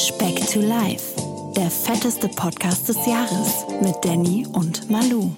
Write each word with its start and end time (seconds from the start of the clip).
Speck 0.00 0.46
to 0.46 0.60
Life, 0.60 1.14
der 1.54 1.70
fetteste 1.70 2.26
Podcast 2.28 2.88
des 2.88 2.96
Jahres 3.06 3.66
mit 3.82 3.94
Danny 4.02 4.46
und 4.54 4.88
Malu. 4.90 5.30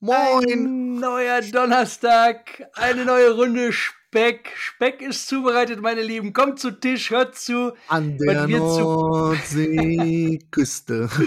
Moin! 0.00 0.48
Ein 0.48 0.94
neuer 1.00 1.42
Donnerstag, 1.42 2.66
eine 2.72 3.04
neue 3.04 3.34
Runde 3.34 3.74
Speck. 3.74 3.95
Speck 4.12 5.02
ist 5.02 5.28
zubereitet, 5.28 5.82
meine 5.82 6.00
Lieben. 6.00 6.32
Kommt 6.32 6.58
zu 6.58 6.70
Tisch, 6.70 7.10
hört 7.10 7.36
zu. 7.36 7.74
An 7.88 8.16
der 8.18 8.48
Nordseeküste. 8.48 11.10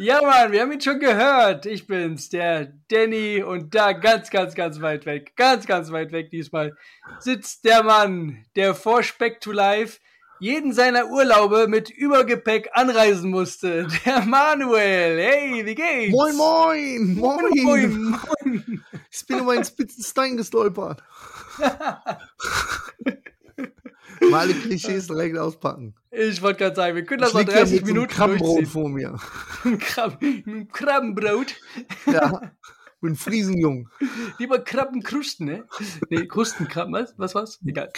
Ja, 0.00 0.20
Mann, 0.22 0.52
wir 0.52 0.60
haben 0.60 0.70
ihn 0.70 0.80
schon 0.80 1.00
gehört. 1.00 1.66
Ich 1.66 1.88
bin's, 1.88 2.28
der 2.28 2.72
Danny. 2.88 3.42
Und 3.42 3.74
da 3.74 3.90
ganz, 3.92 4.30
ganz, 4.30 4.54
ganz 4.54 4.80
weit 4.80 5.06
weg, 5.06 5.32
ganz, 5.34 5.66
ganz 5.66 5.90
weit 5.90 6.12
weg 6.12 6.30
diesmal, 6.30 6.76
sitzt 7.18 7.64
der 7.64 7.82
Mann, 7.82 8.44
der 8.54 8.76
vor 8.76 9.02
Speck 9.02 9.40
to 9.40 9.50
Life 9.50 9.98
jeden 10.40 10.72
seiner 10.72 11.06
Urlaube 11.06 11.66
mit 11.66 11.90
Übergepäck 11.90 12.70
anreisen 12.72 13.30
musste. 13.30 13.88
Der 14.04 14.20
Manuel. 14.20 15.18
Hey, 15.18 15.66
wie 15.66 15.74
geht's? 15.74 16.12
moin, 16.12 16.36
moin! 16.36 17.16
Moin! 17.16 17.64
Moin, 17.64 18.10
moin. 18.10 18.84
Ich 19.10 19.26
bin 19.26 19.40
über 19.40 19.50
einen 19.52 19.64
spitzen 19.64 20.04
Stein 20.04 20.36
gestolpert. 20.36 21.02
Mal 24.30 24.40
alle 24.40 24.54
Klischees 24.54 25.06
direkt 25.06 25.38
auspacken. 25.38 25.94
Ich 26.10 26.42
wollte 26.42 26.58
gerade 26.58 26.76
sagen, 26.76 26.96
wir 26.96 27.04
können 27.04 27.22
das 27.22 27.32
mal 27.32 27.40
lieg 27.40 27.50
ja 27.50 27.58
30 27.58 27.72
mit 27.72 27.80
so 27.80 27.86
einem 27.86 27.94
Minuten 27.94 28.12
Krabbenbrot 28.12 28.66
vor 28.66 28.88
mir. 28.88 29.16
Ein 29.64 29.78
Krab 29.78 30.20
ein 30.22 30.68
Krabbenbrot. 30.72 31.54
Ja, 32.06 32.52
bin 33.00 33.14
Friesenjung. 33.14 33.88
Lieber 34.38 34.58
Krabbenkrusten, 34.58 35.46
ne? 35.46 35.68
Nee, 36.10 36.26
Krustenkrabben, 36.26 36.92
was? 36.92 37.14
Was 37.16 37.34
war's? 37.34 37.60
Egal. 37.64 37.90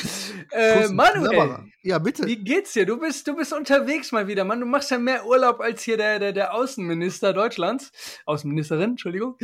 Äh, 0.50 0.88
Manuel. 0.88 1.70
Ja, 1.82 1.98
bitte. 1.98 2.26
wie 2.26 2.36
geht's 2.36 2.74
dir? 2.74 2.84
Du 2.84 2.98
bist, 2.98 3.26
du 3.26 3.34
bist 3.34 3.52
unterwegs 3.52 4.12
mal 4.12 4.26
wieder, 4.26 4.44
Mann. 4.44 4.60
Du 4.60 4.66
machst 4.66 4.90
ja 4.90 4.98
mehr 4.98 5.26
Urlaub 5.26 5.60
als 5.60 5.82
hier 5.82 5.96
der, 5.96 6.18
der, 6.18 6.32
der 6.32 6.54
Außenminister 6.54 7.32
Deutschlands. 7.32 7.92
Außenministerin, 8.26 8.90
Entschuldigung. 8.90 9.38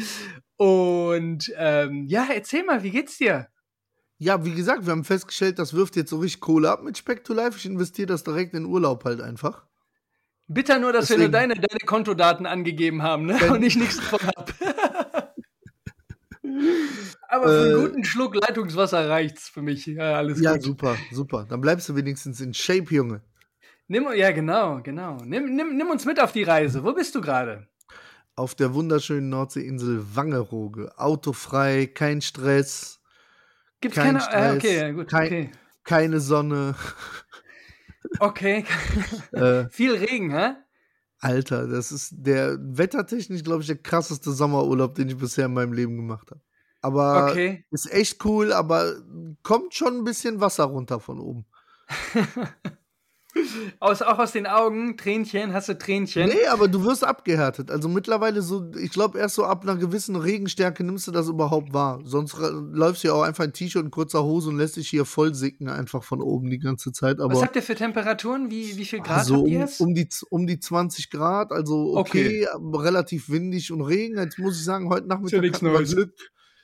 Und 0.56 1.52
ähm, 1.56 2.04
ja, 2.06 2.28
erzähl 2.32 2.64
mal, 2.64 2.82
wie 2.82 2.90
geht's 2.90 3.16
dir? 3.16 3.48
Ja, 4.18 4.44
wie 4.44 4.54
gesagt, 4.54 4.86
wir 4.86 4.92
haben 4.92 5.04
festgestellt, 5.04 5.58
das 5.58 5.74
wirft 5.74 5.94
jetzt 5.96 6.10
so 6.10 6.18
richtig 6.18 6.40
Kohle 6.40 6.70
ab 6.70 6.82
mit 6.82 6.96
Speck 6.96 7.22
to 7.24 7.34
Life. 7.34 7.58
Ich 7.58 7.66
investiere 7.66 8.06
das 8.06 8.24
direkt 8.24 8.54
in 8.54 8.64
Urlaub 8.64 9.04
halt 9.04 9.20
einfach. 9.20 9.64
Bitter 10.48 10.78
nur, 10.78 10.92
dass 10.92 11.10
wir 11.10 11.18
nur 11.18 11.28
Deswegen- 11.28 11.50
deine, 11.50 11.66
deine 11.66 11.80
Kontodaten 11.86 12.46
angegeben 12.46 13.02
haben, 13.02 13.26
ne? 13.26 13.36
Und 13.52 13.62
ich 13.62 13.76
nichts 13.76 13.96
davon 13.96 14.20
hab. 14.28 14.54
Aber 17.28 17.44
für 17.48 17.66
Äh, 17.70 17.74
einen 17.74 17.86
guten 17.88 18.04
Schluck 18.04 18.34
Leitungswasser 18.36 19.08
reicht's 19.08 19.48
für 19.48 19.62
mich. 19.62 19.86
Ja, 19.86 20.14
alles 20.14 20.40
Ja, 20.40 20.52
gut. 20.54 20.62
super, 20.62 20.96
super. 21.12 21.44
Dann 21.48 21.60
bleibst 21.60 21.88
du 21.88 21.96
wenigstens 21.96 22.40
in 22.40 22.54
Shape, 22.54 22.94
Junge. 22.94 23.20
Nimm, 23.88 24.06
ja, 24.14 24.30
genau, 24.32 24.80
genau. 24.82 25.16
Nimm, 25.24 25.54
nimm, 25.54 25.76
nimm 25.76 25.90
uns 25.90 26.04
mit 26.04 26.20
auf 26.20 26.32
die 26.32 26.42
Reise. 26.44 26.82
Wo 26.84 26.92
bist 26.92 27.14
du 27.14 27.20
gerade? 27.20 27.66
Auf 28.34 28.54
der 28.54 28.74
wunderschönen 28.74 29.28
Nordseeinsel 29.28 30.04
Wangerooge. 30.14 30.92
Autofrei, 30.98 31.86
kein 31.86 32.20
Stress, 32.20 32.95
Gibt's 33.80 33.96
Kein 33.96 34.16
keine. 34.16 34.18
Äh, 34.18 34.22
Stress, 34.22 34.56
okay, 34.56 34.76
ja, 34.78 34.90
gut, 34.92 35.08
kein- 35.10 35.26
okay. 35.26 35.50
keine 35.84 36.20
Sonne. 36.20 36.74
Okay. 38.20 38.64
Äh, 39.32 39.68
Viel 39.70 39.94
Regen, 39.96 40.30
hä? 40.30 40.54
Alter, 41.18 41.66
das 41.66 41.92
ist 41.92 42.12
der 42.16 42.56
wettertechnisch, 42.60 43.42
glaube 43.42 43.62
ich, 43.62 43.66
der 43.66 43.78
krasseste 43.78 44.32
Sommerurlaub, 44.32 44.94
den 44.94 45.08
ich 45.08 45.16
bisher 45.16 45.46
in 45.46 45.54
meinem 45.54 45.72
Leben 45.72 45.96
gemacht 45.96 46.30
habe. 46.30 46.40
Aber 46.82 47.30
Okay. 47.32 47.64
ist 47.70 47.90
echt 47.92 48.24
cool, 48.24 48.52
aber 48.52 48.94
kommt 49.42 49.74
schon 49.74 49.96
ein 49.98 50.04
bisschen 50.04 50.40
Wasser 50.40 50.64
runter 50.64 51.00
von 51.00 51.18
oben. 51.20 51.46
Aus, 53.80 54.02
auch 54.02 54.18
aus 54.18 54.32
den 54.32 54.46
Augen, 54.46 54.96
Tränchen, 54.96 55.52
hast 55.52 55.68
du 55.68 55.76
Tränchen? 55.78 56.28
Nee, 56.28 56.46
aber 56.46 56.68
du 56.68 56.84
wirst 56.84 57.04
abgehärtet. 57.04 57.70
Also 57.70 57.88
mittlerweile 57.88 58.42
so, 58.42 58.70
ich 58.80 58.90
glaube, 58.90 59.18
erst 59.18 59.34
so 59.34 59.44
ab 59.44 59.62
einer 59.62 59.76
gewissen 59.76 60.16
Regenstärke 60.16 60.84
nimmst 60.84 61.06
du 61.06 61.12
das 61.12 61.28
überhaupt 61.28 61.72
wahr. 61.72 62.00
Sonst 62.04 62.36
läufst 62.38 63.04
du 63.04 63.08
ja 63.08 63.14
auch 63.14 63.22
einfach 63.22 63.44
in 63.44 63.52
T-Shirt 63.52 63.84
und 63.84 63.90
kurzer 63.90 64.24
Hose 64.24 64.48
und 64.48 64.56
lässt 64.56 64.76
dich 64.76 64.88
hier 64.88 65.04
voll 65.04 65.34
sicken 65.34 65.68
einfach 65.68 66.02
von 66.02 66.20
oben 66.20 66.50
die 66.50 66.58
ganze 66.58 66.92
Zeit. 66.92 67.20
Aber 67.20 67.34
Was 67.34 67.42
habt 67.42 67.56
ihr 67.56 67.62
für 67.62 67.74
Temperaturen? 67.74 68.50
Wie, 68.50 68.76
wie 68.76 68.84
viel 68.84 69.00
Grad 69.00 69.18
also 69.18 69.36
habt 69.36 69.48
ihr 69.48 69.56
um, 69.56 69.60
jetzt? 69.60 69.80
um, 69.80 69.94
die, 69.94 70.08
um 70.30 70.46
die 70.46 70.58
20 70.58 71.10
Grad, 71.10 71.52
also 71.52 71.96
okay, 71.96 72.46
aber 72.48 72.84
relativ 72.84 73.28
windig 73.28 73.72
und 73.72 73.82
Regen. 73.82 74.18
Jetzt 74.18 74.38
muss 74.38 74.58
ich 74.58 74.64
sagen, 74.64 74.88
heute 74.88 75.06
Nachmittag 75.06 75.42
nichts 75.42 75.58
hatten 75.58 75.66
wir 75.66 75.72
Neues. 75.72 75.94
Glück, 75.94 76.14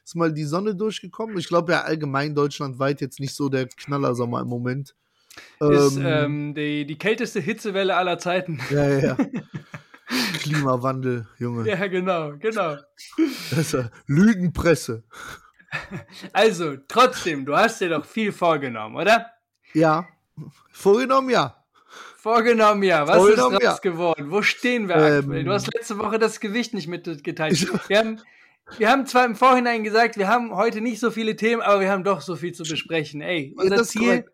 ist 0.04 0.16
mal 0.16 0.32
die 0.32 0.44
Sonne 0.44 0.74
durchgekommen. 0.74 1.36
Ich 1.38 1.48
glaube 1.48 1.72
ja 1.72 1.82
allgemein 1.82 2.34
deutschlandweit 2.34 3.00
jetzt 3.00 3.20
nicht 3.20 3.34
so 3.34 3.48
der 3.48 3.66
Knallersommer 3.66 4.40
im 4.40 4.48
Moment. 4.48 4.94
Ist 5.60 5.96
Ähm, 5.96 6.06
ähm, 6.06 6.54
die, 6.54 6.84
die 6.86 6.98
kälteste 6.98 7.40
Hitzewelle 7.40 7.96
aller 7.96 8.18
Zeiten. 8.18 8.60
ja, 8.70 8.88
ja, 8.88 8.98
ja. 8.98 9.16
Klimawandel, 10.42 11.26
Junge. 11.38 11.68
ja, 11.68 11.86
genau, 11.86 12.32
genau. 12.38 12.76
Das 13.50 13.58
ist 13.58 13.72
ja 13.72 13.90
Lügenpresse. 14.06 15.04
Also, 16.34 16.76
trotzdem, 16.86 17.46
du 17.46 17.56
hast 17.56 17.80
dir 17.80 17.88
doch 17.88 18.04
viel 18.04 18.30
vorgenommen, 18.30 18.94
oder? 18.94 19.30
Ja. 19.72 20.06
Vorgenommen, 20.70 21.30
ja. 21.30 21.64
Vorgenommen, 22.18 22.82
ja. 22.82 23.06
Was 23.08 23.16
Vorgenommen, 23.16 23.54
ist 23.56 23.62
ja. 23.62 23.70
draus 23.70 23.80
geworden? 23.80 24.30
Wo 24.30 24.42
stehen 24.42 24.86
wir 24.88 24.96
Ähm, 24.96 25.18
aktuell? 25.20 25.44
Du 25.44 25.50
hast 25.50 25.72
letzte 25.72 25.96
Woche 25.98 26.18
das 26.18 26.40
Gewicht 26.40 26.74
nicht 26.74 26.88
mitgeteilt. 26.88 27.58
Wir 27.88 27.98
haben, 27.98 28.20
wir 28.76 28.90
haben 28.90 29.06
zwar 29.06 29.24
im 29.24 29.34
Vorhinein 29.34 29.82
gesagt, 29.82 30.18
wir 30.18 30.28
haben 30.28 30.54
heute 30.54 30.82
nicht 30.82 31.00
so 31.00 31.10
viele 31.10 31.36
Themen, 31.36 31.62
aber 31.62 31.80
wir 31.80 31.90
haben 31.90 32.04
doch 32.04 32.20
so 32.20 32.36
viel 32.36 32.52
zu 32.52 32.64
besprechen. 32.64 33.22
Ey, 33.22 33.54
Ja, 33.56 33.62
unser 33.62 33.76
das 33.76 33.86
ist 33.86 33.92
Ziel. 33.92 34.02
korrekt. 34.02 34.30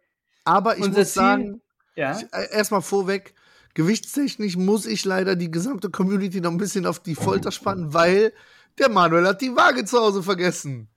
Aber 0.49 0.77
ich 0.77 0.85
unser 0.85 1.01
muss 1.01 1.13
Ziel- 1.13 1.21
sagen, 1.23 1.63
Ja, 1.95 2.19
äh, 2.33 2.53
erstmal 2.53 2.83
vorweg, 2.83 3.35
gewichtstechnisch 3.75 4.57
muss 4.57 4.87
ich 4.87 5.05
leider 5.05 5.37
die 5.37 5.51
gesamte 5.51 5.91
Community 5.91 6.41
noch 6.41 6.51
ein 6.51 6.59
bisschen 6.59 6.87
auf 6.87 7.01
die 7.01 7.15
Folter 7.15 7.51
spannen, 7.53 7.93
weil 7.95 8.33
der 8.79 8.89
Manuel 8.89 9.27
hat 9.27 9.41
die 9.41 9.55
Waage 9.55 9.85
zu 9.85 9.99
Hause 9.99 10.23
vergessen. 10.23 10.89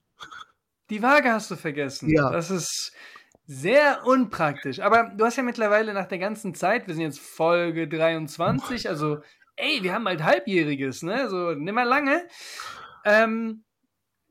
die 0.90 1.02
Waage 1.02 1.32
hast 1.32 1.50
du 1.50 1.56
vergessen. 1.56 2.10
Ja. 2.10 2.30
Das 2.32 2.52
ist 2.52 2.92
sehr 3.48 4.06
unpraktisch. 4.06 4.80
Aber 4.80 5.12
du 5.16 5.26
hast 5.26 5.38
ja 5.38 5.44
mittlerweile 5.44 5.94
nach 5.94 6.06
der 6.08 6.20
ganzen 6.20 6.54
Zeit, 6.54 6.88
wir 6.88 6.94
sind 6.94 7.04
jetzt 7.04 7.20
Folge 7.20 7.88
23, 7.88 8.88
also, 8.90 9.20
ey, 9.56 9.80
wir 9.84 9.94
haben 9.94 10.06
halt 10.06 10.24
Halbjähriges, 10.24 11.02
ne? 11.04 11.30
So, 11.30 11.52
nicht 11.52 11.74
mehr 11.74 11.86
lange. 11.86 12.28
Ähm, 13.06 13.64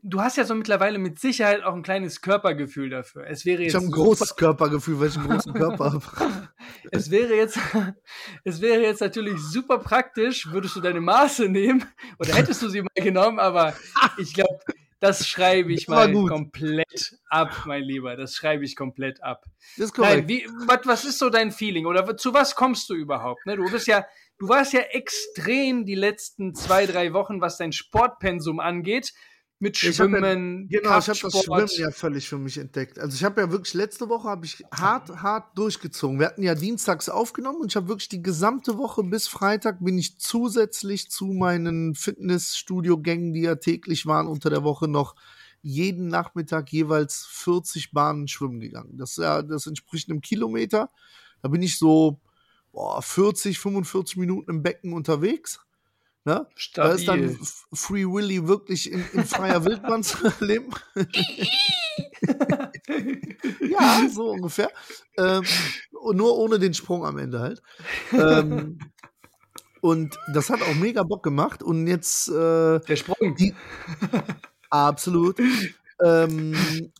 du 0.02 0.20
hast 0.20 0.36
ja 0.36 0.44
so 0.44 0.54
mittlerweile 0.54 0.98
mit 0.98 1.18
Sicherheit 1.18 1.62
auch 1.62 1.74
ein 1.74 1.82
kleines 1.82 2.20
Körpergefühl 2.20 2.90
dafür. 2.90 3.26
Es 3.26 3.44
wäre 3.44 3.62
jetzt 3.62 3.70
Ich 3.70 3.74
habe 3.76 3.86
ein 3.86 3.90
großes 3.92 4.36
Körpergefühl, 4.36 5.00
weil 5.00 5.08
ich 5.08 5.16
einen 5.16 5.28
großen 5.28 5.54
Körper 5.54 5.92
habe. 5.92 6.02
Es 6.92 7.10
wäre 7.10 7.34
jetzt, 7.34 7.58
es 8.44 8.60
wäre 8.60 8.82
jetzt 8.82 9.00
natürlich 9.00 9.40
super 9.40 9.78
praktisch, 9.78 10.50
würdest 10.50 10.76
du 10.76 10.80
deine 10.80 11.00
Maße 11.00 11.48
nehmen 11.48 11.84
oder 12.18 12.34
hättest 12.34 12.62
du 12.62 12.68
sie 12.68 12.82
mal 12.82 12.88
genommen, 12.94 13.38
aber 13.38 13.74
ich 14.16 14.32
glaube, 14.32 14.60
das 15.00 15.26
schreibe 15.26 15.72
ich 15.72 15.86
Das 15.86 15.94
mal 15.94 16.12
gut. 16.12 16.30
komplett 16.30 17.18
ab, 17.28 17.64
mein 17.66 17.82
Lieber. 17.82 18.16
Das 18.16 18.34
schreibe 18.34 18.64
ich 18.64 18.76
komplett 18.76 19.22
ab. 19.22 19.44
Das 19.76 19.86
ist 19.86 19.98
Nein, 19.98 20.26
korrekt. 20.26 20.28
wie, 20.28 20.46
was, 20.66 20.80
was 20.84 21.04
ist 21.04 21.18
so 21.18 21.30
dein 21.30 21.50
Feeling 21.50 21.86
oder 21.86 22.16
zu 22.16 22.32
was 22.34 22.54
kommst 22.54 22.88
du 22.90 22.94
überhaupt? 22.94 23.44
Ne? 23.46 23.56
Du 23.56 23.70
bist 23.70 23.86
ja, 23.86 24.06
du 24.38 24.48
warst 24.48 24.72
ja 24.72 24.80
extrem 24.80 25.84
die 25.84 25.94
letzten 25.94 26.54
zwei, 26.54 26.86
drei 26.86 27.12
Wochen, 27.12 27.40
was 27.40 27.56
dein 27.56 27.72
Sportpensum 27.72 28.60
angeht, 28.60 29.12
mit 29.60 29.76
Ich 29.82 30.00
hab 30.00 30.08
ja- 30.08 30.18
Schwimmen, 30.18 30.68
Genau, 30.68 30.98
ich 30.98 31.08
habe 31.08 31.18
das. 31.20 31.42
Schwimmen 31.44 31.68
ja 31.76 31.90
völlig 31.90 32.28
für 32.28 32.38
mich 32.38 32.56
entdeckt. 32.56 32.98
Also 32.98 33.14
ich 33.14 33.22
habe 33.24 33.42
ja 33.42 33.50
wirklich 33.50 33.74
letzte 33.74 34.08
Woche 34.08 34.26
habe 34.28 34.46
ich 34.46 34.64
hart, 34.72 35.10
hart 35.22 35.56
durchgezogen. 35.56 36.18
Wir 36.18 36.26
hatten 36.26 36.42
ja 36.42 36.54
dienstags 36.54 37.08
aufgenommen 37.10 37.60
und 37.60 37.70
ich 37.70 37.76
habe 37.76 37.88
wirklich 37.88 38.08
die 38.08 38.22
gesamte 38.22 38.78
Woche 38.78 39.04
bis 39.04 39.28
Freitag 39.28 39.84
bin 39.84 39.98
ich 39.98 40.18
zusätzlich 40.18 41.10
zu 41.10 41.26
meinen 41.26 41.94
Fitnessstudio-Gängen, 41.94 43.34
die 43.34 43.42
ja 43.42 43.56
täglich 43.56 44.06
waren, 44.06 44.26
unter 44.26 44.48
der 44.48 44.64
Woche 44.64 44.88
noch 44.88 45.14
jeden 45.62 46.08
Nachmittag 46.08 46.72
jeweils 46.72 47.26
40 47.30 47.92
Bahnen 47.92 48.28
schwimmen 48.28 48.60
gegangen. 48.60 48.96
Das, 48.96 49.10
ist 49.12 49.18
ja, 49.18 49.42
das 49.42 49.66
entspricht 49.66 50.08
einem 50.08 50.22
Kilometer. 50.22 50.88
Da 51.42 51.48
bin 51.48 51.60
ich 51.60 51.78
so 51.78 52.18
boah, 52.72 53.02
40, 53.02 53.58
45 53.58 54.16
Minuten 54.16 54.50
im 54.50 54.62
Becken 54.62 54.94
unterwegs. 54.94 55.60
Ne? 56.24 56.46
Da 56.74 56.92
ist 56.92 57.08
dann 57.08 57.38
Free 57.72 58.04
Willy 58.04 58.46
wirklich 58.46 58.92
in, 58.92 59.02
in 59.14 59.24
freier 59.24 59.64
Wildbahn 59.64 60.02
zu 60.02 60.18
erleben. 60.26 60.70
ja, 63.60 64.06
so 64.12 64.30
ungefähr. 64.32 64.70
Ähm, 65.16 65.44
und 65.92 66.16
nur 66.16 66.36
ohne 66.36 66.58
den 66.58 66.74
Sprung 66.74 67.06
am 67.06 67.16
Ende 67.16 67.40
halt. 67.40 67.62
Ähm, 68.12 68.78
und 69.80 70.18
das 70.34 70.50
hat 70.50 70.60
auch 70.60 70.74
mega 70.74 71.02
Bock 71.04 71.22
gemacht. 71.22 71.62
Und 71.62 71.86
jetzt 71.86 72.28
äh, 72.28 72.80
Der 72.80 72.96
Sprung. 72.96 73.34
die 73.36 73.54
absolut. 74.68 75.38
Ähm, 76.02 76.54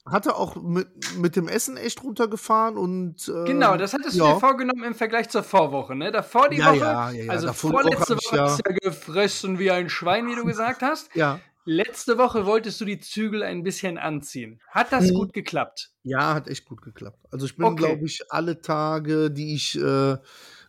hatte 0.05 0.37
auch 0.37 0.57
mit, 0.57 0.89
mit 1.17 1.37
dem 1.37 1.49
Essen 1.49 1.77
echt 1.77 2.03
runtergefahren 2.05 2.77
und 2.77 3.29
äh, 3.29 3.45
Genau, 3.47 3.77
das 3.77 3.93
hattest 3.95 4.15
du 4.19 4.25
ja. 4.25 4.35
dir 4.35 4.41
vorgenommen 4.41 4.85
im 4.85 4.95
Vergleich 4.95 5.29
zur 5.31 5.43
Vorwoche, 5.43 5.95
ne? 5.95 6.11
Davor 6.13 6.49
die 6.51 6.59
Ja, 6.59 6.69
Woche, 6.71 6.79
ja, 6.79 7.11
ja, 7.11 7.23
ja. 7.25 7.31
also 7.33 7.49
Woche 7.49 7.55
vorletzte 7.55 8.17
Woche 8.17 8.37
ja- 8.37 8.43
hast 8.45 8.59
du 8.59 8.71
ja 8.71 8.77
gefressen 8.83 9.59
wie 9.59 9.71
ein 9.71 9.89
Schwein, 9.89 10.27
wie 10.29 10.35
du 10.37 10.45
gesagt 10.45 10.83
hast. 10.83 11.15
ja. 11.15 11.41
Letzte 11.67 12.17
Woche 12.17 12.47
wolltest 12.47 12.81
du 12.81 12.87
die 12.87 12.99
Zügel 13.01 13.43
ein 13.43 13.63
bisschen 13.63 13.99
anziehen. 13.99 14.61
Hat 14.71 14.93
das 14.93 15.11
Mhm. 15.11 15.15
gut 15.15 15.33
geklappt? 15.35 15.91
Ja, 16.03 16.33
hat 16.35 16.49
echt 16.49 16.65
gut 16.65 16.81
geklappt. 16.81 17.19
Also 17.31 17.45
ich 17.45 17.55
bin, 17.55 17.67
Okay. 17.67 17.77
glaube 17.77 18.07
ich, 18.07 18.23
alle 18.31 18.63
Tage, 18.63 19.31
die 19.31 19.55
ich 19.55 19.79
äh, 19.79 20.17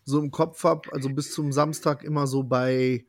so 0.03 0.19
im 0.19 0.31
Kopf 0.31 0.63
habe, 0.65 0.91
also 0.91 1.07
bis 1.09 1.31
zum 1.31 1.53
Samstag 1.53 2.03
immer 2.03 2.27
so 2.27 2.43
bei 2.43 3.05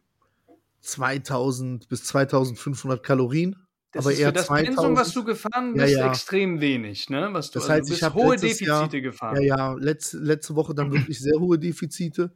2000 0.80 1.88
bis 1.88 2.04
2500 2.04 3.02
Kalorien. 3.02 3.56
Das 3.93 4.05
aber 4.06 4.12
ist 4.15 4.21
eher 4.21 4.29
für 4.29 4.33
das 4.33 4.47
2000. 4.47 4.75
Pensum, 4.77 4.97
was 4.97 5.12
du 5.12 5.25
gefahren 5.25 5.77
Ja, 5.77 5.85
bist, 5.85 5.97
ja. 5.99 6.09
extrem 6.09 6.61
wenig, 6.61 7.11
ne? 7.11 7.29
Was 7.33 7.50
du, 7.50 7.59
Das 7.59 7.69
also 7.69 7.93
heißt, 7.93 8.03
du 8.03 8.06
ich 8.06 8.15
hohe 8.15 8.37
Defizite 8.37 8.65
Jahr- 8.65 8.89
gefahren. 8.89 9.43
Ja, 9.43 9.56
ja, 9.56 9.73
letzte, 9.75 10.19
letzte 10.19 10.55
Woche 10.56 10.75
dann 10.75 10.93
wirklich 10.93 11.19
sehr 11.21 11.39
hohe 11.39 11.59
Defizite. 11.59 12.33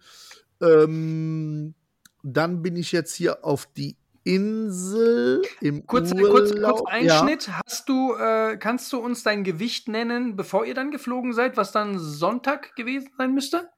Ähm, 0.61 1.75
dann 2.23 2.63
bin 2.63 2.77
ich 2.77 2.93
jetzt 2.93 3.15
hier 3.15 3.45
auf 3.45 3.67
die 3.77 3.97
Insel 4.25 5.43
im 5.61 5.87
Kurz, 5.87 6.13
Urlaub. 6.13 6.31
kurz, 6.31 6.51
kurz 6.51 6.81
Ja. 7.03 7.21
Einschnitt. 7.21 7.49
Hast 7.65 7.89
du, 7.89 8.15
äh, 8.15 8.57
kannst 8.57 8.93
du 8.93 8.99
uns 8.99 9.23
dein 9.23 9.45
Gewicht 9.45 9.89
nennen, 9.89 10.35
bevor 10.37 10.67
ihr 10.67 10.75
dann 10.75 10.91
geflogen 10.91 11.33
seid, 11.33 11.57
was 11.57 11.73
dann 11.73 11.99
Sonntag 11.99 12.75
gewesen 12.77 13.11
sein 13.17 13.33
müsste? 13.35 13.69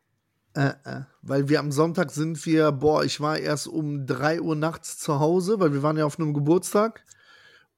Äh, 0.54 0.70
äh, 0.84 1.00
weil 1.22 1.48
wir 1.50 1.60
am 1.60 1.70
Sonntag 1.70 2.10
sind 2.10 2.44
wir, 2.46 2.72
boah, 2.72 3.04
ich 3.04 3.20
war 3.20 3.38
erst 3.38 3.68
um 3.68 4.06
3 4.06 4.40
Uhr 4.40 4.56
nachts 4.56 4.98
zu 4.98 5.20
Hause, 5.20 5.60
weil 5.60 5.72
wir 5.74 5.82
waren 5.82 5.98
ja 5.98 6.06
auf 6.06 6.18
einem 6.18 6.32
Geburtstag. 6.32 7.04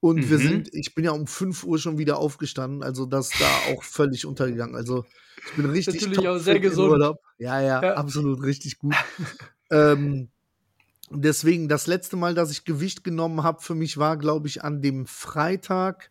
Und 0.00 0.28
wir 0.30 0.38
Mhm. 0.38 0.42
sind, 0.42 0.68
ich 0.72 0.94
bin 0.94 1.04
ja 1.04 1.10
um 1.12 1.26
5 1.26 1.64
Uhr 1.64 1.78
schon 1.78 1.98
wieder 1.98 2.18
aufgestanden, 2.18 2.82
also 2.82 3.04
das 3.06 3.30
da 3.32 3.58
auch 3.58 3.82
völlig 3.82 4.24
untergegangen. 4.26 4.74
Also 4.74 5.04
ich 5.44 5.52
bin 5.54 5.66
richtig 5.66 6.02
Natürlich 6.02 6.28
auch 6.28 6.38
sehr 6.38 6.58
gesund. 6.60 6.90
Urlaub. 6.90 7.18
Ja, 7.38 7.60
ja, 7.60 7.80
Ja. 7.82 7.94
absolut 7.94 8.42
richtig 8.42 8.78
gut. 8.78 8.94
ähm, 9.70 10.30
deswegen, 11.10 11.68
das 11.68 11.86
letzte 11.86 12.16
Mal, 12.16 12.34
dass 12.34 12.50
ich 12.50 12.64
Gewicht 12.64 13.04
genommen 13.04 13.42
habe, 13.42 13.60
für 13.60 13.74
mich 13.74 13.98
war, 13.98 14.16
glaube 14.16 14.48
ich, 14.48 14.64
an 14.64 14.80
dem 14.80 15.06
Freitag. 15.06 16.10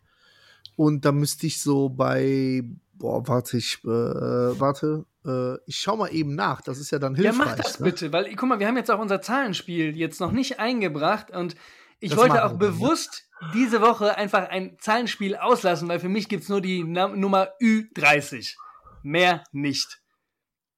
Und 0.76 1.04
da 1.04 1.12
müsste 1.12 1.46
ich 1.46 1.60
so 1.60 1.88
bei, 1.88 2.62
boah, 2.94 3.26
warte, 3.28 3.56
ich, 3.58 3.80
äh, 3.84 3.88
warte, 3.88 5.04
äh, 5.26 5.56
ich 5.66 5.76
schau 5.78 5.96
mal 5.96 6.08
eben 6.14 6.34
nach. 6.34 6.60
Das 6.62 6.78
ist 6.78 6.90
ja 6.90 6.98
dann 6.98 7.14
Ja, 7.16 7.32
hilfreich. 7.32 7.46
mach 7.46 7.56
das 7.56 7.80
ne? 7.80 7.86
bitte, 7.86 8.12
weil 8.12 8.34
guck 8.36 8.48
mal, 8.48 8.60
wir 8.60 8.66
haben 8.66 8.76
jetzt 8.76 8.90
auch 8.90 9.00
unser 9.00 9.20
Zahlenspiel 9.20 9.96
jetzt 9.96 10.20
noch 10.20 10.32
nicht 10.32 10.58
eingebracht 10.58 11.30
und 11.32 11.56
ich 11.98 12.10
Das 12.10 12.18
wollte 12.18 12.44
auch 12.44 12.52
wir 12.52 12.58
bewusst 12.58 13.29
diese 13.54 13.80
Woche 13.80 14.16
einfach 14.16 14.48
ein 14.48 14.76
Zahlenspiel 14.78 15.36
auslassen, 15.36 15.88
weil 15.88 16.00
für 16.00 16.08
mich 16.08 16.28
gibt 16.28 16.44
es 16.44 16.48
nur 16.48 16.60
die 16.60 16.84
Na 16.84 17.08
Nummer 17.08 17.48
Ü30. 17.60 18.54
Mehr 19.02 19.44
nicht. 19.52 20.00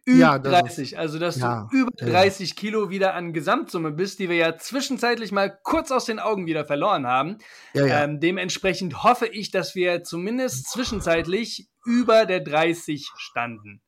Ja, 0.04 0.38
das 0.38 0.78
Ü30, 0.78 0.96
also 0.96 1.18
dass 1.20 1.36
ja, 1.36 1.68
du 1.70 1.78
über 1.78 1.90
ja, 2.00 2.06
ja. 2.06 2.12
30 2.12 2.56
Kilo 2.56 2.90
wieder 2.90 3.14
an 3.14 3.32
Gesamtsumme 3.32 3.92
bist, 3.92 4.18
die 4.18 4.28
wir 4.28 4.36
ja 4.36 4.56
zwischenzeitlich 4.58 5.30
mal 5.30 5.56
kurz 5.62 5.92
aus 5.92 6.06
den 6.06 6.18
Augen 6.18 6.46
wieder 6.46 6.64
verloren 6.64 7.06
haben. 7.06 7.38
Ähm, 7.74 8.18
dementsprechend 8.18 9.04
hoffe 9.04 9.26
ich, 9.26 9.52
dass 9.52 9.76
wir 9.76 10.02
zumindest 10.02 10.70
zwischenzeitlich 10.70 11.68
über 11.84 12.26
der 12.26 12.40
30 12.40 13.10
standen. 13.16 13.80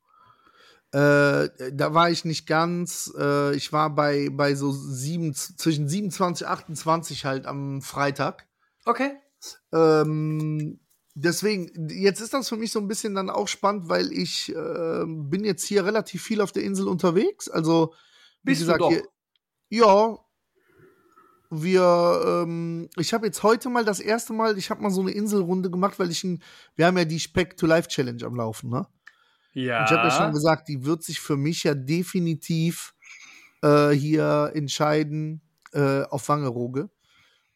Äh, 0.93 1.51
da 1.73 1.93
war 1.93 2.11
ich 2.11 2.25
nicht 2.25 2.47
ganz. 2.47 3.13
Äh, 3.19 3.57
ich 3.57 3.73
war 3.73 3.93
bei, 3.93 4.29
bei 4.31 4.55
so 4.55 4.71
sieben, 4.71 5.35
zwischen 5.35 5.89
27 5.89 6.47
28 6.47 7.25
halt 7.25 7.47
am 7.47 7.83
Freitag. 7.83 8.47
Okay. 8.85 9.17
Ähm, 9.73 10.81
deswegen, 11.15 11.89
jetzt 11.91 12.21
ist 12.21 12.35
das 12.35 12.49
für 12.49 12.57
mich 12.57 12.73
so 12.73 12.81
ein 12.81 12.89
bisschen 12.89 13.15
dann 13.15 13.31
auch 13.31 13.49
spannend, 13.49 13.89
weil 13.89 14.13
ich 14.13 14.55
äh, 14.55 15.05
bin 15.07 15.45
jetzt 15.45 15.65
hier 15.65 15.85
relativ 15.85 16.23
viel 16.23 16.41
auf 16.41 16.53
der 16.53 16.65
Insel 16.65 16.89
unterwegs. 16.89 17.49
Also, 17.49 17.95
wie 18.43 18.53
Bist 18.53 18.61
gesagt. 18.63 18.85
Hier, 18.89 19.03
ja. 19.69 20.19
Wir, 21.51 22.43
ähm, 22.43 22.89
ich 22.97 23.15
habe 23.15 23.27
jetzt 23.27 23.45
heute 23.45 23.69
mal 23.69 23.85
das 23.85 24.01
erste 24.01 24.33
Mal, 24.33 24.59
ich 24.59 24.71
habe 24.71 24.83
mal 24.83 24.91
so 24.91 25.03
eine 25.03 25.13
Inselrunde 25.13 25.71
gemacht, 25.71 26.01
weil 26.01 26.11
ich 26.11 26.25
ein, 26.25 26.43
wir 26.75 26.87
haben 26.87 26.99
ja 26.99 27.05
die 27.05 27.21
Speck 27.21 27.57
to 27.57 27.67
Life 27.67 27.89
Challenge 27.89 28.25
am 28.25 28.35
Laufen, 28.35 28.71
ne? 28.71 28.89
Ja. 29.53 29.81
Und 29.81 29.85
ich 29.85 29.91
habe 29.93 30.09
ja 30.09 30.11
schon 30.11 30.33
gesagt, 30.33 30.69
die 30.69 30.85
wird 30.85 31.05
sich 31.05 31.21
für 31.21 31.37
mich 31.37 31.63
ja 31.63 31.75
definitiv 31.75 32.95
äh, 33.63 33.91
hier 33.91 34.51
entscheiden 34.55 35.43
äh, 35.73 36.03
auf 36.03 36.29
Wangerooge. 36.29 36.91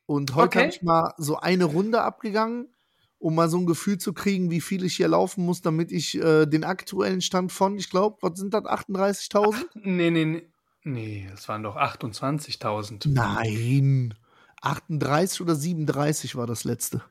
Und 0.08 0.34
heute 0.34 0.46
Okay. 0.46 0.58
habe 0.60 0.70
ich 0.70 0.80
mal 0.82 1.12
so 1.18 1.36
eine 1.36 1.66
Runde 1.66 2.00
abgegangen, 2.00 2.74
um 3.18 3.34
mal 3.34 3.50
so 3.50 3.58
ein 3.58 3.66
Gefühl 3.66 3.98
zu 3.98 4.14
kriegen, 4.14 4.50
wie 4.50 4.62
viel 4.62 4.82
ich 4.86 4.96
hier 4.96 5.08
laufen 5.08 5.44
muss, 5.44 5.60
damit 5.60 5.92
ich 5.92 6.14
äh, 6.16 6.46
den 6.46 6.64
aktuellen 6.64 7.20
Stand 7.20 7.52
von, 7.52 7.76
ich 7.76 7.90
glaube, 7.90 8.16
was 8.22 8.38
sind 8.38 8.54
das, 8.54 8.64
38.000? 8.64 9.68
Nee, 9.74 10.10
nee, 10.10 10.24
nee. 10.24 10.48
Nee, 10.84 11.28
es 11.34 11.48
waren 11.48 11.62
doch 11.62 11.76
28.000. 11.76 13.10
Nein, 13.10 14.14
38 14.62 15.40
oder 15.40 15.54
37 15.56 16.36
war 16.36 16.46
das 16.46 16.64
letzte. 16.64 17.02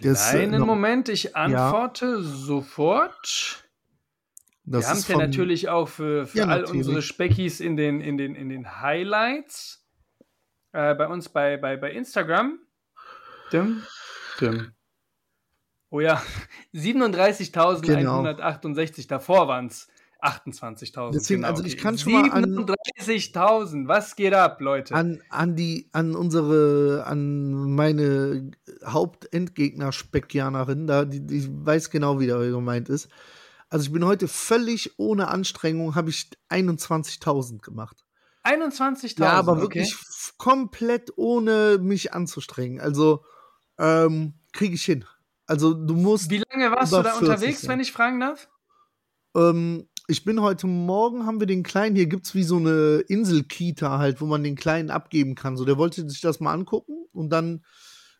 das, 0.00 0.32
äh, 0.32 0.46
Kleinen 0.46 0.62
Moment, 0.62 1.08
ich 1.08 1.36
antworte 1.36 2.22
sofort. 2.22 3.64
Das 4.64 4.84
wir 4.84 4.88
haben 4.88 4.98
es 5.00 5.08
ja 5.08 5.16
natürlich 5.16 5.68
auch 5.68 5.88
für, 5.88 6.26
für 6.26 6.40
Ja, 6.40 6.46
all 6.48 6.60
natürlich. 6.60 6.70
unsere 6.70 7.02
Speckis 7.02 7.60
in 7.60 7.76
den, 7.76 8.00
in 8.00 8.16
den, 8.16 8.34
in 8.34 8.48
den 8.48 8.80
Highlights. 8.80 9.81
Äh, 10.72 10.94
bei 10.94 11.06
uns 11.06 11.28
bei, 11.28 11.56
bei, 11.56 11.76
bei 11.76 11.92
Instagram. 11.92 12.58
Dim, 13.52 13.82
dim. 14.40 14.72
Oh 15.90 16.00
ja, 16.00 16.22
37.168. 16.74 19.08
Davor 19.08 19.48
waren 19.48 19.66
es 19.66 19.88
28.000. 20.22 21.12
Deswegen, 21.12 21.44
also 21.44 21.62
ich 21.64 21.76
kann 21.76 21.98
schon 21.98 22.12
mal 22.12 22.30
an- 22.30 22.44
37.000. 22.44 23.88
Was 23.88 24.16
geht 24.16 24.32
ab, 24.32 24.60
Leute? 24.60 24.94
an, 24.94 25.20
an 25.28 25.56
die, 25.56 25.90
an 25.92 26.14
unsere, 26.14 27.04
an 27.06 27.74
meine 27.74 28.52
Hauptendgegner 28.84 29.92
Speckianerin, 29.92 30.86
da, 30.86 31.04
die, 31.04 31.26
die 31.26 31.46
weiß 31.50 31.90
genau, 31.90 32.20
wie 32.20 32.26
der 32.26 32.38
gemeint 32.38 32.88
ist. 32.88 33.08
Also 33.68 33.86
ich 33.86 33.92
bin 33.92 34.06
heute 34.06 34.28
völlig 34.28 34.98
ohne 34.98 35.28
Anstrengung, 35.28 35.94
habe 35.94 36.10
ich 36.10 36.30
21.000 36.50 37.60
gemacht. 37.60 38.04
21.000. 38.44 39.20
Ja, 39.20 39.32
aber 39.32 39.52
okay. 39.52 39.60
wirklich 39.62 39.92
f- 39.92 40.34
komplett 40.38 41.12
ohne 41.16 41.78
mich 41.80 42.12
anzustrengen. 42.12 42.80
Also 42.80 43.24
ähm, 43.78 44.34
kriege 44.52 44.74
ich 44.74 44.84
hin. 44.84 45.04
Also 45.46 45.74
du 45.74 45.94
musst. 45.94 46.30
Wie 46.30 46.42
lange 46.50 46.70
warst 46.70 46.92
du 46.92 46.96
da 46.96 47.12
40 47.12 47.20
unterwegs, 47.28 47.60
sein. 47.62 47.70
wenn 47.70 47.80
ich 47.80 47.92
fragen 47.92 48.20
darf? 48.20 48.48
Ähm, 49.36 49.88
ich 50.08 50.24
bin 50.24 50.40
heute 50.40 50.66
Morgen, 50.66 51.26
haben 51.26 51.40
wir 51.40 51.46
den 51.46 51.62
Kleinen, 51.62 51.94
hier 51.96 52.06
gibt 52.06 52.26
es 52.26 52.34
wie 52.34 52.42
so 52.42 52.56
eine 52.56 53.04
Inselkita 53.08 53.98
halt, 53.98 54.20
wo 54.20 54.26
man 54.26 54.42
den 54.42 54.56
Kleinen 54.56 54.90
abgeben 54.90 55.34
kann. 55.34 55.56
So, 55.56 55.64
der 55.64 55.78
wollte 55.78 56.08
sich 56.08 56.20
das 56.20 56.40
mal 56.40 56.52
angucken 56.52 57.06
und 57.12 57.30
dann 57.30 57.64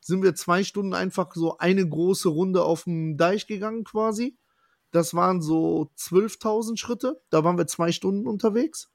sind 0.00 0.22
wir 0.22 0.34
zwei 0.34 0.64
Stunden 0.64 0.94
einfach 0.94 1.32
so 1.34 1.58
eine 1.58 1.86
große 1.88 2.28
Runde 2.28 2.62
auf 2.64 2.84
dem 2.84 3.16
Deich 3.16 3.46
gegangen 3.46 3.84
quasi. 3.84 4.38
Das 4.90 5.14
waren 5.14 5.40
so 5.40 5.90
12.000 5.98 6.76
Schritte. 6.76 7.20
Da 7.30 7.44
waren 7.44 7.56
wir 7.56 7.66
zwei 7.66 7.92
Stunden 7.92 8.26
unterwegs. 8.26 8.90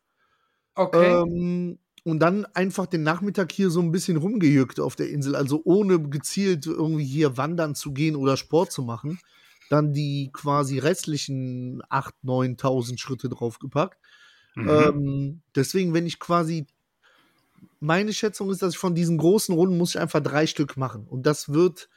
Okay. 0.78 1.22
Ähm, 1.22 1.80
und 2.04 2.20
dann 2.20 2.46
einfach 2.54 2.86
den 2.86 3.04
Nachmittag 3.04 3.52
hier 3.52 3.70
so 3.70 3.82
ein 3.82 3.92
bisschen 3.92 4.16
rumgejückt 4.16 4.80
auf 4.80 4.96
der 4.96 5.10
Insel, 5.10 5.36
also 5.36 5.62
ohne 5.66 6.00
gezielt 6.00 6.66
irgendwie 6.66 7.04
hier 7.04 7.36
wandern 7.36 7.76
zu 7.76 7.92
gehen 7.92 8.16
oder 8.16 8.38
Sport 8.38 8.72
zu 8.72 8.82
machen. 8.84 9.20
Dann 9.70 9.92
die 9.92 10.30
quasi 10.32 10.80
restlichen 10.80 11.82
8.000, 11.90 12.58
9.000 12.58 12.98
Schritte 13.00 13.28
draufgepackt. 13.28 14.00
Mhm. 14.56 14.70
Ähm, 14.70 15.42
deswegen, 15.56 15.94
wenn 15.94 16.06
ich 16.08 16.20
quasi, 16.20 16.66
meine 17.82 18.14
Schätzung 18.14 18.50
ist, 18.52 18.62
dass 18.62 18.76
ich 18.76 18.80
von 18.80 18.96
diesen 18.96 19.18
großen 19.18 19.54
Runden 19.54 19.78
muss 19.78 19.96
ich 19.96 20.00
einfach 20.00 20.22
drei 20.22 20.48
Stück 20.48 20.78
machen. 20.78 21.06
Und 21.08 21.26
das 21.26 21.52
wird, 21.52 21.90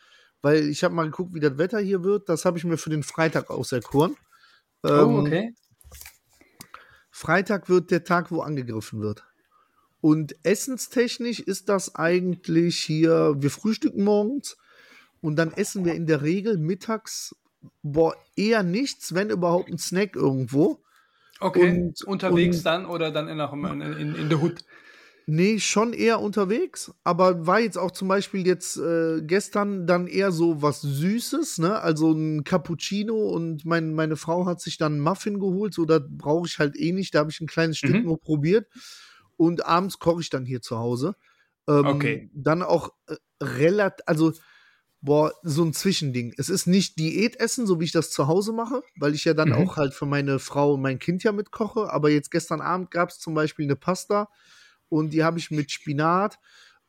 weil 0.42 0.68
ich 0.68 0.82
habe 0.82 0.94
mal 0.94 1.04
geguckt, 1.04 1.34
wie 1.34 1.40
das 1.40 1.56
Wetter 1.56 1.78
hier 1.78 2.02
wird, 2.02 2.28
das 2.28 2.44
habe 2.44 2.58
ich 2.58 2.64
mir 2.64 2.78
für 2.78 2.90
den 2.90 3.04
Freitag 3.04 3.48
auserkoren. 3.50 4.16
oh, 4.82 4.88
Ähm, 4.88 5.14
okay. 5.20 5.54
Freitag 7.10 7.68
wird 7.68 7.90
der 7.90 8.04
Tag, 8.04 8.30
wo 8.30 8.40
angegriffen 8.40 9.00
wird. 9.00 9.24
Und 10.00 10.34
essenstechnisch 10.44 11.40
ist 11.40 11.68
das 11.68 11.94
eigentlich 11.94 12.78
hier, 12.78 13.34
wir 13.38 13.50
frühstücken 13.50 14.04
morgens 14.04 14.56
und 15.20 15.36
dann 15.36 15.52
essen 15.52 15.84
wir 15.84 15.94
in 15.94 16.06
der 16.06 16.22
Regel 16.22 16.56
mittags, 16.56 17.34
boah, 17.82 18.14
eher 18.36 18.62
nichts, 18.62 19.14
wenn 19.14 19.28
überhaupt 19.28 19.68
ein 19.68 19.78
Snack 19.78 20.16
irgendwo. 20.16 20.80
Okay. 21.40 21.70
und- 21.70 22.02
Unterwegs 22.04 22.58
und- 22.58 22.66
dann 22.66 22.86
oder 22.86 23.10
dann 23.10 23.28
in, 23.28 23.38
in, 23.82 23.92
in, 23.98 24.14
in 24.14 24.28
der 24.30 24.40
Hut? 24.40 24.64
Nee, 25.26 25.60
schon 25.60 25.92
eher 25.92 26.20
unterwegs, 26.20 26.92
aber 27.04 27.46
war 27.46 27.60
jetzt 27.60 27.78
auch 27.78 27.92
zum 27.92 28.08
Beispiel 28.08 28.46
jetzt 28.46 28.76
äh, 28.78 29.22
gestern 29.22 29.86
dann 29.86 30.08
eher 30.08 30.32
so 30.32 30.60
was 30.60 30.80
Süßes, 30.80 31.58
ne? 31.58 31.78
Also 31.80 32.10
ein 32.12 32.42
Cappuccino 32.42 33.14
und 33.30 33.64
mein, 33.64 33.94
meine 33.94 34.16
Frau 34.16 34.46
hat 34.46 34.60
sich 34.60 34.76
dann 34.76 34.94
einen 34.94 35.02
Muffin 35.02 35.38
geholt, 35.38 35.72
so 35.74 35.84
das 35.84 36.02
brauche 36.08 36.48
ich 36.48 36.58
halt 36.58 36.76
eh 36.76 36.90
nicht, 36.92 37.14
da 37.14 37.20
habe 37.20 37.30
ich 37.30 37.40
ein 37.40 37.46
kleines 37.46 37.78
Stück 37.78 38.02
Mhm. 38.02 38.02
nur 38.02 38.18
probiert 38.20 38.66
und 39.36 39.64
abends 39.66 39.98
koche 40.00 40.20
ich 40.22 40.30
dann 40.30 40.46
hier 40.46 40.62
zu 40.62 40.78
Hause. 40.78 41.14
Ähm, 41.68 42.10
Okay. 42.10 42.30
Dann 42.32 42.62
auch 42.62 42.90
äh, 43.06 43.14
relativ, 43.42 44.02
also 44.06 44.32
boah, 45.00 45.32
so 45.42 45.64
ein 45.64 45.72
Zwischending. 45.72 46.34
Es 46.38 46.48
ist 46.50 46.66
nicht 46.66 46.98
Diätessen, 46.98 47.66
so 47.66 47.80
wie 47.80 47.84
ich 47.84 47.92
das 47.92 48.10
zu 48.10 48.26
Hause 48.26 48.52
mache, 48.52 48.82
weil 48.96 49.14
ich 49.14 49.24
ja 49.24 49.34
dann 49.34 49.52
Mhm. 49.52 49.52
auch 49.52 49.76
halt 49.76 49.94
für 49.94 50.06
meine 50.06 50.38
Frau 50.38 50.74
und 50.74 50.82
mein 50.82 50.98
Kind 50.98 51.22
ja 51.24 51.32
mitkoche. 51.32 51.90
Aber 51.92 52.10
jetzt 52.10 52.30
gestern 52.30 52.60
Abend 52.60 52.90
gab 52.90 53.10
es 53.10 53.18
zum 53.18 53.34
Beispiel 53.34 53.64
eine 53.66 53.76
Pasta 53.76 54.28
und 54.90 55.14
die 55.14 55.24
habe 55.24 55.38
ich 55.38 55.50
mit 55.50 55.70
Spinat 55.70 56.38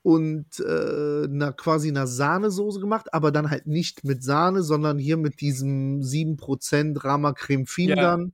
und 0.03 0.60
äh, 0.60 1.27
na, 1.29 1.51
quasi 1.51 1.89
einer 1.89 2.08
Sahnesoße 2.08 2.79
gemacht, 2.79 3.13
aber 3.13 3.31
dann 3.31 3.50
halt 3.50 3.67
nicht 3.67 4.03
mit 4.03 4.24
Sahne, 4.24 4.63
sondern 4.63 4.98
hier 4.98 5.15
mit 5.17 5.41
diesem 5.41 6.01
7% 6.01 7.03
Rama 7.03 7.34
Creme 7.34 7.67
Fin 7.67 7.89
Ja. 7.89 7.96
dann. 7.96 8.34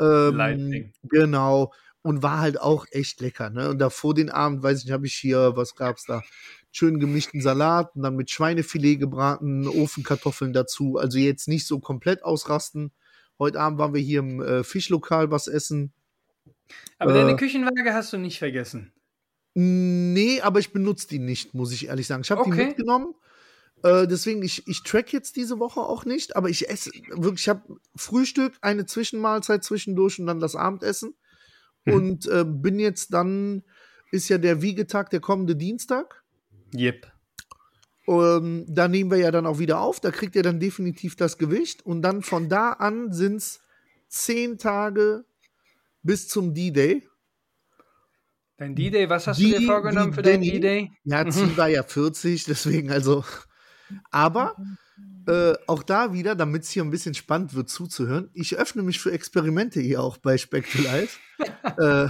Ähm, 0.00 0.92
genau. 1.04 1.72
Und 2.02 2.22
war 2.22 2.40
halt 2.40 2.60
auch 2.60 2.86
echt 2.90 3.20
lecker, 3.20 3.48
ne? 3.50 3.70
Und 3.70 3.78
davor 3.78 4.14
den 4.14 4.28
Abend, 4.30 4.62
weiß 4.62 4.78
ich 4.80 4.84
nicht, 4.84 4.92
habe 4.92 5.06
ich 5.06 5.14
hier, 5.14 5.56
was 5.56 5.74
gab's 5.74 6.04
da? 6.06 6.22
Schön 6.70 6.98
gemischten 7.00 7.40
Salat 7.40 7.94
und 7.94 8.02
dann 8.02 8.16
mit 8.16 8.30
Schweinefilet 8.30 8.96
gebraten, 8.98 9.68
Ofenkartoffeln 9.68 10.52
dazu. 10.52 10.98
Also 10.98 11.18
jetzt 11.18 11.48
nicht 11.48 11.66
so 11.66 11.78
komplett 11.78 12.24
ausrasten. 12.24 12.92
Heute 13.38 13.60
Abend 13.60 13.78
waren 13.78 13.94
wir 13.94 14.00
hier 14.00 14.20
im 14.20 14.42
äh, 14.42 14.64
Fischlokal 14.64 15.30
was 15.30 15.46
essen. 15.46 15.92
Aber 16.98 17.12
Äh, 17.12 17.14
deine 17.14 17.36
Küchenwaage 17.36 17.92
hast 17.92 18.12
du 18.12 18.18
nicht 18.18 18.38
vergessen. 18.38 18.92
Nee, 19.54 20.40
aber 20.40 20.58
ich 20.58 20.72
benutze 20.72 21.06
die 21.08 21.20
nicht, 21.20 21.54
muss 21.54 21.72
ich 21.72 21.86
ehrlich 21.86 22.06
sagen. 22.06 22.22
Ich 22.22 22.30
habe 22.30 22.42
die 22.44 22.50
Okay. 22.50 22.66
mitgenommen. 22.66 23.14
Äh, 23.84 24.06
deswegen, 24.08 24.42
ich, 24.42 24.66
ich 24.66 24.82
track 24.82 25.12
jetzt 25.12 25.36
diese 25.36 25.58
Woche 25.58 25.80
auch 25.80 26.04
nicht, 26.04 26.36
aber 26.36 26.48
ich 26.48 26.68
esse 26.68 26.90
wirklich, 27.10 27.42
ich 27.42 27.48
habe 27.48 27.76
Frühstück, 27.94 28.54
eine 28.62 28.86
Zwischenmahlzeit 28.86 29.62
zwischendurch 29.62 30.18
und 30.18 30.26
dann 30.26 30.40
das 30.40 30.56
Abendessen. 30.56 31.14
Mhm. 31.84 31.92
Und 31.92 32.26
äh, 32.26 32.44
bin 32.44 32.78
jetzt 32.78 33.12
dann, 33.12 33.62
ist 34.10 34.28
ja 34.28 34.38
der 34.38 34.62
Wiegetag 34.62 35.10
der 35.10 35.20
kommende 35.20 35.54
Dienstag. 35.54 36.24
Yep. 36.74 37.12
Ähm, 38.08 38.64
da 38.68 38.88
nehmen 38.88 39.10
wir 39.10 39.18
ja 39.18 39.30
dann 39.30 39.46
auch 39.46 39.58
wieder 39.58 39.80
auf. 39.80 40.00
Da 40.00 40.10
kriegt 40.10 40.34
ihr 40.34 40.42
dann 40.42 40.60
definitiv 40.60 41.14
das 41.16 41.38
Gewicht. 41.38 41.84
Und 41.84 42.02
dann 42.02 42.22
von 42.22 42.48
da 42.48 42.72
an 42.72 43.12
sind 43.12 43.36
es 43.36 43.60
zehn 44.08 44.58
Tage 44.58 45.24
bis 46.04 46.28
zum 46.28 46.54
D-Day. 46.54 47.02
Dein 48.56 48.76
D-Day, 48.76 49.08
was 49.10 49.26
hast 49.26 49.40
Die- 49.40 49.50
du 49.50 49.58
dir 49.58 49.66
vorgenommen 49.66 50.12
für 50.12 50.22
deinen 50.22 50.34
Danny- 50.42 50.52
D-Day? 50.52 50.92
Ja, 51.02 51.24
Mhm. 51.24 51.30
Ziel 51.32 51.56
war 51.56 51.68
ja 51.68 51.82
40, 51.82 52.44
deswegen 52.44 52.90
also. 52.92 53.24
Aber 54.10 54.56
äh, 55.26 55.54
auch 55.66 55.82
da 55.82 56.12
wieder, 56.12 56.34
damit 56.36 56.62
es 56.62 56.70
hier 56.70 56.84
ein 56.84 56.90
bisschen 56.90 57.14
spannend 57.14 57.54
wird 57.54 57.68
zuzuhören, 57.68 58.30
ich 58.32 58.56
öffne 58.56 58.82
mich 58.82 59.00
für 59.00 59.10
Experimente 59.12 59.80
hier 59.80 60.00
auch 60.02 60.16
bei 60.18 60.32
Life. 60.36 61.18
äh, 61.78 62.08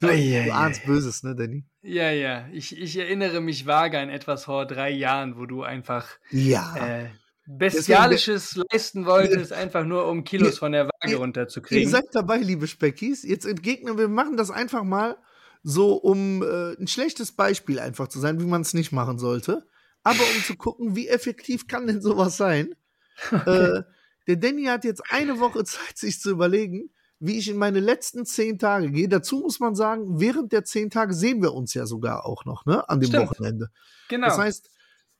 du, 0.00 0.06
Eieiei. 0.08 0.46
du 0.46 0.54
ahnst 0.54 0.84
Böses, 0.86 1.22
ne, 1.22 1.34
Danny? 1.36 1.66
Ja, 1.82 2.10
ja. 2.10 2.48
Ich, 2.52 2.76
ich 2.76 2.96
erinnere 2.96 3.40
mich 3.40 3.66
vage 3.66 3.98
an 3.98 4.08
etwas 4.08 4.44
vor 4.44 4.66
drei 4.66 4.90
Jahren, 4.90 5.36
wo 5.36 5.46
du 5.46 5.62
einfach 5.62 6.08
Ja. 6.30 6.74
äh, 6.76 7.10
Bestialisches 7.50 8.56
leisten 8.70 9.06
wolltest, 9.06 9.52
einfach 9.52 9.84
nur 9.84 10.06
um 10.06 10.22
Kilos 10.24 10.54
Ihr- 10.54 10.58
von 10.58 10.72
der 10.72 10.84
Waage 10.84 10.94
ihr- 11.06 11.10
Ihr 11.12 11.16
runterzukriegen. 11.18 11.88
seid 11.90 12.04
dabei, 12.12 12.38
liebe 12.38 12.66
Speckis. 12.66 13.22
Jetzt 13.22 13.46
entgegnen 13.46 13.96
wir, 13.96 14.08
machen 14.08 14.36
das 14.36 14.50
einfach 14.50 14.84
mal 14.84 15.16
so, 15.62 15.94
um 15.94 16.42
äh, 16.42 16.74
ein 16.80 16.86
schlechtes 16.86 17.32
Beispiel 17.32 17.80
einfach 17.80 18.08
zu 18.08 18.20
sein, 18.20 18.40
wie 18.40 18.46
man 18.46 18.60
es 18.62 18.74
nicht 18.74 18.92
machen 18.92 19.18
sollte. 19.18 19.66
Aber 20.04 20.20
um 20.20 20.42
zu 20.44 20.56
gucken, 20.56 20.94
wie 20.94 21.08
effektiv 21.08 21.66
kann 21.66 21.86
denn 21.86 22.00
sowas 22.02 22.36
sein? 22.36 22.74
Äh, 23.32 23.82
der 24.28 24.36
Danny 24.36 24.64
hat 24.66 24.84
jetzt 24.84 25.02
eine 25.10 25.40
Woche 25.40 25.64
Zeit, 25.64 25.96
sich 25.98 26.20
zu 26.20 26.30
überlegen, 26.30 26.90
wie 27.18 27.36
ich 27.38 27.48
in 27.48 27.56
meine 27.56 27.80
letzten 27.80 28.24
zehn 28.26 28.58
Tage 28.60 28.92
gehe. 28.92 29.08
Dazu 29.08 29.40
muss 29.40 29.58
man 29.58 29.74
sagen, 29.74 30.20
während 30.20 30.52
der 30.52 30.62
zehn 30.64 30.88
Tage 30.90 31.14
sehen 31.14 31.42
wir 31.42 31.52
uns 31.52 31.74
ja 31.74 31.84
sogar 31.86 32.24
auch 32.26 32.44
noch, 32.44 32.64
ne? 32.66 32.88
An 32.88 33.00
dem 33.00 33.08
Stimmt. 33.08 33.30
Wochenende. 33.30 33.70
Genau. 34.08 34.28
Das 34.28 34.38
heißt, 34.38 34.70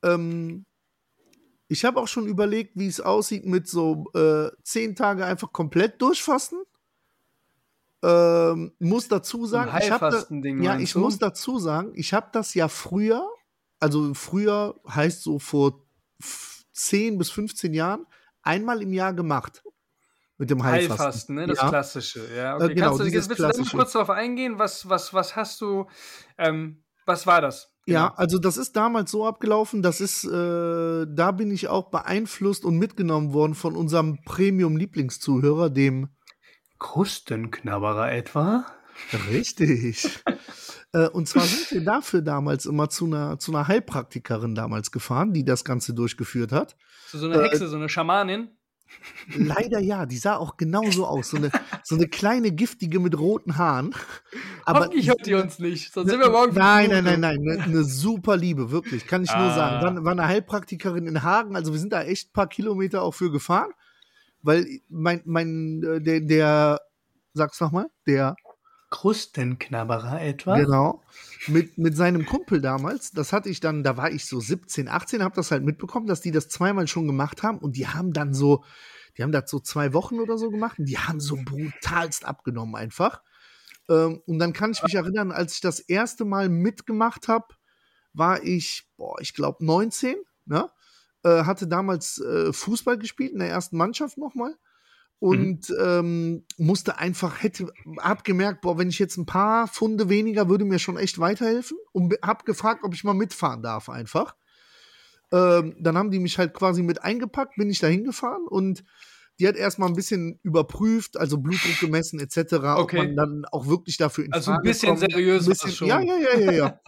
ähm, 0.03 0.65
ich 1.69 1.85
habe 1.85 1.99
auch 2.01 2.07
schon 2.07 2.25
überlegt, 2.27 2.71
wie 2.75 2.87
es 2.87 2.99
aussieht 2.99 3.45
mit 3.45 3.67
so 3.67 4.05
äh, 4.13 4.49
zehn 4.63 4.95
Tage 4.95 5.23
einfach 5.25 5.53
komplett 5.53 6.01
durchfasten. 6.01 6.59
Ähm, 8.01 8.71
muss 8.79 9.07
dazu 9.07 9.45
sagen, 9.45 9.71
ich 9.81 9.91
habe 9.91 10.25
ja, 10.61 10.77
ich 10.79 10.93
du? 10.93 10.99
muss 10.99 11.19
dazu 11.19 11.59
sagen, 11.59 11.91
ich 11.95 12.13
habe 12.13 12.29
das 12.31 12.53
ja 12.53 12.67
früher, 12.69 13.27
also 13.79 14.13
früher 14.13 14.79
heißt 14.89 15.21
so 15.21 15.37
vor 15.37 15.85
f- 16.19 16.63
10 16.71 17.17
bis 17.17 17.29
15 17.29 17.73
Jahren, 17.73 18.05
einmal 18.41 18.81
im 18.81 18.93
Jahr 18.93 19.13
gemacht. 19.13 19.63
Mit 20.37 20.49
dem 20.49 20.63
Heilfasten. 20.63 20.97
Heilfasten, 20.97 21.35
ne? 21.35 21.47
Das 21.47 21.57
ja. 21.57 21.67
Klassische. 21.67 22.33
Ja, 22.33 22.55
okay. 22.55 22.71
Äh, 22.71 22.73
genau, 22.75 22.87
Kannst 22.87 23.01
du, 23.01 23.11
willst 23.11 23.31
du 23.31 23.35
Klassische. 23.35 23.75
kurz 23.75 23.91
darauf 23.91 24.09
eingehen? 24.09 24.57
Was, 24.57 24.87
was, 24.87 25.13
was 25.13 25.35
hast 25.35 25.59
du, 25.59 25.85
ähm, 26.37 26.81
was 27.05 27.27
war 27.27 27.41
das? 27.41 27.68
Ja, 27.85 28.07
Genau. 28.09 28.15
also 28.17 28.37
das 28.39 28.57
ist 28.57 28.75
damals 28.75 29.09
so 29.11 29.25
abgelaufen, 29.25 29.81
das 29.81 29.99
ist, 30.01 30.23
äh, 30.25 31.05
da 31.09 31.31
bin 31.31 31.49
ich 31.51 31.67
auch 31.69 31.89
beeinflusst 31.89 32.65
und 32.65 32.77
mitgenommen 32.77 33.33
worden 33.33 33.55
von 33.55 33.75
unserem 33.75 34.19
Premium-Lieblingszuhörer, 34.25 35.69
dem 35.69 36.09
Krustenknabberer 36.79 38.11
etwa? 38.11 38.65
Richtig. 39.31 40.21
äh, 40.93 41.07
und 41.09 41.27
zwar 41.27 41.43
sind 41.43 41.71
wir 41.71 41.83
dafür 41.85 42.21
damals 42.21 42.65
immer 42.65 42.89
zu 42.89 43.05
einer, 43.05 43.39
zu 43.39 43.51
einer 43.53 43.67
Heilpraktikerin 43.67 44.55
damals 44.55 44.91
gefahren, 44.91 45.33
die 45.33 45.45
das 45.45 45.63
Ganze 45.63 45.93
durchgeführt 45.93 46.51
hat. 46.51 46.75
So, 47.07 47.17
so 47.17 47.25
eine 47.29 47.41
Äh, 47.41 47.43
Hexe, 47.45 47.67
so 47.67 47.77
eine 47.77 47.89
Schamanin? 47.89 48.49
Leider 49.35 49.79
ja, 49.79 50.05
die 50.05 50.17
sah 50.17 50.37
auch 50.37 50.57
genauso 50.57 51.05
aus. 51.05 51.29
So 51.29 51.37
eine, 51.37 51.51
so 51.83 51.95
eine 51.95 52.07
kleine 52.07 52.51
giftige 52.51 52.99
mit 52.99 53.17
roten 53.17 53.57
Haaren. 53.57 53.93
Aber 54.65 54.79
Hoffentlich 54.81 55.07
hört 55.07 55.25
die 55.25 55.35
uns 55.35 55.59
nicht, 55.59 55.93
sonst 55.93 56.09
sind 56.09 56.19
wir 56.19 56.29
morgen 56.29 56.53
Nein, 56.55 56.89
nein, 56.89 57.03
nein, 57.03 57.19
nein. 57.19 57.39
Eine, 57.47 57.63
eine 57.63 57.83
super 57.83 58.37
Liebe, 58.37 58.71
wirklich. 58.71 59.05
Kann 59.07 59.23
ich 59.23 59.29
nur 59.31 59.39
Ah. 59.45 59.55
sagen. 59.55 59.97
War, 59.97 60.03
war 60.03 60.11
eine 60.13 60.27
Heilpraktikerin 60.27 61.07
in 61.07 61.23
Hagen. 61.23 61.55
Also 61.55 61.71
wir 61.73 61.79
sind 61.79 61.93
da 61.93 62.01
echt 62.03 62.29
ein 62.29 62.33
paar 62.33 62.47
Kilometer 62.47 63.01
auch 63.03 63.13
für 63.13 63.31
gefahren. 63.31 63.71
Weil 64.41 64.65
mein, 64.89 65.21
mein, 65.25 65.83
äh, 65.83 66.01
der, 66.01 66.21
der, 66.21 66.81
sag's 67.33 67.59
nochmal, 67.59 67.87
der, 68.07 68.35
Krustenknabberer 68.89 70.21
etwa? 70.21 70.57
genau, 70.57 71.03
mit, 71.47 71.77
mit 71.77 71.95
seinem 71.95 72.25
Kumpel 72.25 72.61
damals, 72.61 73.11
das 73.11 73.33
hatte 73.33 73.49
ich 73.49 73.59
dann, 73.59 73.83
da 73.83 73.97
war 73.97 74.11
ich 74.11 74.25
so 74.25 74.39
17, 74.39 74.87
18, 74.87 75.23
hab 75.23 75.33
das 75.33 75.51
halt 75.51 75.63
mitbekommen, 75.63 76.07
dass 76.07 76.21
die 76.21 76.31
das 76.31 76.49
zweimal 76.49 76.87
schon 76.87 77.07
gemacht 77.07 77.43
haben 77.43 77.59
und 77.59 77.75
die 77.75 77.87
haben 77.87 78.13
dann 78.13 78.33
so, 78.33 78.63
die 79.17 79.23
haben 79.23 79.31
das 79.31 79.49
so 79.49 79.59
zwei 79.59 79.93
Wochen 79.93 80.19
oder 80.19 80.37
so 80.37 80.49
gemacht 80.49 80.79
und 80.79 80.85
die 80.85 80.97
haben 80.97 81.19
so 81.19 81.37
brutalst 81.43 82.25
abgenommen 82.25 82.75
einfach. 82.75 83.21
Ähm, 83.89 84.21
und 84.25 84.39
dann 84.39 84.53
kann 84.53 84.71
ich 84.71 84.83
mich 84.83 84.95
erinnern, 84.95 85.31
als 85.31 85.55
ich 85.55 85.61
das 85.61 85.79
erste 85.79 86.25
Mal 86.25 86.49
mitgemacht 86.49 87.27
habe, 87.27 87.47
war 88.13 88.43
ich, 88.43 88.87
boah, 88.97 89.19
ich 89.21 89.33
glaube 89.33 89.65
19, 89.65 90.15
ne? 90.45 90.69
Äh, 91.23 91.43
hatte 91.43 91.67
damals 91.67 92.19
äh, 92.19 92.53
Fußball 92.53 92.97
gespielt 92.97 93.33
in 93.33 93.39
der 93.39 93.49
ersten 93.49 93.75
Mannschaft 93.75 94.17
nochmal 94.17 94.55
und 95.19 95.73
ähm, 95.81 96.45
musste 96.57 96.97
einfach, 96.97 97.43
hätte, 97.43 97.67
hab 97.97 98.23
gemerkt, 98.23 98.61
boah, 98.61 98.77
wenn 98.77 98.89
ich 98.89 98.99
jetzt 98.99 99.17
ein 99.17 99.25
paar 99.25 99.67
Funde 99.67 100.07
weniger, 100.09 100.47
würde 100.49 100.65
mir 100.65 100.79
schon 100.79 100.97
echt 100.97 101.19
weiterhelfen 101.19 101.77
und 101.91 102.13
hab 102.21 102.45
gefragt, 102.45 102.83
ob 102.83 102.93
ich 102.93 103.03
mal 103.03 103.13
mitfahren 103.13 103.61
darf 103.61 103.89
einfach. 103.89 104.35
Ähm, 105.31 105.75
dann 105.79 105.97
haben 105.97 106.09
die 106.09 106.19
mich 106.19 106.37
halt 106.39 106.53
quasi 106.53 106.81
mit 106.81 107.03
eingepackt, 107.03 107.55
bin 107.57 107.69
ich 107.69 107.79
da 107.79 107.87
hingefahren 107.87 108.47
und 108.47 108.83
die 109.39 109.47
hat 109.47 109.55
erstmal 109.55 109.89
ein 109.89 109.95
bisschen 109.95 110.39
überprüft, 110.43 111.17
also 111.17 111.37
Blutdruck 111.37 111.79
gemessen 111.79 112.19
etc., 112.19 112.53
ob 112.53 112.79
Okay. 112.79 112.97
man 112.97 113.15
dann 113.15 113.45
auch 113.51 113.67
wirklich 113.67 113.97
dafür 113.97 114.25
in 114.25 114.33
Also 114.33 114.51
ein 114.51 114.55
Frage 114.55 114.67
bisschen 114.69 114.89
kommt. 114.89 115.11
seriös 115.11 115.45
Ein 115.45 115.49
bisschen, 115.49 115.71
schon. 115.71 115.87
Ja, 115.87 116.01
ja, 116.01 116.15
ja, 116.17 116.39
ja, 116.39 116.51
ja. 116.51 116.79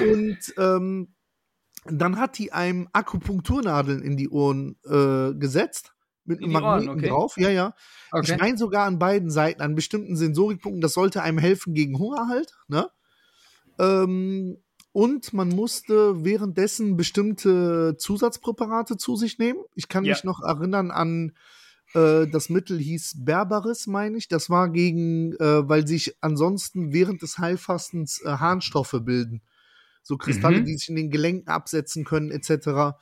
und 0.00 0.38
ähm, 0.58 1.14
dann 1.86 2.18
hat 2.18 2.38
die 2.38 2.52
einem 2.52 2.88
Akupunkturnadeln 2.92 4.02
in 4.02 4.16
die 4.16 4.28
Ohren 4.30 4.76
äh, 4.84 5.34
gesetzt. 5.34 5.93
Mit 6.24 6.40
In 6.40 6.44
einem 6.44 6.52
die 6.52 6.56
Ohren, 6.56 6.62
Magneten 6.86 6.98
okay. 6.98 7.08
drauf. 7.08 7.34
Ja, 7.36 7.50
ja. 7.50 7.74
Okay. 8.10 8.32
Ich 8.34 8.40
meine 8.40 8.56
sogar 8.56 8.86
an 8.86 8.98
beiden 8.98 9.30
Seiten, 9.30 9.60
an 9.62 9.74
bestimmten 9.74 10.16
Sensorikpunkten. 10.16 10.80
Das 10.80 10.94
sollte 10.94 11.22
einem 11.22 11.38
helfen 11.38 11.74
gegen 11.74 11.98
Hunger 11.98 12.28
halt. 12.28 12.54
Ne? 12.68 12.88
Ähm, 13.78 14.58
und 14.92 15.32
man 15.32 15.48
musste 15.48 16.24
währenddessen 16.24 16.96
bestimmte 16.96 17.96
Zusatzpräparate 17.98 18.96
zu 18.96 19.16
sich 19.16 19.38
nehmen. 19.38 19.60
Ich 19.74 19.88
kann 19.88 20.04
Ja. 20.04 20.12
mich 20.14 20.24
noch 20.24 20.40
erinnern 20.42 20.90
an 20.90 21.32
äh, 21.94 22.26
das 22.26 22.48
Mittel 22.48 22.78
hieß 22.78 23.24
Berberis, 23.24 23.86
meine 23.86 24.16
ich. 24.16 24.26
Das 24.28 24.50
war 24.50 24.68
gegen, 24.70 25.34
äh, 25.34 25.68
weil 25.68 25.86
sich 25.86 26.16
ansonsten 26.22 26.92
während 26.92 27.22
des 27.22 27.38
Heilfastens 27.38 28.20
äh, 28.24 28.30
Harnstoffe 28.30 28.96
bilden. 29.02 29.42
So 30.02 30.16
Kristalle, 30.16 30.60
Mhm. 30.60 30.64
die 30.64 30.76
sich 30.76 30.88
in 30.88 30.96
den 30.96 31.10
Gelenken 31.10 31.48
absetzen 31.48 32.04
können, 32.04 32.30
etc. 32.32 32.96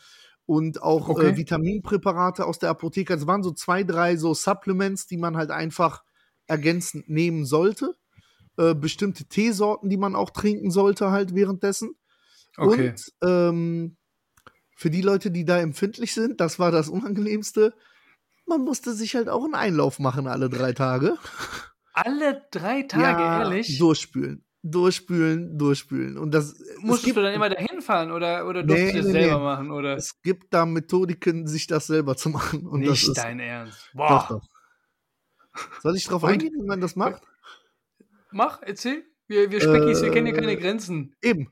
Und 0.47 0.83
auch 0.83 1.09
Okay. 1.09 1.29
äh, 1.29 1.37
Vitaminpräparate 1.37 2.45
aus 2.47 2.59
der 2.59 2.71
Apotheke. 2.71 3.15
Es 3.15 3.27
waren 3.27 3.43
so 3.43 3.53
zwei, 3.53 3.85
drei 3.85 4.17
so 4.17 4.35
Supplements, 4.35 5.07
die 5.07 5.17
man 5.17 5.37
halt 5.37 5.51
einfach 5.51 6.03
ergänzend 6.47 7.09
nehmen 7.09 7.45
sollte. 7.45 7.95
Äh, 8.59 8.75
bestimmte 8.75 9.25
Teesorten, 9.25 9.89
die 9.89 9.97
man 9.97 10.15
auch 10.15 10.31
trinken 10.31 10.71
sollte, 10.71 11.11
halt 11.11 11.35
währenddessen. 11.35 11.95
Okay. 12.57 12.91
Und 12.91 13.13
ähm, 13.23 13.97
für 14.77 14.91
die 14.91 15.01
Leute, 15.01 15.31
die 15.31 15.45
da 15.45 15.59
empfindlich 15.59 16.13
sind, 16.13 16.41
das 16.41 16.59
war 16.59 16.71
das 16.71 16.89
Unangenehmste. 16.89 17.73
Man 18.47 18.63
musste 18.63 18.93
sich 18.93 19.15
halt 19.15 19.29
auch 19.29 19.45
einen 19.45 19.55
Einlauf 19.55 19.99
machen 19.99 20.27
alle 20.27 20.51
drei 20.51 20.73
Tage. 20.73 21.17
Alle 21.95 22.43
drei 22.51 22.83
Tage, 22.83 23.23
ja, 23.23 23.43
ehrlich? 23.43 23.79
Durchspülen. 23.79 24.45
Durchspülen, 24.65 25.59
durchspülen. 25.59 26.17
Und 26.17 26.33
das 26.33 26.55
Musstest 26.79 27.05
gibt, 27.07 27.17
du 27.17 27.23
dann 27.23 27.35
immer 27.35 27.49
dahin 27.49 27.83
fahren 27.83 28.13
oder, 28.13 28.47
oder 28.47 28.63
Nee, 28.63 28.93
du 28.93 28.99
das 28.99 29.07
nee, 29.07 29.13
selber 29.13 29.39
nee. 29.39 29.45
machen? 29.45 29.71
Oder? 29.73 29.97
es 29.97 30.23
gibt 30.23 30.55
da 30.55 30.67
Methodiken, 30.67 31.49
sich 31.49 31.67
das 31.67 31.89
selber 31.89 32.17
zu 32.17 32.31
machen. 32.31 32.67
Und 32.67 32.81
Nicht 32.81 33.09
ist, 33.09 33.19
dein 33.19 33.41
Ernst. 33.41 33.91
Boah. 33.93 34.27
doch. 34.29 34.49
Soll 35.83 35.97
ich 35.97 36.05
drauf 36.05 36.25
eingehen, 36.25 36.55
wie 36.55 36.67
man 36.67 36.81
das 36.81 36.95
macht? 36.95 37.23
Mach, 38.31 38.63
erzähl. 38.63 39.05
Wir, 39.27 39.51
wir 39.51 39.61
Speckis, 39.61 40.01
äh, 40.01 40.05
wir 40.05 40.11
kennen 40.13 40.27
ja 40.29 40.33
keine 40.33 40.57
Grenzen. 40.57 41.15
Eben. 41.23 41.51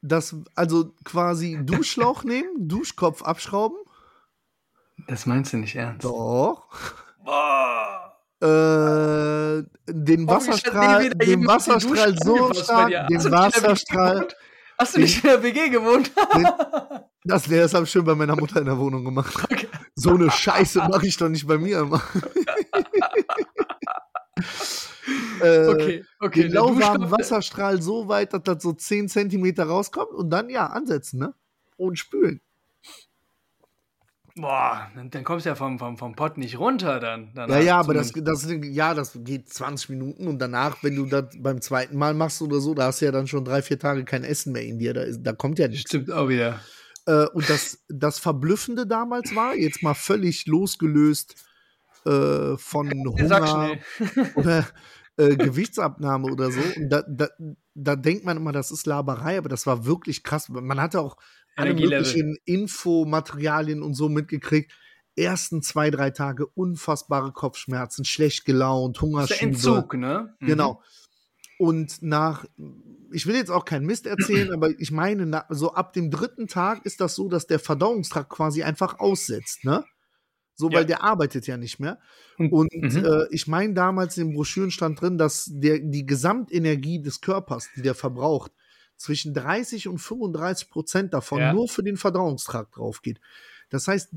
Das, 0.00 0.36
also 0.54 0.94
quasi 1.04 1.58
Duschschlauch 1.64 2.22
nehmen, 2.22 2.68
Duschkopf 2.68 3.22
abschrauben. 3.22 3.76
Das 5.08 5.26
meinst 5.26 5.52
du 5.52 5.56
nicht 5.56 5.74
ernst? 5.74 6.04
Doch. 6.04 6.68
Boah. 7.24 8.07
Äh, 8.40 9.64
den 9.88 10.28
Wasserstrahl, 10.28 11.10
den 11.10 11.44
Wasserstrahl 11.46 12.14
so 12.16 12.54
stark, 12.54 13.08
den 13.08 13.32
Wasserstrahl. 13.32 14.28
Hast 14.78 14.94
du 14.94 15.00
nicht 15.00 15.24
in 15.24 15.30
der 15.30 15.42
WG 15.42 15.70
gewohnt? 15.70 16.12
Den, 16.36 16.46
das, 17.24 17.48
das 17.48 17.74
habe 17.74 17.84
ich 17.84 17.90
schön 17.90 18.04
bei 18.04 18.14
meiner 18.14 18.36
Mutter 18.36 18.60
in 18.60 18.66
der 18.66 18.78
Wohnung 18.78 19.04
gemacht. 19.04 19.44
Okay. 19.50 19.66
So 19.96 20.10
eine 20.10 20.30
Scheiße 20.30 20.78
mache 20.78 21.08
ich 21.08 21.16
doch 21.16 21.28
nicht 21.28 21.48
bei 21.48 21.58
mir 21.58 21.80
immer. 21.80 22.00
äh, 25.42 25.66
okay, 25.66 26.04
okay. 26.20 26.42
Den 26.42 26.52
lauwarmen 26.52 27.10
Wasserstrahl 27.10 27.82
so 27.82 28.06
weit, 28.06 28.32
dass 28.34 28.44
das 28.44 28.62
so 28.62 28.72
10 28.72 29.08
cm 29.08 29.52
rauskommt 29.58 30.12
und 30.12 30.30
dann 30.30 30.48
ja 30.48 30.68
ansetzen, 30.68 31.18
ne? 31.18 31.34
Und 31.76 31.98
spülen. 31.98 32.40
Boah, 34.40 34.90
dann, 35.10 35.24
kommst 35.24 35.46
du 35.46 35.50
ja 35.50 35.54
vom, 35.54 35.78
vom, 35.78 35.96
vom 35.96 36.14
Pott 36.14 36.38
nicht 36.38 36.58
runter 36.58 37.00
dann. 37.00 37.30
Ja, 37.34 37.58
ja, 37.58 37.78
aber 37.78 37.94
das, 37.94 38.12
das, 38.12 38.46
ja, 38.62 38.94
das 38.94 39.18
geht 39.24 39.52
20 39.52 39.90
Minuten 39.90 40.28
und 40.28 40.38
danach, 40.38 40.82
wenn 40.82 40.96
du 40.96 41.06
das 41.06 41.24
beim 41.38 41.60
zweiten 41.60 41.96
Mal 41.96 42.14
machst 42.14 42.40
oder 42.42 42.60
so, 42.60 42.74
da 42.74 42.86
hast 42.86 43.00
du 43.00 43.06
ja 43.06 43.12
dann 43.12 43.26
schon 43.26 43.44
drei, 43.44 43.62
vier 43.62 43.78
Tage 43.78 44.04
kein 44.04 44.24
Essen 44.24 44.52
mehr 44.52 44.64
in 44.64 44.78
dir. 44.78 44.94
Da, 44.94 45.04
da 45.10 45.32
kommt 45.32 45.58
ja 45.58 45.68
nichts. 45.68 45.90
Stimmt 45.90 46.12
auch 46.12 46.28
wieder. 46.28 46.60
Äh, 47.06 47.26
und 47.32 47.48
das, 47.48 47.78
das 47.88 48.18
Verblüffende 48.18 48.86
damals 48.86 49.34
war, 49.34 49.54
jetzt 49.54 49.82
mal 49.82 49.94
völlig 49.94 50.46
losgelöst 50.46 51.34
äh, 52.04 52.56
von 52.56 52.90
Hunger 53.06 53.76
oder 54.36 54.66
äh, 55.16 55.36
Gewichtsabnahme 55.36 56.30
oder 56.30 56.50
so. 56.50 56.60
Und 56.76 56.90
da, 56.90 57.02
da, 57.08 57.28
da 57.74 57.96
denkt 57.96 58.24
man 58.24 58.36
immer, 58.36 58.52
das 58.52 58.70
ist 58.70 58.86
Laberei, 58.86 59.38
aber 59.38 59.48
das 59.48 59.66
war 59.66 59.84
wirklich 59.84 60.22
krass. 60.22 60.48
Man 60.48 60.80
hatte 60.80 61.00
auch 61.00 61.16
alle 61.58 61.74
möglichen 61.74 62.36
Infomaterialien 62.44 63.82
und 63.82 63.94
so 63.94 64.08
mitgekriegt. 64.08 64.72
Ersten 65.16 65.62
zwei, 65.62 65.90
drei 65.90 66.10
Tage 66.10 66.46
unfassbare 66.46 67.32
Kopfschmerzen, 67.32 68.04
schlecht 68.04 68.44
gelaunt, 68.44 69.02
ist 69.02 69.30
der 69.30 69.42
Entzug, 69.42 69.94
ne? 69.94 70.34
Mhm. 70.38 70.46
Genau. 70.46 70.82
Und 71.58 72.02
nach, 72.02 72.44
ich 73.10 73.26
will 73.26 73.34
jetzt 73.34 73.50
auch 73.50 73.64
keinen 73.64 73.84
Mist 73.84 74.06
erzählen, 74.06 74.52
aber 74.52 74.70
ich 74.78 74.92
meine, 74.92 75.44
so 75.48 75.74
ab 75.74 75.92
dem 75.92 76.12
dritten 76.12 76.46
Tag 76.46 76.86
ist 76.86 77.00
das 77.00 77.16
so, 77.16 77.28
dass 77.28 77.48
der 77.48 77.58
Verdauungstrakt 77.58 78.30
quasi 78.30 78.62
einfach 78.62 79.00
aussetzt, 79.00 79.64
ne? 79.64 79.84
So, 80.54 80.68
weil 80.72 80.82
ja. 80.82 80.84
der 80.84 81.02
arbeitet 81.04 81.46
ja 81.46 81.56
nicht 81.56 81.78
mehr. 81.78 81.98
Und 82.36 82.72
mhm. 82.72 83.04
äh, 83.04 83.26
ich 83.30 83.46
meine, 83.46 83.74
damals 83.74 84.16
in 84.18 84.28
den 84.28 84.34
Broschüren 84.34 84.72
stand 84.72 85.00
drin, 85.00 85.16
dass 85.16 85.48
der, 85.52 85.78
die 85.78 86.04
Gesamtenergie 86.04 87.00
des 87.00 87.20
Körpers, 87.20 87.68
die 87.76 87.82
der 87.82 87.94
verbraucht, 87.94 88.52
zwischen 88.98 89.32
30 89.32 89.88
und 89.88 89.98
35 89.98 90.68
Prozent 90.68 91.14
davon 91.14 91.40
ja. 91.40 91.52
nur 91.52 91.68
für 91.68 91.82
den 91.82 91.96
Verdauungstrakt 91.96 92.76
drauf 92.76 93.00
geht. 93.00 93.20
Das 93.70 93.88
heißt, 93.88 94.10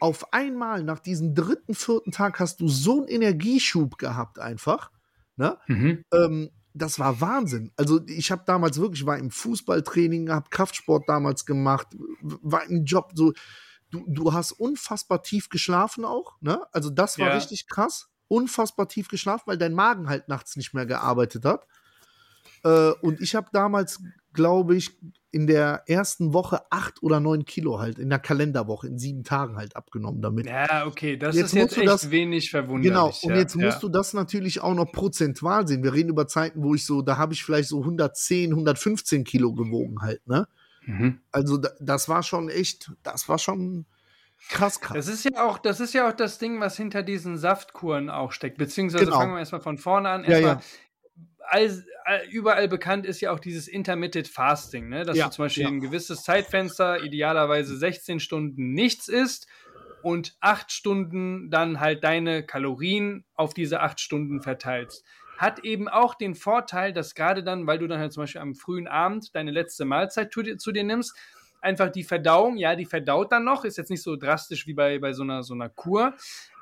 auf 0.00 0.32
einmal 0.32 0.82
nach 0.82 0.98
diesem 0.98 1.34
dritten, 1.34 1.74
vierten 1.74 2.10
Tag 2.10 2.40
hast 2.40 2.60
du 2.60 2.66
so 2.66 2.98
einen 2.98 3.08
Energieschub 3.08 3.98
gehabt 3.98 4.40
einfach. 4.40 4.90
Ne? 5.36 5.56
Mhm. 5.68 6.04
Ähm, 6.12 6.50
das 6.74 6.98
war 6.98 7.20
Wahnsinn. 7.20 7.70
Also 7.76 8.00
ich 8.06 8.30
habe 8.32 8.42
damals 8.46 8.78
wirklich, 8.78 9.06
war 9.06 9.18
im 9.18 9.30
Fußballtraining, 9.30 10.30
habe 10.30 10.50
Kraftsport 10.50 11.08
damals 11.08 11.44
gemacht, 11.44 11.88
war 12.20 12.64
im 12.64 12.84
Job 12.84 13.12
so. 13.14 13.32
Du, 13.90 14.04
du 14.08 14.32
hast 14.32 14.52
unfassbar 14.52 15.22
tief 15.22 15.50
geschlafen 15.50 16.06
auch, 16.06 16.36
ne? 16.40 16.62
Also 16.72 16.88
das 16.88 17.18
war 17.18 17.28
ja. 17.28 17.34
richtig 17.34 17.68
krass. 17.68 18.08
Unfassbar 18.26 18.88
tief 18.88 19.08
geschlafen, 19.08 19.44
weil 19.46 19.58
dein 19.58 19.74
Magen 19.74 20.08
halt 20.08 20.28
nachts 20.28 20.56
nicht 20.56 20.72
mehr 20.72 20.86
gearbeitet 20.86 21.44
hat. 21.44 21.66
Äh, 22.64 22.92
und 23.02 23.20
ich 23.20 23.34
habe 23.34 23.48
damals, 23.52 24.02
glaube 24.32 24.76
ich, 24.76 24.96
in 25.30 25.46
der 25.46 25.84
ersten 25.86 26.34
Woche 26.34 26.60
acht 26.70 27.02
oder 27.02 27.18
neun 27.18 27.46
Kilo 27.46 27.78
halt, 27.78 27.98
in 27.98 28.10
der 28.10 28.18
Kalenderwoche, 28.18 28.86
in 28.86 28.98
sieben 28.98 29.24
Tagen 29.24 29.56
halt 29.56 29.76
abgenommen 29.76 30.20
damit. 30.20 30.46
Ja, 30.46 30.86
okay, 30.86 31.16
das 31.16 31.34
jetzt 31.34 31.46
ist 31.46 31.54
jetzt 31.54 31.78
echt 31.78 31.88
das, 31.88 32.10
wenig 32.10 32.50
verwunderlich. 32.50 32.90
Genau, 32.90 33.06
und 33.06 33.30
ja, 33.30 33.36
jetzt 33.36 33.56
ja. 33.56 33.64
musst 33.64 33.82
du 33.82 33.88
das 33.88 34.12
natürlich 34.12 34.60
auch 34.60 34.74
noch 34.74 34.92
prozentual 34.92 35.66
sehen. 35.66 35.82
Wir 35.82 35.94
reden 35.94 36.10
über 36.10 36.28
Zeiten, 36.28 36.62
wo 36.62 36.74
ich 36.74 36.84
so, 36.84 37.00
da 37.00 37.16
habe 37.16 37.32
ich 37.32 37.44
vielleicht 37.44 37.70
so 37.70 37.80
110, 37.80 38.50
115 38.50 39.24
Kilo 39.24 39.54
gewogen 39.54 40.02
halt, 40.02 40.26
ne? 40.26 40.46
Mhm. 40.84 41.20
Also 41.30 41.58
das 41.80 42.08
war 42.08 42.22
schon 42.22 42.50
echt, 42.50 42.92
das 43.02 43.28
war 43.28 43.38
schon 43.38 43.86
krass 44.50 44.80
krass. 44.80 44.96
Das 44.96 45.08
ist 45.08 45.24
ja 45.24 45.46
auch, 45.46 45.58
das 45.58 45.80
ist 45.80 45.94
ja 45.94 46.08
auch 46.08 46.12
das 46.12 46.38
Ding, 46.38 46.60
was 46.60 46.76
hinter 46.76 47.02
diesen 47.02 47.38
Saftkuren 47.38 48.10
auch 48.10 48.32
steckt. 48.32 48.58
Beziehungsweise 48.58 49.06
genau. 49.06 49.18
fangen 49.18 49.32
wir 49.32 49.38
erstmal 49.38 49.60
von 49.60 49.78
vorne 49.78 50.10
an. 50.10 50.24
Erstmal, 50.24 50.42
ja, 50.42 50.58
ja 50.58 50.62
all, 51.48 51.84
all, 52.04 52.22
überall 52.30 52.68
bekannt 52.68 53.06
ist 53.06 53.20
ja 53.20 53.32
auch 53.32 53.40
dieses 53.40 53.68
Intermittent 53.68 54.28
Fasting, 54.28 54.88
ne? 54.88 55.04
dass 55.04 55.16
ja, 55.16 55.26
du 55.26 55.32
zum 55.32 55.44
Beispiel 55.44 55.64
ja. 55.64 55.68
ein 55.68 55.80
gewisses 55.80 56.22
Zeitfenster, 56.22 57.02
idealerweise 57.02 57.76
16 57.76 58.20
Stunden 58.20 58.72
nichts 58.72 59.08
isst 59.08 59.46
und 60.02 60.36
acht 60.40 60.72
Stunden 60.72 61.50
dann 61.50 61.80
halt 61.80 62.04
deine 62.04 62.44
Kalorien 62.44 63.24
auf 63.34 63.54
diese 63.54 63.80
acht 63.80 64.00
Stunden 64.00 64.42
verteilst. 64.42 65.04
Hat 65.38 65.64
eben 65.64 65.88
auch 65.88 66.14
den 66.14 66.34
Vorteil, 66.34 66.92
dass 66.92 67.14
gerade 67.14 67.42
dann, 67.42 67.66
weil 67.66 67.78
du 67.78 67.86
dann 67.86 67.98
halt 67.98 68.12
zum 68.12 68.22
Beispiel 68.22 68.40
am 68.40 68.54
frühen 68.54 68.86
Abend 68.86 69.34
deine 69.34 69.50
letzte 69.50 69.84
Mahlzeit 69.84 70.32
zu 70.32 70.42
dir, 70.42 70.58
zu 70.58 70.72
dir 70.72 70.84
nimmst, 70.84 71.16
einfach 71.62 71.90
die 71.90 72.02
Verdauung, 72.02 72.56
ja, 72.56 72.74
die 72.74 72.84
verdaut 72.84 73.32
dann 73.32 73.44
noch, 73.44 73.64
ist 73.64 73.78
jetzt 73.78 73.90
nicht 73.90 74.02
so 74.02 74.16
drastisch 74.16 74.66
wie 74.66 74.74
bei, 74.74 74.98
bei 74.98 75.12
so, 75.12 75.22
einer, 75.22 75.42
so 75.42 75.54
einer 75.54 75.68
Kur, 75.68 76.14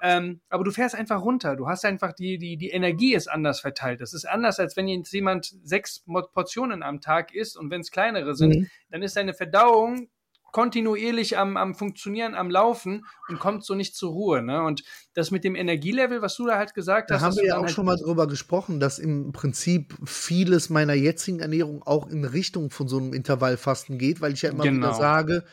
ähm, 0.03 0.41
aber 0.49 0.63
du 0.63 0.71
fährst 0.71 0.95
einfach 0.95 1.23
runter. 1.23 1.57
Du 1.57 1.69
hast 1.69 1.85
einfach 1.85 2.13
die, 2.13 2.39
die, 2.39 2.57
die 2.57 2.71
Energie 2.71 3.15
ist 3.15 3.29
anders 3.29 3.61
verteilt. 3.61 4.01
Das 4.01 4.15
ist 4.15 4.27
anders, 4.27 4.61
als 4.61 4.77
wenn 4.77 4.89
jetzt 4.89 5.13
jemand 5.13 5.55
sechs 5.63 6.05
Portionen 6.33 6.83
am 6.83 7.01
Tag 7.01 7.35
isst 7.35 7.57
und 7.57 7.71
wenn 7.71 7.81
es 7.81 7.91
kleinere 7.91 8.35
sind, 8.35 8.55
mhm. 8.55 8.71
dann 8.91 9.03
ist 9.03 9.17
deine 9.17 9.35
Verdauung 9.35 10.09
kontinuierlich 10.53 11.39
am, 11.39 11.57
am 11.57 11.75
Funktionieren, 11.75 12.35
am 12.35 12.51
Laufen 12.51 13.07
und 13.29 13.39
kommt 13.39 13.65
so 13.65 13.75
nicht 13.75 13.95
zur 13.95 14.13
Ruhe. 14.13 14.43
Ne? 14.43 14.63
Und 14.63 14.83
das 15.15 15.31
mit 15.31 15.45
dem 15.45 15.55
Energielevel, 15.55 16.23
was 16.23 16.37
du 16.37 16.47
da 16.47 16.57
halt 16.57 16.75
gesagt 16.75 17.11
da 17.11 17.15
hast. 17.15 17.23
Da 17.23 17.27
haben 17.27 17.37
wir 17.37 17.47
ja 17.47 17.57
auch 17.57 17.63
halt 17.63 17.71
schon 17.71 17.87
mal 17.87 17.97
drüber 17.97 18.27
gesprochen, 18.27 18.81
dass 18.81 18.99
im 18.99 19.33
Prinzip 19.33 19.95
vieles 20.05 20.71
meiner 20.71 20.95
jetzigen 20.95 21.41
Ernährung 21.41 21.83
auch 21.83 22.09
in 22.09 22.25
Richtung 22.25 22.71
von 22.71 22.89
so 22.89 22.99
einem 22.99 23.13
Intervallfasten 23.13 23.99
geht, 23.99 24.21
weil 24.21 24.33
ich 24.33 24.43
ja 24.43 24.51
immer 24.51 24.65
genau. 24.65 24.89
wieder 24.89 24.95
sage, 24.95 25.45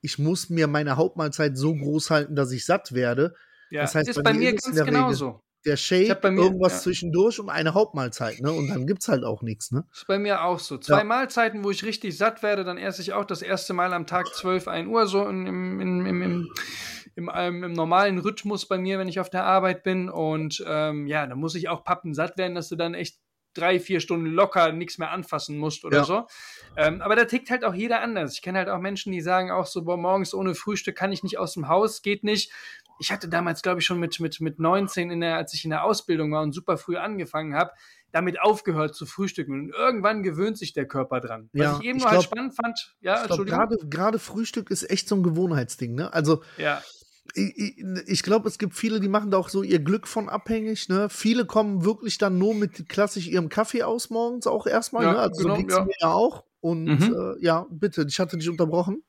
ich 0.00 0.18
muss 0.18 0.50
mir 0.50 0.66
meine 0.66 0.96
Hauptmahlzeit 0.96 1.56
so 1.56 1.74
groß 1.74 2.10
halten, 2.10 2.36
dass 2.36 2.52
ich 2.52 2.64
satt 2.64 2.92
werde. 2.92 3.34
Ja, 3.70 3.82
das 3.82 3.94
heißt, 3.94 4.08
ist 4.08 4.16
bei, 4.16 4.22
bei 4.22 4.34
mir 4.34 4.54
ganz 4.54 4.84
genauso 4.84 5.42
der 5.66 5.76
Shake, 5.76 6.22
mir, 6.22 6.42
irgendwas 6.42 6.72
ja. 6.74 6.78
zwischendurch 6.78 7.40
und 7.40 7.50
eine 7.50 7.74
Hauptmahlzeit, 7.74 8.40
ne? 8.40 8.52
Und 8.52 8.68
dann 8.68 8.86
gibt's 8.86 9.08
halt 9.08 9.24
auch 9.24 9.42
nichts, 9.42 9.72
ne? 9.72 9.84
Ist 9.92 10.06
bei 10.06 10.18
mir 10.18 10.44
auch 10.44 10.58
so. 10.58 10.78
Zwei 10.78 10.98
ja. 10.98 11.04
Mahlzeiten, 11.04 11.64
wo 11.64 11.70
ich 11.70 11.84
richtig 11.84 12.16
satt 12.16 12.42
werde, 12.42 12.64
dann 12.64 12.78
esse 12.78 13.02
ich 13.02 13.12
auch 13.12 13.24
das 13.24 13.42
erste 13.42 13.74
Mal 13.74 13.92
am 13.92 14.06
Tag 14.06 14.28
12, 14.34 14.68
1 14.68 14.88
Uhr, 14.88 15.06
so 15.06 15.26
im, 15.26 15.46
im, 15.46 15.80
im, 15.80 16.06
im, 16.06 16.22
im, 16.22 16.48
im, 17.16 17.30
ähm, 17.34 17.64
im 17.64 17.72
normalen 17.72 18.18
Rhythmus 18.18 18.66
bei 18.66 18.78
mir, 18.78 18.98
wenn 18.98 19.08
ich 19.08 19.20
auf 19.20 19.30
der 19.30 19.44
Arbeit 19.44 19.82
bin. 19.82 20.08
Und 20.08 20.64
ähm, 20.66 21.06
ja, 21.06 21.26
dann 21.26 21.38
muss 21.38 21.54
ich 21.54 21.68
auch 21.68 21.84
pappen 21.84 22.14
satt 22.14 22.38
werden, 22.38 22.54
dass 22.54 22.68
du 22.68 22.76
dann 22.76 22.94
echt 22.94 23.18
drei, 23.56 23.80
vier 23.80 24.00
Stunden 24.00 24.26
locker 24.26 24.72
nichts 24.72 24.98
mehr 24.98 25.10
anfassen 25.10 25.58
musst 25.58 25.84
oder 25.84 25.98
ja. 25.98 26.04
so. 26.04 26.26
Ähm, 26.76 27.00
aber 27.00 27.16
da 27.16 27.24
tickt 27.24 27.50
halt 27.50 27.64
auch 27.64 27.74
jeder 27.74 28.02
anders. 28.02 28.34
Ich 28.34 28.42
kenne 28.42 28.58
halt 28.58 28.68
auch 28.68 28.80
Menschen, 28.80 29.12
die 29.12 29.20
sagen 29.20 29.50
auch 29.50 29.66
so, 29.66 29.84
boah, 29.84 29.96
morgens 29.96 30.34
ohne 30.34 30.54
Frühstück 30.54 30.96
kann 30.96 31.12
ich 31.12 31.22
nicht 31.22 31.38
aus 31.38 31.54
dem 31.54 31.68
Haus, 31.68 32.02
geht 32.02 32.22
nicht 32.22 32.52
ich 32.98 33.12
hatte 33.12 33.28
damals, 33.28 33.62
glaube 33.62 33.80
ich, 33.80 33.86
schon 33.86 33.98
mit, 33.98 34.18
mit, 34.20 34.40
mit 34.40 34.58
19, 34.58 35.10
in 35.10 35.20
der, 35.20 35.36
als 35.36 35.54
ich 35.54 35.64
in 35.64 35.70
der 35.70 35.84
Ausbildung 35.84 36.32
war 36.32 36.42
und 36.42 36.52
super 36.52 36.78
früh 36.78 36.96
angefangen 36.96 37.54
habe, 37.54 37.72
damit 38.12 38.40
aufgehört 38.40 38.94
zu 38.94 39.06
frühstücken. 39.06 39.52
Und 39.52 39.74
irgendwann 39.74 40.22
gewöhnt 40.22 40.58
sich 40.58 40.72
der 40.72 40.86
Körper 40.86 41.20
dran. 41.20 41.50
Was 41.52 41.62
ja, 41.62 41.78
ich 41.80 41.86
eben 41.86 41.98
noch 41.98 42.06
glaub, 42.06 42.14
halt 42.14 42.24
spannend 42.24 42.56
fand, 42.56 42.96
ja, 43.00 43.22
Entschuldigung. 43.22 43.90
Gerade 43.90 44.18
Frühstück 44.18 44.70
ist 44.70 44.88
echt 44.90 45.08
so 45.08 45.16
ein 45.16 45.22
Gewohnheitsding, 45.22 45.94
ne? 45.94 46.12
Also, 46.12 46.42
ja. 46.56 46.82
ich, 47.34 47.56
ich, 47.56 47.84
ich 48.06 48.22
glaube, 48.22 48.48
es 48.48 48.58
gibt 48.58 48.74
viele, 48.74 49.00
die 49.00 49.08
machen 49.08 49.30
da 49.30 49.36
auch 49.36 49.48
so 49.48 49.62
ihr 49.62 49.80
Glück 49.80 50.06
von 50.06 50.28
abhängig, 50.28 50.88
ne? 50.88 51.08
Viele 51.10 51.44
kommen 51.44 51.84
wirklich 51.84 52.18
dann 52.18 52.38
nur 52.38 52.54
mit 52.54 52.88
klassisch 52.88 53.26
ihrem 53.28 53.48
Kaffee 53.48 53.82
aus 53.82 54.10
morgens 54.10 54.46
auch 54.46 54.66
erstmal, 54.66 55.04
ja, 55.04 55.12
ne? 55.12 55.18
Also 55.18 55.42
genau, 55.42 55.54
so 55.56 55.60
geht's 55.60 55.74
ja. 55.74 55.84
mir 55.84 55.94
ja 56.00 56.12
auch. 56.12 56.44
Und 56.60 56.84
mhm. 56.84 57.14
äh, 57.14 57.44
ja, 57.44 57.66
bitte, 57.70 58.06
ich 58.08 58.18
hatte 58.18 58.38
dich 58.38 58.48
unterbrochen. 58.48 59.02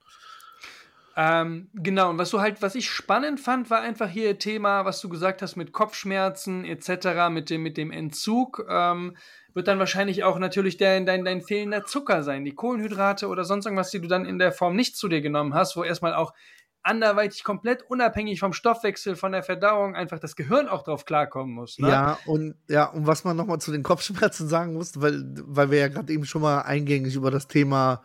Ähm, 1.19 1.71
genau, 1.73 2.11
und 2.11 2.19
was 2.19 2.29
du 2.29 2.41
halt, 2.41 2.61
was 2.61 2.75
ich 2.75 2.91
spannend 2.91 3.39
fand, 3.39 3.71
war 3.71 3.81
einfach 3.81 4.07
hier 4.07 4.37
Thema, 4.37 4.85
was 4.85 5.01
du 5.01 5.09
gesagt 5.09 5.41
hast 5.41 5.55
mit 5.55 5.71
Kopfschmerzen 5.71 6.63
etc., 6.63 7.29
mit 7.31 7.49
dem, 7.49 7.63
mit 7.63 7.75
dem 7.75 7.89
Entzug. 7.89 8.63
Ähm, 8.69 9.17
wird 9.55 9.67
dann 9.67 9.79
wahrscheinlich 9.79 10.23
auch 10.23 10.37
natürlich 10.37 10.77
dein, 10.77 11.07
dein, 11.07 11.25
dein 11.25 11.41
fehlender 11.41 11.85
Zucker 11.85 12.21
sein, 12.21 12.45
die 12.45 12.53
Kohlenhydrate 12.53 13.29
oder 13.29 13.45
sonst 13.45 13.65
irgendwas, 13.65 13.89
die 13.89 13.99
du 13.99 14.07
dann 14.07 14.25
in 14.25 14.37
der 14.37 14.51
Form 14.51 14.75
nicht 14.75 14.95
zu 14.95 15.07
dir 15.07 15.21
genommen 15.21 15.55
hast, 15.55 15.75
wo 15.75 15.83
erstmal 15.83 16.13
auch 16.13 16.35
anderweitig 16.83 17.43
komplett 17.43 17.81
unabhängig 17.89 18.39
vom 18.39 18.53
Stoffwechsel, 18.53 19.15
von 19.15 19.31
der 19.31 19.41
Verdauung 19.41 19.95
einfach 19.95 20.19
das 20.19 20.35
Gehirn 20.35 20.67
auch 20.67 20.83
drauf 20.83 21.05
klarkommen 21.05 21.55
muss. 21.55 21.79
Ne? 21.79 21.89
Ja, 21.89 22.19
und 22.27 22.53
ja, 22.69 22.85
und 22.85 23.07
was 23.07 23.23
man 23.23 23.35
nochmal 23.35 23.57
zu 23.57 23.71
den 23.71 23.81
Kopfschmerzen 23.81 24.47
sagen 24.47 24.73
muss, 24.73 25.01
weil, 25.01 25.23
weil 25.47 25.71
wir 25.71 25.79
ja 25.79 25.87
gerade 25.87 26.13
eben 26.13 26.25
schon 26.25 26.43
mal 26.43 26.61
eingängig 26.61 27.15
über 27.15 27.31
das 27.31 27.47
Thema 27.47 28.03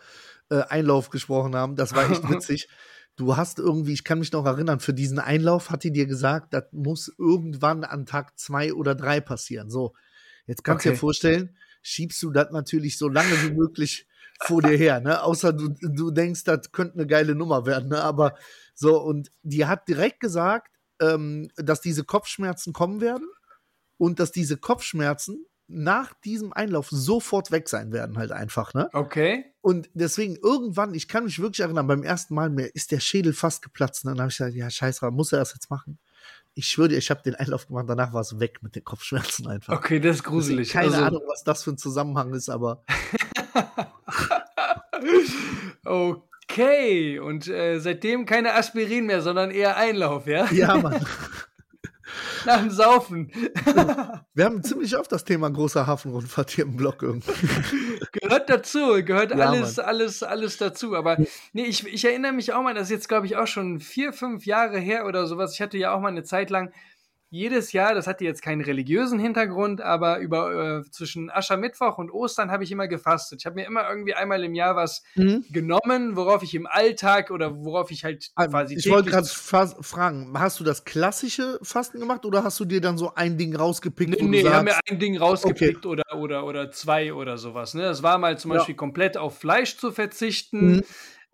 äh, 0.49 0.63
Einlauf 0.71 1.11
gesprochen 1.11 1.55
haben, 1.55 1.77
das 1.77 1.95
war 1.95 2.11
echt 2.11 2.27
witzig 2.31 2.71
du 3.17 3.37
hast 3.37 3.59
irgendwie, 3.59 3.93
ich 3.93 4.05
kann 4.05 4.19
mich 4.19 4.33
noch 4.33 4.47
erinnern, 4.47 4.81
für 4.81 4.95
diesen 4.95 5.19
Einlauf 5.19 5.71
hat 5.71 5.85
die 5.85 5.93
dir 5.93 6.07
gesagt, 6.07 6.55
das 6.55 6.65
muss 6.73 7.13
irgendwann 7.19 7.85
an 7.85 8.07
Tag 8.07 8.39
zwei 8.39 8.73
oder 8.73 8.95
drei 8.95 9.21
passieren. 9.21 9.71
So, 9.71 9.95
jetzt 10.47 10.65
kannst 10.65 10.85
du 10.85 10.91
okay. 10.91 10.97
dir 10.97 11.01
vorstellen, 11.01 11.57
schiebst 11.83 12.23
du 12.23 12.31
das 12.31 12.51
natürlich 12.51 12.99
so 12.99 13.09
lange 13.09 13.31
wie 13.43 13.53
möglich 13.53 14.07
vor 14.41 14.63
dir 14.63 14.77
her, 14.77 15.01
ne? 15.01 15.23
Außer 15.23 15.53
du, 15.53 15.69
du 15.69 16.11
denkst, 16.11 16.45
das 16.45 16.73
könnte 16.73 16.95
eine 16.95 17.07
geile 17.07 17.35
Nummer 17.35 17.67
werden, 17.67 17.91
ne? 17.91 18.03
Aber 18.03 18.35
so, 18.75 19.01
und 19.01 19.31
die 19.43 19.67
hat 19.67 19.89
direkt 19.89 20.21
gesagt, 20.21 20.73
ähm, 21.01 21.51
dass 21.57 21.81
diese 21.81 22.05
Kopfschmerzen 22.05 22.73
kommen 22.73 23.01
werden 23.01 23.29
und 23.99 24.21
dass 24.21 24.33
diese 24.33 24.57
Kopfschmerzen 24.57 25.45
nach 25.73 26.13
diesem 26.25 26.53
Einlauf 26.53 26.89
sofort 26.91 27.51
weg 27.51 27.69
sein 27.69 27.93
werden, 27.93 28.19
halt 28.19 28.33
einfach, 28.33 28.75
ne? 28.75 28.89
Okay. 28.93 29.45
Und 29.61 29.89
deswegen 29.95 30.37
irgendwann, 30.37 30.95
ich 30.95 31.09
kann 31.09 31.25
mich 31.25 31.39
wirklich 31.41 31.61
erinnern, 31.61 31.87
beim 31.87 32.03
ersten 32.03 32.35
Mal 32.35 32.51
mir 32.51 32.67
ist 32.67 32.91
der 32.93 33.01
Schädel 33.01 33.33
fast 33.33 33.63
geplatzt. 33.63 34.05
Ne? 34.05 34.11
Dann 34.13 34.21
habe 34.21 34.31
ich 34.31 34.37
gesagt, 34.37 34.55
ja, 34.55 34.69
scheiße, 34.69 35.11
muss 35.11 35.33
er 35.33 35.39
das 35.39 35.55
jetzt 35.55 35.71
machen? 35.71 35.99
Ich 36.55 36.67
schwöre 36.67 36.89
dir, 36.89 36.99
ich 36.99 37.11
habe 37.11 37.23
den 37.23 37.35
Einlauf 37.35 37.67
gemacht, 37.67 37.87
danach 37.89 38.13
war 38.13 38.21
es 38.21 38.39
weg 38.39 38.63
mit 38.63 38.77
den 38.77 38.85
Kopfschmerzen 38.85 39.47
einfach. 39.47 39.75
Okay, 39.75 40.01
das 40.01 40.17
ist 40.17 40.25
gruselig. 40.25 40.69
Deswegen 40.69 40.91
keine 40.91 41.05
also, 41.05 41.17
Ahnung, 41.17 41.23
was 41.29 41.45
das 41.45 41.63
für 41.65 41.71
ein 41.71 41.79
Zusammenhang 41.79 42.35
ist, 42.35 42.51
aber. 42.51 42.85
okay, 46.53 47.19
und 47.19 47.49
äh, 47.49 47.79
seitdem 47.79 48.27
keine 48.27 48.55
Aspirin 48.55 49.07
mehr, 49.07 49.23
sondern 49.23 49.51
eher 49.51 49.77
Einlauf, 49.77 50.27
ja? 50.27 50.51
Ja, 50.53 50.77
Mann. 50.83 51.07
Nach 52.45 52.61
dem 52.61 52.71
Saufen. 52.71 53.31
Wir 54.35 54.45
haben 54.45 54.63
ziemlich 54.63 54.97
oft 54.97 55.11
das 55.13 55.25
Thema 55.25 55.51
großer 55.51 55.87
Hafenrundfahrt 55.87 56.51
hier 56.51 56.65
im 56.65 56.77
Blog 56.77 57.03
irgendwie. 57.03 57.33
Gehört 58.13 58.51
dazu, 58.51 59.03
gehört 59.05 59.31
ja, 59.31 59.39
alles, 59.39 59.77
Mann. 59.77 59.87
alles, 59.87 60.23
alles 60.23 60.57
dazu. 60.59 60.95
Aber 60.95 61.17
nee, 61.53 61.65
ich, 61.65 61.87
ich 61.87 62.05
erinnere 62.05 62.33
mich 62.33 62.53
auch 62.53 62.63
mal, 62.63 62.75
das 62.75 62.85
ist 62.85 62.91
jetzt, 62.91 63.09
glaube 63.09 63.27
ich, 63.27 63.37
auch 63.37 63.47
schon 63.47 63.81
vier, 63.81 64.13
fünf 64.13 64.45
Jahre 64.45 64.79
her 64.79 65.07
oder 65.07 65.27
sowas. 65.27 65.55
Ich 65.55 65.63
hatte 65.63 65.79
ja 65.79 65.95
auch 65.95 66.01
mal 66.01 66.09
eine 66.09 66.25
Zeit 66.25 66.51
lang 66.51 66.73
jedes 67.33 67.73
Jahr, 67.73 67.95
das 67.95 68.07
hatte 68.07 68.25
jetzt 68.25 68.43
keinen 68.43 68.61
religiösen 68.61 69.19
Hintergrund, 69.19 69.81
aber 69.81 70.19
über 70.19 70.81
äh, 70.81 70.91
zwischen 70.91 71.31
Aschermittwoch 71.31 71.97
und 71.97 72.11
Ostern 72.11 72.51
habe 72.51 72.63
ich 72.63 72.71
immer 72.71 72.89
gefastet. 72.89 73.41
Ich 73.41 73.47
habe 73.47 73.55
mir 73.55 73.67
immer 73.67 73.89
irgendwie 73.89 74.13
einmal 74.13 74.45
im 74.45 74.55
Jahr 74.55 74.77
was 74.77 75.03
mhm. 75.15 75.43
genommen, 75.51 76.15
worauf 76.15 76.43
ich 76.43 76.55
im 76.55 76.67
Alltag 76.67 77.31
oder 77.31 77.65
worauf 77.65 77.91
ich 77.91 78.05
halt 78.05 78.31
ah, 78.35 78.47
quasi. 78.49 78.75
Ich 78.77 78.91
wollte 78.91 79.09
gerade 79.09 79.27
fragen, 79.27 80.31
hast 80.39 80.61
du 80.61 80.65
das 80.65 80.85
klassische 80.85 81.59
Fasten 81.63 82.01
gemacht 82.01 82.27
oder 82.27 82.45
hast 82.45 82.61
du 82.61 82.67
dir 82.67 82.83
dann 82.83 82.99
so 82.99 83.15
ein 83.15 83.39
Ding 83.39 83.57
rausgepickt? 83.57 84.11
Nee, 84.11 84.29
nee 84.29 84.41
ich 84.41 84.53
habe 84.53 84.65
mir 84.65 84.79
ein 84.91 84.99
Ding 84.99 85.17
rausgepickt 85.17 85.87
okay. 85.87 85.89
oder, 85.89 86.19
oder, 86.19 86.45
oder 86.45 86.71
zwei 86.71 87.15
oder 87.15 87.39
sowas. 87.39 87.73
Ne? 87.73 87.81
Das 87.81 88.03
war 88.03 88.19
mal 88.19 88.39
zum 88.39 88.51
ja. 88.51 88.59
Beispiel 88.59 88.75
komplett 88.75 89.17
auf 89.17 89.39
Fleisch 89.39 89.79
zu 89.79 89.91
verzichten. 89.91 90.73
Mhm. 90.73 90.83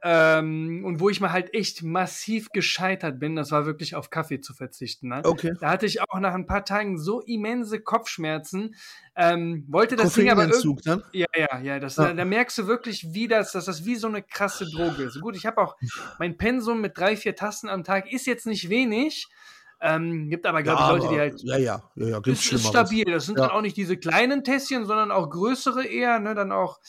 Ähm, 0.01 0.85
und 0.85 1.01
wo 1.01 1.09
ich 1.09 1.21
mal 1.21 1.33
halt 1.33 1.53
echt 1.55 1.83
massiv 1.83 2.51
gescheitert 2.51 3.19
bin, 3.19 3.35
das 3.35 3.51
war 3.51 3.67
wirklich 3.67 3.97
auf 3.97 4.11
Kaffee 4.11 4.41
zu 4.41 4.55
verzichten. 4.55 5.09
Ne? 5.09 5.23
Okay. 5.25 5.55
Da 5.61 5.71
hatte 5.71 5.87
ich 5.87 6.01
auch 6.03 6.21
nach 6.21 6.35
ein 6.35 6.47
paar 6.47 6.65
Tagen 6.65 6.99
so 6.99 7.21
immense 7.21 7.81
Kopfschmerzen. 7.81 8.77
Ähm, 9.17 9.65
wollte 9.69 9.97
das 9.97 10.15
Ding 10.15 10.31
aber 10.31 10.47
irgendwie. 10.47 10.89
Ne? 10.89 11.03
Ja, 11.13 11.27
ja, 11.35 11.59
ja. 11.59 11.81
Das, 11.81 11.97
ja. 11.97 12.09
Da, 12.09 12.15
da, 12.15 12.25
merkst 12.25 12.57
du 12.59 12.69
wirklich, 12.69 13.13
wie 13.13 13.27
das, 13.27 13.51
dass 13.51 13.65
das 13.65 13.85
wie 13.85 13.97
so 13.97 14.07
eine 14.07 14.23
krasse 14.23 14.67
Droge 14.71 15.03
ist. 15.03 15.21
Gut, 15.21 15.37
ich 15.37 15.47
habe 15.47 15.61
auch 15.61 15.77
mein 16.21 16.37
Pensum 16.37 16.81
mit 16.81 16.97
drei, 16.97 17.17
vier 17.17 17.35
Tassen 17.35 17.69
am 17.69 17.83
Tag 17.83 18.13
ist 18.13 18.27
jetzt 18.27 18.47
nicht 18.47 18.69
wenig. 18.69 19.29
Ähm, 19.81 20.29
gibt 20.29 20.47
aber, 20.47 20.63
glaube 20.63 20.81
ja, 20.81 20.97
ich, 20.97 21.03
Leute, 21.03 21.15
die 21.15 21.21
halt. 21.21 21.43
Ja, 21.43 21.57
ja, 21.57 21.83
ja, 21.95 22.09
ja 22.09 22.21
gibt's 22.21 22.47
ist, 22.47 22.53
ist 22.53 22.67
stabil. 22.67 23.05
Das 23.05 23.27
sind 23.27 23.39
ja. 23.39 23.47
dann 23.47 23.57
auch 23.57 23.63
nicht 23.63 23.77
diese 23.77 23.97
kleinen 23.97 24.43
Tässchen, 24.43 24.87
sondern 24.87 25.13
auch 25.13 25.31
größere 25.31 25.85
eher, 25.85 26.19
ne? 26.19 26.35
Dann 26.35 26.51
auch 26.51 26.81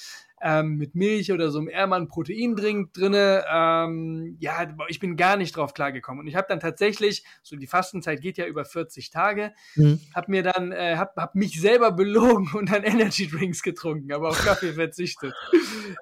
ähm, 0.42 0.76
mit 0.78 0.96
Milch 0.96 1.32
oder 1.32 1.52
so 1.52 1.60
einem 1.60 1.70
Ehrmann 1.70 2.08
Proteindrink 2.08 2.94
drinne. 2.94 3.44
Ähm, 3.52 4.38
ja, 4.40 4.68
ich 4.88 5.00
bin 5.00 5.18
gar 5.18 5.38
nicht 5.38 5.56
drauf 5.56 5.74
klargekommen. 5.74 6.22
Und 6.22 6.28
ich 6.28 6.36
habe 6.36 6.48
dann 6.50 6.60
tatsächlich, 6.60 7.24
so 7.44 7.56
die 7.56 7.68
Fastenzeit 7.68 8.22
geht 8.22 8.38
ja 8.38 8.46
über 8.46 8.66
40 8.66 9.10
Tage, 9.10 9.54
mhm. 9.76 10.00
habe 10.16 10.32
mir 10.32 10.44
dann, 10.44 10.72
äh, 10.72 10.96
hab, 10.98 11.16
hab 11.16 11.36
mich 11.36 11.60
selber 11.60 11.92
belogen 11.92 12.52
und 12.54 12.72
dann 12.72 12.84
Energy 12.90 13.28
Drinks 13.28 13.62
getrunken, 13.62 14.12
aber 14.12 14.30
auf 14.30 14.44
Kaffee 14.44 14.74
verzichtet. 14.74 15.34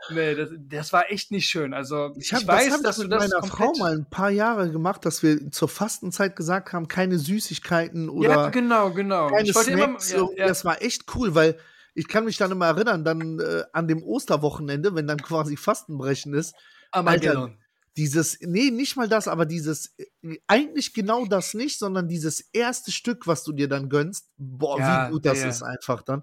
nee, 0.09 0.35
das, 0.35 0.49
das 0.57 0.93
war 0.93 1.11
echt 1.11 1.31
nicht 1.31 1.47
schön. 1.47 1.73
Also 1.73 2.13
ich, 2.17 2.33
hab, 2.33 2.41
ich 2.41 2.47
weiß, 2.47 2.69
das 2.69 2.81
dass 2.81 2.97
ich 2.97 3.03
du 3.03 3.09
das 3.09 3.23
mit 3.23 3.31
meiner 3.31 3.47
Frau 3.47 3.73
mal 3.77 3.93
ein 3.93 4.09
paar 4.09 4.29
Jahre 4.29 4.71
gemacht, 4.71 5.05
dass 5.05 5.23
wir 5.23 5.51
zur 5.51 5.67
Fastenzeit 5.67 6.35
gesagt 6.35 6.73
haben, 6.73 6.87
keine 6.87 7.17
Süßigkeiten 7.17 8.09
oder 8.09 8.29
ja, 8.29 8.49
genau, 8.49 8.91
genau. 8.91 9.27
Keine 9.27 9.51
Snacks. 9.51 10.11
Immer, 10.11 10.29
ja, 10.31 10.37
ja. 10.37 10.47
Das 10.47 10.65
war 10.65 10.81
echt 10.81 11.05
cool, 11.15 11.35
weil 11.35 11.57
ich 11.97 12.07
kann 12.07 12.25
mich 12.25 12.37
dann 12.37 12.51
immer 12.51 12.67
erinnern, 12.67 13.03
dann 13.03 13.39
äh, 13.39 13.63
an 13.73 13.87
dem 13.87 14.03
Osterwochenende, 14.03 14.93
wenn 14.93 15.07
dann 15.07 15.17
quasi 15.17 15.57
Fastenbrechen 15.57 16.35
ist. 16.35 16.55
Armageddon. 16.91 17.43
Alter, 17.43 17.57
dieses, 17.97 18.37
nee, 18.41 18.69
nicht 18.69 18.95
mal 18.95 19.09
das, 19.09 19.27
aber 19.27 19.47
dieses, 19.47 19.95
äh, 19.97 20.37
eigentlich 20.45 20.93
genau 20.93 21.25
das 21.25 21.55
nicht, 21.55 21.79
sondern 21.79 22.07
dieses 22.07 22.41
erste 22.53 22.91
Stück, 22.91 23.25
was 23.25 23.43
du 23.43 23.51
dir 23.51 23.67
dann 23.67 23.89
gönnst, 23.89 24.29
boah, 24.37 24.79
ja, 24.79 25.07
wie 25.07 25.13
gut 25.13 25.25
das 25.25 25.41
ja. 25.41 25.47
ist 25.47 25.63
einfach 25.63 26.03
dann. 26.03 26.21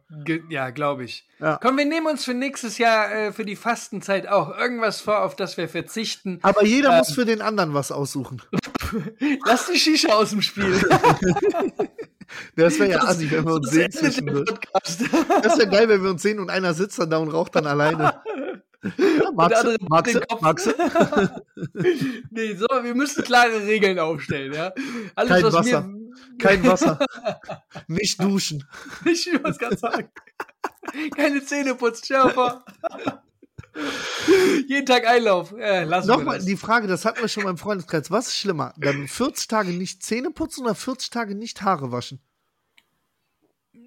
Ja, 0.49 0.71
glaube 0.71 1.03
ich. 1.03 1.27
Ja. 1.41 1.59
Komm, 1.61 1.77
wir 1.77 1.85
nehmen 1.85 2.07
uns 2.07 2.25
für 2.25 2.35
nächstes 2.35 2.79
Jahr, 2.79 3.13
äh, 3.13 3.33
für 3.33 3.45
die 3.45 3.57
Fastenzeit 3.57 4.29
auch 4.29 4.57
irgendwas 4.57 5.01
vor, 5.01 5.25
auf 5.25 5.35
das 5.35 5.57
wir 5.57 5.69
verzichten. 5.69 6.39
Aber 6.43 6.65
jeder 6.65 6.93
ähm, 6.93 6.99
muss 6.99 7.13
für 7.13 7.25
den 7.25 7.43
anderen 7.43 7.75
was 7.75 7.91
aussuchen. 7.91 8.41
Lass 9.45 9.67
die 9.67 9.79
Shisha 9.79 10.13
aus 10.13 10.31
dem 10.31 10.43
Spiel. 10.43 10.81
Das 12.57 12.79
wäre 12.79 12.91
ja 12.91 13.03
assi, 13.03 13.31
wenn 13.31 13.45
wir 13.45 13.55
uns 13.55 13.71
sehen 13.71 13.91
zwischendurch. 13.91 14.51
Das 15.43 15.59
wäre 15.59 15.69
geil, 15.69 15.89
wenn 15.89 16.03
wir 16.03 16.11
uns 16.11 16.23
sehen 16.23 16.41
und 16.41 16.51
einer 16.51 16.75
sitzt 16.75 16.99
dann 16.99 17.11
da 17.11 17.19
und 17.19 17.29
raucht 17.29 17.55
dann 17.57 17.67
alleine. 17.67 18.21
Du, 18.83 19.33
magst, 19.33 19.65
magst 20.41 20.75
nee, 22.31 22.55
so, 22.55 22.67
wir 22.83 22.95
müssen 22.95 23.25
klare 23.25 23.65
Regeln 23.65 23.99
aufstellen, 23.99 24.53
ja. 24.53 24.73
Alles, 25.15 25.31
Kein 25.31 25.53
Wasser. 25.53 25.91
Kein 26.39 26.65
Wasser. 26.67 26.99
Nicht 27.87 28.23
duschen. 28.23 28.65
Ich 29.07 29.31
muss 29.43 29.59
ganz 29.59 29.81
sagen. 29.81 30.11
Keine 31.17 31.43
Zähne 31.45 31.75
putzen, 31.75 32.05
Schärfer. 32.05 32.65
Jeden 34.67 34.87
Tag 34.87 35.07
Einlauf. 35.07 35.53
Äh, 35.53 35.85
Nochmal 35.85 36.45
die 36.45 36.57
Frage, 36.57 36.87
das 36.87 37.05
hatten 37.05 37.21
wir 37.21 37.29
schon 37.29 37.45
beim 37.45 37.59
Freundeskreis. 37.59 38.11
Was 38.11 38.29
ist 38.29 38.37
schlimmer? 38.37 38.73
Dann 38.77 39.09
40 39.09 39.49
Tage 39.49 39.71
nicht 39.71 40.03
Zähne 40.03 40.31
putzen 40.31 40.65
oder 40.65 40.75
40 40.75 41.11
Tage 41.11 41.35
nicht 41.35 41.63
Haare 41.63 41.93
waschen? 41.93 42.21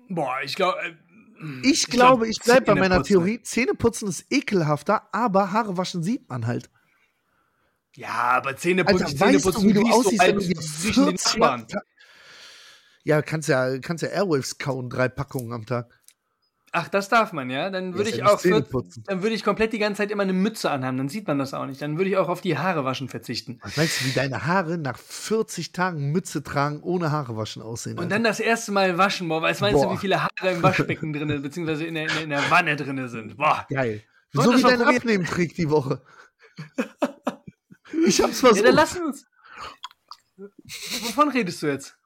Boah, 0.10 0.38
ich 0.44 0.56
glaube. 0.56 0.78
Äh, 0.82 0.96
ich, 1.62 1.84
ich 1.84 1.88
glaube, 1.88 2.26
glaub, 2.26 2.32
ich 2.32 2.40
bleibe 2.40 2.66
bei 2.66 2.76
meiner 2.76 3.04
Theorie. 3.04 3.42
Zähne 3.44 3.74
putzen 3.74 4.08
ist 4.08 4.26
ekelhafter, 4.32 5.08
aber 5.14 5.52
Haare 5.52 5.78
waschen 5.78 6.04
sieht 6.04 6.28
man 6.30 6.48
halt. 6.48 6.70
Ja, 7.96 8.10
aber 8.10 8.56
Zähne 8.58 8.86
putzen, 8.86 9.06
Alter, 9.06 9.18
Zähne 9.18 9.40
putzen, 9.40 9.70
wie 9.70 9.74
du 9.74 9.88
aussiehst, 9.88 10.22
wenn 10.22 10.38
du 10.38 11.10
jetzt 11.12 11.38
Ja, 13.04 13.22
kannst 13.22 13.50
ja, 13.50 13.80
kannst 13.80 14.04
ja 14.04 14.10
Airwaves 14.10 14.58
kauen, 14.58 14.90
drei 14.90 15.10
Packungen 15.10 15.54
am 15.54 15.66
Tag. 15.66 15.97
Ach, 16.74 16.90
das 16.90 17.08
darf 17.08 17.32
man, 17.32 17.50
ja? 17.50 17.70
Dann 17.70 17.96
würde 17.96 18.10
ich 18.10 18.24
auch 18.24 18.40
für, 18.40 18.62
dann 19.06 19.24
würde 19.24 19.36
ich 19.36 19.44
komplett 19.44 19.72
die 19.72 19.80
ganze 19.80 20.00
Zeit 20.00 20.12
immer 20.12 20.24
eine 20.24 20.34
Mütze 20.34 20.70
anhaben, 20.70 20.98
dann 20.98 21.08
sieht 21.08 21.26
man 21.26 21.40
das 21.40 21.54
auch 21.54 21.66
nicht. 21.66 21.82
Dann 21.82 21.98
würde 21.98 22.10
ich 22.10 22.18
auch 22.18 22.28
auf 22.28 22.42
die 22.42 22.58
Haare 22.58 22.84
waschen 22.84 23.08
verzichten. 23.08 23.60
Was 23.64 23.78
meinst 23.78 24.02
du, 24.02 24.06
wie 24.06 24.12
deine 24.12 24.46
Haare 24.46 24.78
nach 24.78 24.98
40 24.98 25.72
Tagen 25.72 26.12
Mütze 26.12 26.44
tragen, 26.44 26.82
ohne 26.82 27.12
Haare 27.12 27.38
waschen 27.38 27.62
aussehen? 27.62 27.94
Und 27.94 28.00
Alter? 28.00 28.16
dann 28.16 28.24
das 28.26 28.40
erste 28.40 28.74
Mal 28.74 28.98
waschen, 28.98 29.30
boah, 29.30 29.42
weißt 29.42 29.62
meinst 29.62 29.82
boah. 29.82 29.90
du, 29.90 29.96
wie 29.96 29.98
viele 29.98 30.22
Haare 30.22 30.52
im 30.52 30.62
Waschbecken 30.62 31.14
drin, 31.14 31.42
beziehungsweise 31.42 31.86
in 31.86 31.96
der, 31.96 32.08
in 32.22 32.30
der 32.30 32.52
Wanne 32.52 32.76
drin 32.76 33.08
sind? 33.08 33.38
Boah. 33.38 33.66
Geil. 33.70 34.04
So 34.34 34.54
wie 34.54 34.62
dein 34.62 34.82
Abnehmtrick 34.82 35.56
die 35.56 35.70
Woche. 35.70 36.02
ich 38.06 38.22
hab's 38.22 38.42
versucht. 38.42 38.58
Ja, 38.58 38.64
dann 38.64 38.76
lass 38.76 38.98
uns. 38.98 39.26
Wovon 40.36 41.30
redest 41.30 41.64
du 41.64 41.68
jetzt? 41.68 41.98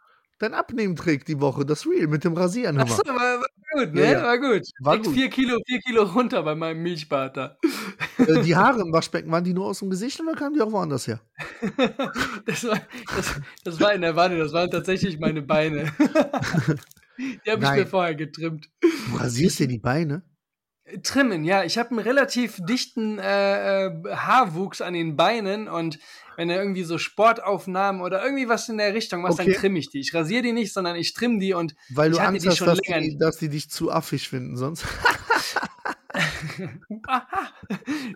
Dein 0.42 0.54
Abnehmtrick 0.54 1.26
die 1.26 1.40
Woche, 1.40 1.66
das 1.66 1.86
Real 1.86 2.08
mit 2.08 2.24
dem 2.24 2.34
Rasieren. 2.34 2.80
Achso, 2.80 3.04
war, 3.06 3.16
war 3.16 3.48
gut, 3.74 3.94
ne? 3.94 4.04
Ja, 4.04 4.12
ja. 4.12 4.24
War 4.24 4.40
gut. 4.40 4.68
War 4.80 4.98
gut. 4.98 5.14
Vier 5.14 5.30
Kilo, 5.30 5.58
vier 5.66 5.80
Kilo 5.80 6.04
runter 6.04 6.44
bei 6.44 6.56
meinem 6.56 6.82
Milchbad 6.82 7.38
da. 7.38 7.58
Äh, 8.18 8.42
die 8.42 8.56
Haare 8.56 8.82
im 8.82 8.92
Waschbecken, 8.92 9.32
waren 9.32 9.44
die 9.44 9.54
nur 9.54 9.68
aus 9.68 9.80
dem 9.80 9.90
Gesicht 9.90 10.20
oder 10.20 10.34
kamen 10.34 10.56
die 10.56 10.62
auch 10.62 10.72
woanders 10.72 11.08
her? 11.08 11.22
das, 12.46 12.64
war, 12.66 12.82
das, 13.16 13.42
das 13.64 13.80
war 13.80 13.94
in 13.94 14.02
der 14.02 14.16
Wanne, 14.16 14.38
das 14.38 14.54
waren 14.54 14.70
tatsächlich 14.70 15.20
meine 15.20 15.42
Beine. 15.42 15.92
die 17.18 17.52
habe 17.52 17.64
ich 17.64 17.72
mir 17.72 17.88
vorher 17.88 18.16
getrimmt. 18.16 18.70
Du 18.82 19.18
rasierst 19.18 19.60
dir 19.60 19.68
die 19.68 19.80
Beine? 19.80 20.24
Trimmen, 21.04 21.44
ja. 21.44 21.64
Ich 21.64 21.78
habe 21.78 21.92
einen 21.92 22.00
relativ 22.00 22.60
dichten 22.66 23.20
äh, 23.20 23.86
äh, 23.86 23.92
Haarwuchs 24.10 24.82
an 24.82 24.94
den 24.94 25.16
Beinen 25.16 25.70
und 25.70 26.00
wenn 26.42 26.50
er 26.50 26.60
irgendwie 26.60 26.84
so 26.84 26.98
Sportaufnahmen 26.98 28.02
oder 28.02 28.24
irgendwie 28.24 28.50
was 28.50 28.68
in 28.68 28.80
der 28.80 28.96
Richtung 28.96 29.22
machst, 29.22 29.40
okay. 29.40 29.52
dann 29.52 29.62
trimme 29.62 29.78
ich 29.78 29.92
die. 29.92 30.00
Ich 30.00 30.12
rasiere 30.12 30.42
die 30.42 30.54
nicht, 30.54 30.74
sondern 30.74 30.96
ich 30.96 31.14
trimme 31.14 31.38
die 31.38 31.54
und 31.54 31.76
weil 31.92 32.10
du 32.10 32.18
Angst 32.18 32.48
hast, 32.48 32.62
dass 32.62 32.80
die, 32.80 33.16
dass 33.20 33.38
die 33.38 33.50
dich 33.50 33.70
zu 33.70 33.92
affig 33.92 34.28
finden 34.28 34.58
sonst. 34.58 34.84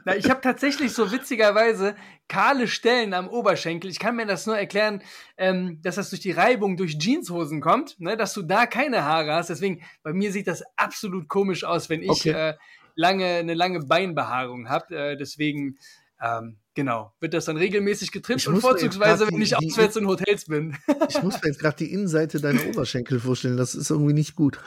Na, 0.06 0.16
ich 0.16 0.28
habe 0.28 0.42
tatsächlich 0.42 0.92
so 0.92 1.12
witzigerweise 1.12 1.96
kahle 2.28 2.68
Stellen 2.68 3.14
am 3.14 3.28
Oberschenkel. 3.28 3.92
Ich 3.92 4.00
kann 4.00 4.16
mir 4.16 4.26
das 4.26 4.48
nur 4.48 4.58
erklären, 4.58 5.04
ähm, 5.38 5.80
dass 5.84 5.94
das 5.94 6.10
durch 6.10 6.24
die 6.24 6.32
Reibung 6.32 6.78
durch 6.78 6.98
Jeanshosen 6.98 7.62
kommt, 7.62 8.00
ne, 8.00 8.18
dass 8.18 8.34
du 8.34 8.42
da 8.42 8.66
keine 8.66 9.04
Haare 9.04 9.36
hast. 9.36 9.52
Deswegen, 9.52 9.84
bei 10.02 10.14
mir 10.14 10.32
sieht 10.32 10.48
das 10.48 10.64
absolut 10.78 11.28
komisch 11.28 11.64
aus, 11.64 11.92
wenn 11.92 12.02
ich 12.02 12.10
okay. 12.10 12.32
äh, 12.32 12.56
lange, 12.96 13.28
eine 13.28 13.54
lange 13.54 13.82
Beinbehaarung 13.82 14.68
habe. 14.68 14.96
Äh, 14.96 15.16
deswegen, 15.16 15.78
ähm, 16.20 16.58
Genau, 16.76 17.14
wird 17.22 17.34
das 17.34 17.46
dann 17.46 17.56
regelmäßig 17.56 18.12
getrimmt 18.12 18.42
Ich 18.42 18.48
und 18.50 18.60
vorzugsweise, 18.60 19.28
wenn 19.32 19.42
ich 19.42 19.56
auswärts 19.56 19.96
in 19.96 20.08
Hotels 20.08 20.46
bin. 20.46 20.78
Ich 21.08 21.22
muss 21.24 21.42
mir 21.42 21.48
jetzt 21.50 21.60
gerade 21.60 21.78
die 21.78 21.94
Innenseite 21.94 22.42
deiner 22.42 22.66
Oberschenkel 22.68 23.20
vorstellen. 23.20 23.58
Das 23.58 23.76
ist 23.76 23.90
irgendwie 23.90 24.14
nicht 24.14 24.36
gut. 24.36 24.60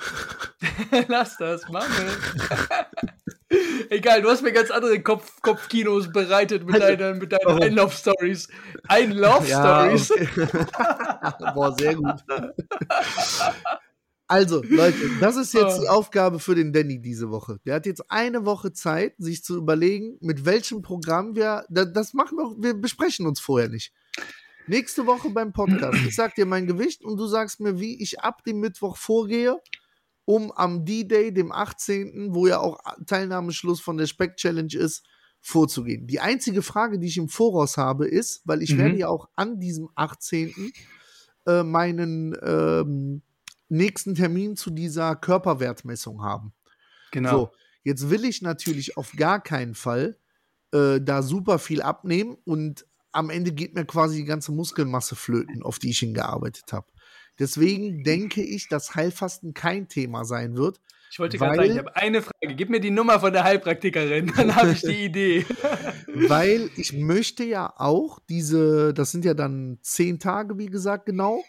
Lass 1.09 1.37
das, 1.37 1.69
Mann. 1.69 1.91
Egal, 3.91 4.23
du 4.23 4.31
hast 4.31 4.43
mir 4.43 4.53
ganz 4.53 4.71
andere 4.71 5.03
Kopf 5.03 5.41
Kopfkinos 5.43 6.11
bereitet 6.13 6.65
mit 6.65 6.81
Also, 6.81 6.97
deinen, 6.97 7.19
mit 7.19 7.33
deinen? 7.33 7.63
Einlauf-Stories. 7.63 8.49
Einlauf-Stories. 8.87 10.11
okay. 10.13 10.29
Boah, 11.55 11.75
sehr 11.79 11.95
gut. 11.95 12.25
Also, 14.29 14.63
Leute, 14.69 14.99
das 15.21 15.37
ist 15.37 15.55
jetzt 15.55 15.81
die 15.81 15.89
Aufgabe 15.89 16.39
für 16.39 16.55
den 16.55 16.73
Danny 16.73 17.01
diese 17.01 17.31
Woche. 17.31 17.59
Der 17.65 17.75
hat 17.77 17.87
jetzt 17.87 18.11
eine 18.11 18.45
Woche 18.45 18.73
Zeit, 18.73 19.15
sich 19.19 19.43
zu 19.43 19.57
überlegen, 19.57 20.19
mit 20.21 20.45
welchem 20.45 20.83
Programm 20.83 21.35
wir. 21.35 21.65
da- 21.71 21.85
Das 21.87 22.13
machen 22.15 22.37
wir, 22.39 22.55
wir 22.63 22.75
besprechen 22.75 23.27
uns 23.27 23.41
vorher 23.41 23.69
nicht. 23.69 23.93
Nächste 24.67 25.07
Woche 25.07 25.31
beim 25.31 25.53
Podcast. 25.55 25.99
Ich 26.07 26.15
sag 26.15 26.35
dir 26.35 26.45
mein 26.45 26.67
Gewicht 26.67 27.03
und 27.03 27.17
du 27.17 27.27
sagst 27.27 27.59
mir, 27.59 27.81
wie 27.81 28.03
ich 28.03 28.21
ab 28.21 28.45
dem 28.45 28.61
Mittwoch 28.61 28.99
vorgehe, 28.99 29.57
um 30.27 30.53
am 30.53 30.85
D-Day, 30.85 31.33
dem 31.33 31.51
18., 31.53 32.35
wo 32.35 32.47
ja 32.47 32.59
auch 32.61 32.79
Teilnahmeschluss 33.07 33.81
von 33.81 33.97
der 33.97 34.07
Speck 34.07 34.37
Challenge 34.37 34.75
ist, 34.77 35.07
vorzugehen. 35.41 36.07
Die 36.07 36.21
einzige 36.21 36.61
Frage, 36.61 36.99
die 36.99 37.07
ich 37.07 37.17
im 37.17 37.31
Voraus 37.31 37.79
habe, 37.79 38.07
ist, 38.07 38.43
weil 38.45 38.61
ich 38.61 38.75
Mhm. 38.75 38.79
werde 38.79 38.97
ja 38.99 39.09
auch 39.09 39.31
an 39.37 39.59
diesem 39.59 39.89
18. 39.95 40.71
Äh, 41.47 41.63
meinen 41.63 42.37
ähm, 42.43 43.23
nächsten 43.69 44.15
Termin 44.15 44.57
zu 44.57 44.71
dieser 44.71 45.17
Körperwertmessung 45.17 46.23
haben. 46.23 46.53
Genau. 47.11 47.31
So, 47.31 47.53
jetzt 47.83 48.11
will 48.11 48.25
ich 48.25 48.43
natürlich 48.43 48.97
auf 48.97 49.13
gar 49.17 49.43
keinen 49.43 49.75
Fall 49.75 50.19
äh, 50.73 51.01
da 51.01 51.23
super 51.23 51.59
viel 51.59 51.83
abnehmen 51.83 52.37
und 52.45 52.87
am 53.13 53.31
Ende 53.31 53.53
geht 53.53 53.75
mir 53.75 53.85
quasi 53.85 54.19
die 54.19 54.25
ganze 54.25 54.53
Muskelmasse 54.53 55.17
flöten, 55.17 55.63
auf 55.63 55.79
die 55.79 55.91
ich 55.91 55.99
hingearbeitet 55.99 56.73
habe. 56.73 56.87
Deswegen 57.39 58.03
denke 58.03 58.43
ich, 58.43 58.69
dass 58.69 58.95
Heilfasten 58.95 59.55
kein 59.55 59.89
Thema 59.89 60.25
sein 60.25 60.57
wird. 60.57 60.81
Ich 61.11 61.19
wollte 61.19 61.39
gerade 61.39 61.57
sagen, 61.57 61.71
ich 61.71 61.79
habe 61.79 61.97
eine 61.97 62.21
Frage. 62.21 62.55
Gib 62.55 62.69
mir 62.69 62.81
die 62.81 62.91
Nummer 62.91 63.21
von 63.21 63.33
der 63.33 63.45
Heilpraktikerin, 63.45 64.33
dann 64.37 64.55
habe 64.55 64.73
ich 64.73 64.83
die 64.83 65.05
Idee. 65.05 65.47
weil 66.15 66.71
ich 66.77 66.93
möchte 66.93 67.45
ja 67.45 67.73
auch 67.77 68.19
diese, 68.29 68.93
das 68.93 69.13
sind 69.13 69.25
ja 69.25 69.35
dann 69.35 69.79
zehn 69.83 70.19
Tage, 70.19 70.59
wie 70.59 70.67
gesagt, 70.67 71.07
genau, 71.07 71.43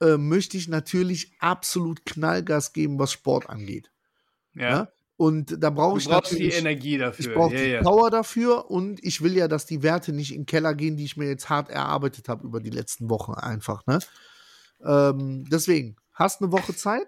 äh, 0.00 0.16
möchte 0.16 0.56
ich 0.56 0.68
natürlich 0.68 1.32
absolut 1.38 2.04
Knallgas 2.04 2.72
geben, 2.72 2.98
was 2.98 3.12
Sport 3.12 3.48
angeht. 3.48 3.90
Ja. 4.54 4.70
Ja? 4.70 4.88
Und 5.16 5.62
da 5.62 5.70
brauche 5.70 5.98
ich 5.98 6.06
brauchst 6.06 6.32
die 6.32 6.36
natürlich, 6.36 6.58
Energie 6.58 6.98
dafür. 6.98 7.26
ich 7.26 7.34
brauche 7.34 7.54
ja, 7.54 7.62
die 7.62 7.70
ja. 7.70 7.82
Power 7.82 8.10
dafür 8.10 8.70
und 8.70 9.02
ich 9.04 9.22
will 9.22 9.36
ja, 9.36 9.46
dass 9.46 9.64
die 9.64 9.82
Werte 9.82 10.12
nicht 10.12 10.32
in 10.32 10.40
den 10.40 10.46
Keller 10.46 10.74
gehen, 10.74 10.96
die 10.96 11.04
ich 11.04 11.16
mir 11.16 11.28
jetzt 11.28 11.48
hart 11.48 11.70
erarbeitet 11.70 12.28
habe 12.28 12.44
über 12.44 12.60
die 12.60 12.70
letzten 12.70 13.08
Wochen 13.10 13.34
einfach. 13.34 13.86
Ne? 13.86 14.00
Ähm, 14.84 15.44
deswegen, 15.48 15.96
hast 16.12 16.42
eine 16.42 16.50
Woche 16.50 16.74
Zeit? 16.74 17.06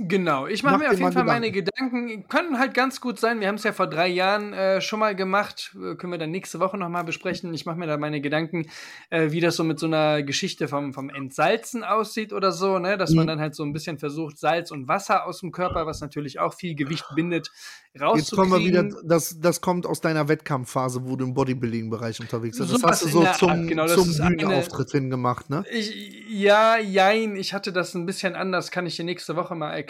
Genau, 0.00 0.46
ich 0.46 0.62
mache 0.62 0.74
Mach 0.74 0.80
mir 0.80 0.90
auf 0.90 0.98
jeden 0.98 1.12
Fall 1.12 1.24
meine 1.24 1.50
Gedanken. 1.50 2.28
Können 2.28 2.58
halt 2.60 2.72
ganz 2.72 3.00
gut 3.00 3.18
sein. 3.18 3.40
Wir 3.40 3.48
haben 3.48 3.56
es 3.56 3.64
ja 3.64 3.72
vor 3.72 3.88
drei 3.88 4.06
Jahren 4.06 4.52
äh, 4.52 4.80
schon 4.80 5.00
mal 5.00 5.16
gemacht. 5.16 5.74
Äh, 5.74 5.96
können 5.96 6.12
wir 6.12 6.18
dann 6.18 6.30
nächste 6.30 6.60
Woche 6.60 6.78
nochmal 6.78 7.02
besprechen. 7.02 7.52
Ich 7.52 7.66
mache 7.66 7.76
mir 7.78 7.86
da 7.88 7.96
meine 7.96 8.20
Gedanken, 8.20 8.70
äh, 9.10 9.32
wie 9.32 9.40
das 9.40 9.56
so 9.56 9.64
mit 9.64 9.80
so 9.80 9.86
einer 9.86 10.22
Geschichte 10.22 10.68
vom, 10.68 10.94
vom 10.94 11.10
Entsalzen 11.10 11.82
aussieht 11.82 12.32
oder 12.32 12.52
so, 12.52 12.78
ne? 12.78 12.96
Dass 12.96 13.10
man 13.12 13.24
Mhm. 13.24 13.28
dann 13.28 13.40
halt 13.40 13.54
so 13.56 13.64
ein 13.64 13.72
bisschen 13.72 13.98
versucht, 13.98 14.38
Salz 14.38 14.70
und 14.70 14.86
Wasser 14.86 15.26
aus 15.26 15.40
dem 15.40 15.50
Körper, 15.50 15.84
was 15.86 16.00
natürlich 16.00 16.38
auch 16.38 16.54
viel 16.54 16.76
Gewicht 16.76 17.04
bindet, 17.16 17.50
Jetzt 18.14 18.30
kommen 18.30 18.50
wir 18.52 18.60
wieder, 18.60 18.82
rauszukriegen. 18.82 19.08
das, 19.08 19.40
das 19.40 19.60
kommt 19.60 19.84
aus 19.84 20.00
deiner 20.00 20.28
Wettkampfphase, 20.28 21.04
wo 21.04 21.16
du 21.16 21.24
im 21.24 21.34
Bodybuilding-Bereich 21.34 22.20
unterwegs 22.20 22.56
bist. 22.58 22.70
Das 22.72 22.80
Sowas 22.80 22.92
hast 22.92 23.02
du 23.06 23.08
so 23.08 23.26
zum, 23.36 23.50
Art, 23.50 23.66
genau, 23.66 23.86
das 23.86 23.94
zum 23.94 24.28
Bühnenauftritt 24.28 24.90
hingemacht, 24.92 25.50
ne? 25.50 25.64
Ich, 25.72 25.92
ja, 26.28 26.78
jein, 26.78 27.34
ich 27.34 27.54
hatte 27.54 27.72
das 27.72 27.94
ein 27.94 28.06
bisschen 28.06 28.36
anders, 28.36 28.70
kann 28.70 28.86
ich 28.86 28.94
dir 28.96 29.04
nächste 29.04 29.34
Woche 29.34 29.56
mal 29.56 29.72
erklären. 29.72 29.87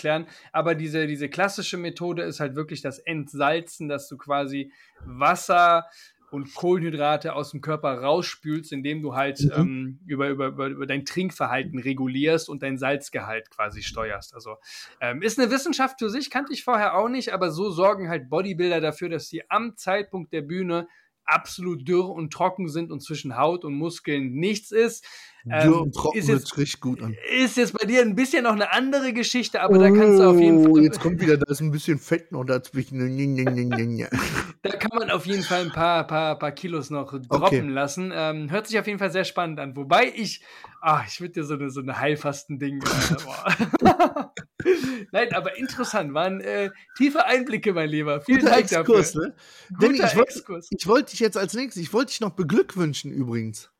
Aber 0.53 0.75
diese, 0.75 1.07
diese 1.07 1.29
klassische 1.29 1.77
Methode 1.77 2.23
ist 2.23 2.41
halt 2.41 2.55
wirklich 2.57 2.81
das 2.81 2.99
Entsalzen, 2.99 3.89
dass 3.89 4.09
du 4.09 4.17
quasi 4.17 4.73
Wasser 5.05 5.87
und 6.31 6.55
Kohlenhydrate 6.55 7.35
aus 7.35 7.53
dem 7.53 7.61
Körper 7.61 8.03
rausspülst, 8.03 8.73
indem 8.73 9.03
du 9.03 9.15
halt 9.15 9.41
Mhm. 9.41 9.53
ähm, 9.57 10.01
über, 10.07 10.29
über, 10.29 10.49
über, 10.49 10.67
über 10.67 10.87
dein 10.87 11.05
Trinkverhalten 11.05 11.79
regulierst 11.79 12.49
und 12.49 12.63
dein 12.63 12.77
Salzgehalt 12.79 13.51
quasi 13.51 13.83
steuerst. 13.83 14.35
Also 14.35 14.57
ähm, 15.01 15.23
ist 15.23 15.39
eine 15.39 15.51
Wissenschaft 15.51 15.99
für 15.99 16.11
sich, 16.11 16.31
kannte 16.31 16.53
ich 16.53 16.65
vorher 16.65 16.97
auch 16.97 17.09
nicht, 17.09 17.33
aber 17.33 17.51
so 17.51 17.71
sorgen 17.71 18.09
halt 18.09 18.29
Bodybuilder 18.29 18.81
dafür, 18.81 19.09
dass 19.09 19.29
sie 19.29 19.43
am 19.51 19.77
Zeitpunkt 19.77 20.33
der 20.33 20.43
Bühne 20.43 20.89
absolut 21.25 21.87
dürr 21.87 22.09
und 22.09 22.33
trocken 22.33 22.69
sind 22.69 22.91
und 22.91 23.01
zwischen 23.01 23.37
Haut 23.37 23.65
und 23.65 23.75
Muskeln 23.75 24.33
nichts 24.33 24.71
ist. 24.71 25.07
Dürr 25.49 25.63
Ähm, 25.77 25.83
und 25.83 25.95
trocken 25.95 26.19
ist 26.19 26.29
jetzt- 26.29 26.57
richtig 26.57 26.81
gut 26.81 27.03
an. 27.03 27.17
Ist 27.39 27.57
jetzt 27.57 27.73
bei 27.79 27.87
dir 27.87 28.03
ein 28.03 28.15
bisschen 28.15 28.45
noch 28.45 28.53
eine 28.53 28.73
andere 28.73 29.13
Geschichte, 29.13 29.61
aber 29.61 29.79
da 29.79 29.91
kannst 29.91 30.19
du 30.21 30.29
auf 30.31 30.39
jeden 30.39 30.67
Oh, 30.67 30.75
Fall, 30.75 30.85
Jetzt 30.85 31.01
kommt 31.01 31.21
wieder, 31.21 31.37
da 31.37 31.51
ist 31.51 31.61
ein 31.61 31.71
bisschen 31.71 31.99
Fett 31.99 32.33
noch 32.33 32.45
dazwischen. 32.45 32.99
da 34.63 34.71
kann 34.71 34.91
man 34.99 35.11
auf 35.11 35.27
jeden 35.27 35.43
Fall 35.43 35.63
ein 35.63 35.71
paar, 35.73 36.07
paar, 36.07 36.39
paar 36.39 36.53
Kilos 36.53 36.91
noch 36.91 37.11
droppen 37.13 37.43
Okay. 37.43 37.61
lassen. 37.61 38.13
Ähm, 38.15 38.51
hört 38.51 38.67
sich 38.67 38.79
auf 38.79 38.87
jeden 38.87 38.99
Fall 38.99 39.11
sehr 39.13 39.25
spannend 39.25 39.59
an. 39.61 39.77
Wobei 39.77 40.13
ich, 40.15 40.43
ah, 40.81 41.03
ich 41.07 41.21
würde 41.21 41.35
dir 41.35 41.45
so 41.45 41.55
eine, 41.55 41.71
so 41.71 41.81
eine 41.81 41.99
Heilfasten-Ding. 41.99 42.81
Boah. 43.25 44.33
Nein, 45.13 45.33
aber 45.33 45.57
interessant, 45.57 46.13
waren 46.15 46.41
äh, 46.41 46.71
tiefe 46.97 47.25
Einblicke, 47.25 47.73
mein 47.73 47.89
Lieber. 47.89 48.21
Vielen 48.21 48.41
Guter 48.41 48.51
Dank 48.53 48.63
Exkurs, 48.73 49.13
dafür. 49.13 49.29
ne? 49.29 49.35
Guter 49.79 49.93
ich 50.07 50.17
wollte 50.17 50.31
Exkurs. 50.35 50.69
ich 50.71 50.87
wollt 50.87 51.13
dich 51.13 51.21
jetzt 51.21 51.37
als 51.37 51.55
nächstes, 51.55 51.83
ich 51.83 51.93
wollte 51.93 52.11
dich 52.11 52.21
noch 52.21 52.31
beglückwünschen 52.33 53.11
übrigens. 53.13 53.71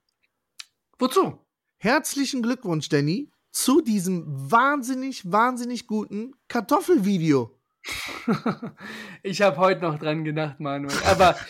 Wozu? 0.99 1.39
Herzlichen 1.79 2.43
Glückwunsch, 2.43 2.89
Danny, 2.89 3.31
zu 3.53 3.81
diesem 3.81 4.25
wahnsinnig, 4.27 5.31
wahnsinnig 5.31 5.87
guten 5.87 6.35
Kartoffelvideo. 6.49 7.57
ich 9.23 9.43
habe 9.43 9.57
heute 9.59 9.83
noch 9.83 9.99
dran 9.99 10.25
gedacht, 10.25 10.59
Manuel. 10.61 10.97
Aber 11.07 11.37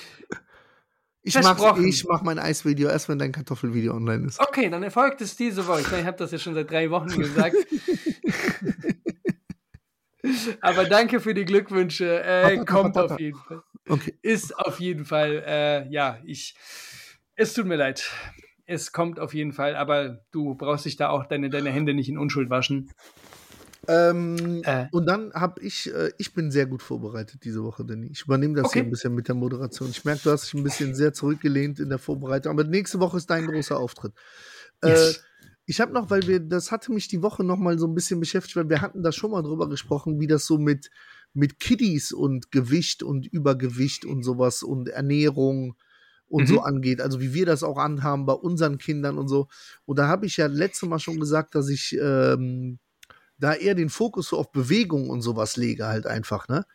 Ich 1.22 1.34
mach, 1.34 1.42
Versprochen. 1.42 1.86
ich 1.86 2.04
mach 2.04 2.22
mein 2.22 2.38
Eisvideo 2.38 2.88
erst, 2.88 3.08
wenn 3.08 3.18
dein 3.18 3.32
Kartoffelvideo 3.32 3.92
online 3.94 4.26
ist. 4.26 4.40
okay, 4.40 4.70
dann 4.70 4.82
erfolgt 4.82 5.20
es 5.20 5.36
diese 5.36 5.66
Woche. 5.66 5.80
Ich 5.80 6.06
habe 6.06 6.16
das 6.16 6.30
ja 6.30 6.38
schon 6.38 6.54
seit 6.54 6.70
drei 6.70 6.90
Wochen 6.90 7.08
gesagt. 7.08 7.56
Aber 10.60 10.84
danke 10.84 11.20
für 11.20 11.34
die 11.34 11.44
Glückwünsche. 11.44 12.22
Äh, 12.22 12.64
kommt 12.64 12.96
auf 12.96 13.18
jeden 13.20 13.38
Fall. 13.38 13.62
Okay. 13.88 14.18
Ist 14.22 14.56
auf 14.58 14.80
jeden 14.80 15.04
Fall, 15.04 15.42
äh, 15.46 15.88
ja, 15.90 16.18
ich. 16.24 16.54
Es 17.34 17.52
tut 17.52 17.66
mir 17.66 17.76
leid. 17.76 18.10
Es 18.70 18.92
kommt 18.92 19.18
auf 19.18 19.32
jeden 19.32 19.52
Fall, 19.52 19.74
aber 19.74 20.20
du 20.30 20.54
brauchst 20.54 20.84
dich 20.84 20.96
da 20.96 21.08
auch 21.08 21.24
deine, 21.24 21.48
deine 21.48 21.70
Hände 21.70 21.94
nicht 21.94 22.10
in 22.10 22.18
Unschuld 22.18 22.50
waschen. 22.50 22.90
Ähm, 23.88 24.62
Äh. 24.62 24.88
Und 24.92 25.06
dann 25.06 25.32
habe 25.32 25.62
ich, 25.62 25.90
äh, 25.90 26.10
ich 26.18 26.34
bin 26.34 26.50
sehr 26.50 26.66
gut 26.66 26.82
vorbereitet 26.82 27.44
diese 27.44 27.64
Woche, 27.64 27.86
Danny. 27.86 28.08
Ich 28.12 28.24
übernehme 28.24 28.54
das 28.54 28.66
Okay. 28.66 28.80
hier 28.80 28.82
ein 28.86 28.90
bisschen 28.90 29.14
mit 29.14 29.26
der 29.26 29.34
Moderation. 29.36 29.88
Ich 29.88 30.04
merke, 30.04 30.20
du 30.24 30.30
hast 30.30 30.44
dich 30.44 30.52
ein 30.54 30.64
bisschen 30.64 30.94
sehr 30.94 31.14
zurückgelehnt 31.14 31.80
in 31.80 31.88
der 31.88 31.98
Vorbereitung, 31.98 32.52
aber 32.52 32.64
nächste 32.68 33.00
Woche 33.00 33.16
ist 33.16 33.30
dein 33.30 33.46
großer 33.46 33.78
Auftritt. 33.78 34.12
Äh, 34.82 34.90
Yes. 34.90 35.24
ich 35.64 35.80
habe 35.80 35.94
noch, 35.94 36.10
weil 36.10 36.26
wir, 36.26 36.38
das 36.38 36.70
hatte 36.70 36.92
mich 36.92 37.08
die 37.08 37.22
Woche 37.22 37.44
noch 37.44 37.56
mal 37.56 37.78
so 37.78 37.86
ein 37.86 37.94
bisschen 37.94 38.20
beschäftigt, 38.20 38.56
weil 38.56 38.68
wir 38.68 38.82
hatten 38.82 39.02
da 39.02 39.12
schon 39.12 39.30
mal 39.30 39.42
drüber 39.42 39.70
gesprochen, 39.70 40.20
wie 40.20 40.26
das 40.26 40.44
so 40.44 40.58
mit, 40.58 40.90
mit 41.32 41.58
Kiddies 41.58 42.12
und 42.12 42.50
Gewicht 42.50 43.02
und 43.02 43.26
Übergewicht 43.26 44.04
und 44.04 44.22
sowas 44.22 44.62
und 44.62 44.90
Ernährung 44.90 45.76
und 46.28 46.42
Mhm. 46.44 46.46
so 46.46 46.60
angeht. 46.60 47.00
Also 47.00 47.20
wie 47.20 47.34
wir 47.34 47.46
das 47.46 47.62
auch 47.62 47.78
anhaben 47.78 48.26
bei 48.26 48.34
unseren 48.34 48.78
Kindern 48.78 49.18
und 49.18 49.28
so. 49.28 49.48
Und 49.86 49.98
da 49.98 50.08
habe 50.08 50.26
ich 50.26 50.36
ja 50.36 50.46
letztes 50.46 50.88
Mal 50.88 50.98
schon 50.98 51.20
gesagt, 51.20 51.54
dass 51.54 51.68
ich 51.68 51.96
ähm, 52.00 52.78
da 53.38 53.54
eher 53.54 53.74
den 53.74 53.90
Fokus 53.90 54.28
so 54.28 54.38
auf 54.38 54.52
Bewegung 54.52 55.10
und 55.10 55.22
sowas 55.22 55.56
lege 55.56 55.86
halt 55.86 56.06
einfach, 56.06 56.48
ne? 56.48 56.66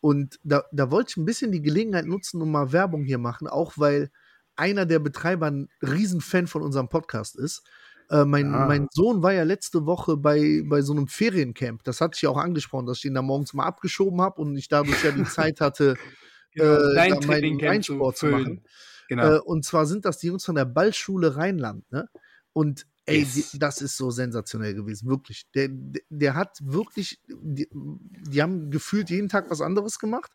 Und 0.00 0.38
da, 0.44 0.64
da 0.72 0.90
wollte 0.90 1.10
ich 1.12 1.16
ein 1.16 1.24
bisschen 1.24 1.50
die 1.52 1.62
Gelegenheit 1.62 2.06
nutzen 2.06 2.42
und 2.42 2.50
mal 2.50 2.72
Werbung 2.72 3.04
hier 3.04 3.18
machen, 3.18 3.48
auch 3.48 3.74
weil 3.76 4.10
einer 4.56 4.86
der 4.86 4.98
Betreiber 5.00 5.46
ein 5.50 5.68
Riesenfan 5.82 6.46
von 6.46 6.62
unserem 6.62 6.88
Podcast 6.88 7.36
ist. 7.36 7.62
Äh, 8.10 8.24
mein, 8.26 8.54
Ah. 8.54 8.66
mein 8.68 8.86
Sohn 8.92 9.22
war 9.22 9.32
ja 9.32 9.44
letzte 9.44 9.86
Woche 9.86 10.16
bei, 10.18 10.62
bei 10.66 10.82
so 10.82 10.92
einem 10.92 11.08
Feriencamp. 11.08 11.82
Das 11.84 12.00
hatte 12.02 12.16
ich 12.16 12.22
ja 12.22 12.28
auch 12.30 12.36
angesprochen, 12.36 12.86
dass 12.86 12.98
ich 12.98 13.06
ihn 13.06 13.14
da 13.14 13.22
morgens 13.22 13.54
mal 13.54 13.64
abgeschoben 13.64 14.20
habe 14.20 14.42
und 14.42 14.56
ich 14.58 14.68
dadurch 14.68 15.02
ja 15.02 15.10
die 15.10 15.24
Zeit 15.24 15.60
hatte, 15.60 15.96
Genau, 16.52 16.76
äh, 16.76 16.94
meinen 16.94 17.20
Trainingcamp 17.20 17.82
zu 17.84 18.12
zu 18.12 18.26
machen. 18.26 18.62
Genau. 19.08 19.36
Äh, 19.36 19.40
und 19.40 19.64
zwar 19.64 19.86
sind 19.86 20.04
das 20.04 20.18
die 20.18 20.28
Jungs 20.28 20.44
von 20.44 20.54
der 20.54 20.64
Ballschule 20.64 21.36
Rheinland, 21.36 21.90
ne? 21.92 22.08
Und 22.52 22.86
ey, 23.06 23.20
Yes. 23.20 23.50
die, 23.52 23.58
das 23.58 23.80
ist 23.82 23.96
so 23.96 24.10
sensationell 24.10 24.74
gewesen, 24.74 25.08
wirklich. 25.08 25.44
Der, 25.54 25.68
der, 25.70 26.02
der 26.08 26.34
hat 26.34 26.58
wirklich, 26.62 27.20
die, 27.28 27.68
die 27.72 28.42
haben 28.42 28.70
gefühlt 28.70 29.10
jeden 29.10 29.28
Tag 29.28 29.50
was 29.50 29.60
anderes 29.60 29.98
gemacht, 29.98 30.32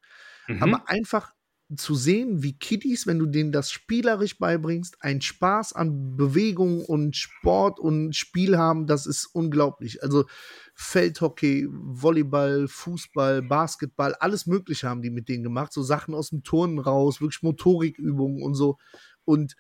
Mhm. 0.48 0.64
aber 0.64 0.90
einfach 0.90 1.34
zu 1.76 1.94
sehen, 1.94 2.42
wie 2.42 2.58
Kiddies, 2.58 3.06
wenn 3.06 3.20
du 3.20 3.28
denen 3.28 3.52
das 3.52 3.72
spielerisch 3.72 4.40
beibringst, 4.40 4.98
einen 5.02 5.22
Spaß 5.22 5.74
an 5.74 6.18
Bewegung 6.18 6.84
und 6.84 7.16
Sport 7.16 7.80
und 7.80 8.16
Spiel 8.16 8.58
haben, 8.58 8.88
das 8.88 9.06
ist 9.06 9.28
unglaublich. 9.28 10.02
Also 10.02 10.26
Feldhockey, 10.74 11.68
Volleyball, 11.70 12.68
Fußball, 12.68 13.44
Basketball, 13.44 14.16
alles 14.16 14.48
Mögliche 14.48 14.90
haben 14.90 15.04
die 15.04 15.12
mit 15.12 15.30
denen 15.30 15.44
gemacht. 15.44 15.72
So 15.72 15.84
Sachen 15.84 16.16
aus 16.16 16.30
dem 16.30 16.44
Turnen 16.44 16.80
raus, 16.80 17.22
wirklich 17.22 17.44
Motorikübungen 17.44 18.42
und 18.42 18.56
so. 18.56 18.78
Und 19.24 19.56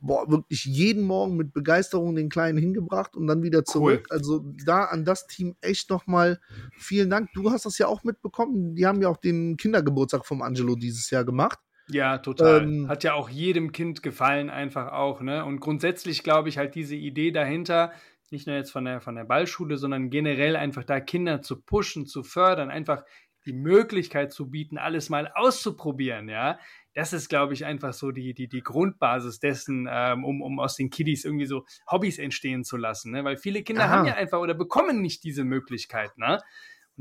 boah, 0.00 0.30
wirklich 0.30 0.64
jeden 0.64 1.04
Morgen 1.04 1.36
mit 1.36 1.52
Begeisterung 1.52 2.14
den 2.14 2.28
Kleinen 2.28 2.58
hingebracht 2.58 3.16
und 3.16 3.26
dann 3.26 3.42
wieder 3.42 3.64
zurück. 3.64 4.06
Cool. 4.10 4.16
Also 4.16 4.44
da 4.64 4.84
an 4.84 5.04
das 5.04 5.26
Team 5.26 5.56
echt 5.60 5.90
nochmal 5.90 6.40
vielen 6.76 7.10
Dank. 7.10 7.30
Du 7.34 7.50
hast 7.50 7.66
das 7.66 7.78
ja 7.78 7.86
auch 7.86 8.02
mitbekommen. 8.04 8.74
Die 8.74 8.86
haben 8.86 9.02
ja 9.02 9.08
auch 9.08 9.18
den 9.18 9.56
Kindergeburtstag 9.56 10.26
vom 10.26 10.42
Angelo 10.42 10.74
dieses 10.74 11.10
Jahr 11.10 11.24
gemacht. 11.24 11.58
Ja, 11.88 12.18
total. 12.18 12.62
Ähm, 12.62 12.88
Hat 12.88 13.04
ja 13.04 13.14
auch 13.14 13.28
jedem 13.28 13.72
Kind 13.72 14.02
gefallen, 14.02 14.48
einfach 14.48 14.92
auch, 14.92 15.20
ne? 15.20 15.44
Und 15.44 15.60
grundsätzlich 15.60 16.22
glaube 16.22 16.48
ich 16.48 16.56
halt 16.56 16.74
diese 16.74 16.94
Idee 16.94 17.32
dahinter, 17.32 17.92
nicht 18.30 18.46
nur 18.46 18.54
jetzt 18.54 18.70
von 18.70 18.84
der, 18.84 19.00
von 19.00 19.16
der 19.16 19.24
Ballschule, 19.24 19.76
sondern 19.76 20.08
generell 20.08 20.54
einfach 20.54 20.84
da 20.84 21.00
Kinder 21.00 21.42
zu 21.42 21.60
pushen, 21.60 22.06
zu 22.06 22.22
fördern, 22.22 22.70
einfach 22.70 23.02
die 23.44 23.52
Möglichkeit 23.52 24.32
zu 24.32 24.50
bieten, 24.50 24.78
alles 24.78 25.08
mal 25.08 25.32
auszuprobieren, 25.34 26.28
ja 26.28 26.58
das 26.94 27.12
ist, 27.12 27.28
glaube 27.28 27.54
ich, 27.54 27.64
einfach 27.64 27.92
so 27.92 28.10
die, 28.10 28.34
die, 28.34 28.48
die 28.48 28.62
Grundbasis 28.62 29.38
dessen, 29.38 29.88
ähm, 29.90 30.24
um, 30.24 30.42
um 30.42 30.58
aus 30.58 30.76
den 30.76 30.90
Kiddies 30.90 31.24
irgendwie 31.24 31.46
so 31.46 31.64
Hobbys 31.90 32.18
entstehen 32.18 32.64
zu 32.64 32.76
lassen. 32.76 33.12
Ne? 33.12 33.24
Weil 33.24 33.36
viele 33.36 33.62
Kinder 33.62 33.84
Aha. 33.84 33.90
haben 33.90 34.06
ja 34.06 34.14
einfach 34.14 34.38
oder 34.38 34.54
bekommen 34.54 35.00
nicht 35.00 35.22
diese 35.22 35.44
Möglichkeit. 35.44 36.16
Ne? 36.18 36.40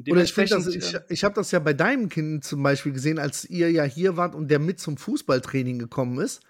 Oder 0.07 0.23
ich, 0.23 0.33
das, 0.33 0.67
ich, 0.67 0.93
äh, 0.93 1.01
ich 1.09 1.23
habe 1.23 1.35
das 1.35 1.51
ja 1.51 1.59
bei 1.59 1.73
deinem 1.73 2.09
Kind 2.09 2.43
zum 2.43 2.63
Beispiel 2.63 2.93
gesehen, 2.93 3.19
als 3.19 3.45
ihr 3.45 3.71
ja 3.71 3.83
hier 3.83 4.15
wart 4.15 4.35
und 4.35 4.49
der 4.49 4.59
mit 4.59 4.79
zum 4.79 4.97
Fußballtraining 4.97 5.79
gekommen 5.79 6.19
ist. 6.19 6.41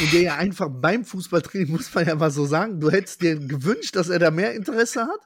Und 0.00 0.12
der 0.12 0.22
ja 0.22 0.34
einfach 0.36 0.68
beim 0.68 1.04
Fußballtraining, 1.04 1.70
muss 1.70 1.94
man 1.94 2.06
ja 2.06 2.14
mal 2.16 2.30
so 2.30 2.46
sagen, 2.46 2.80
du 2.80 2.90
hättest 2.90 3.22
dir 3.22 3.36
gewünscht, 3.38 3.94
dass 3.94 4.08
er 4.08 4.18
da 4.18 4.30
mehr 4.30 4.54
Interesse 4.54 5.02
hat. 5.06 5.20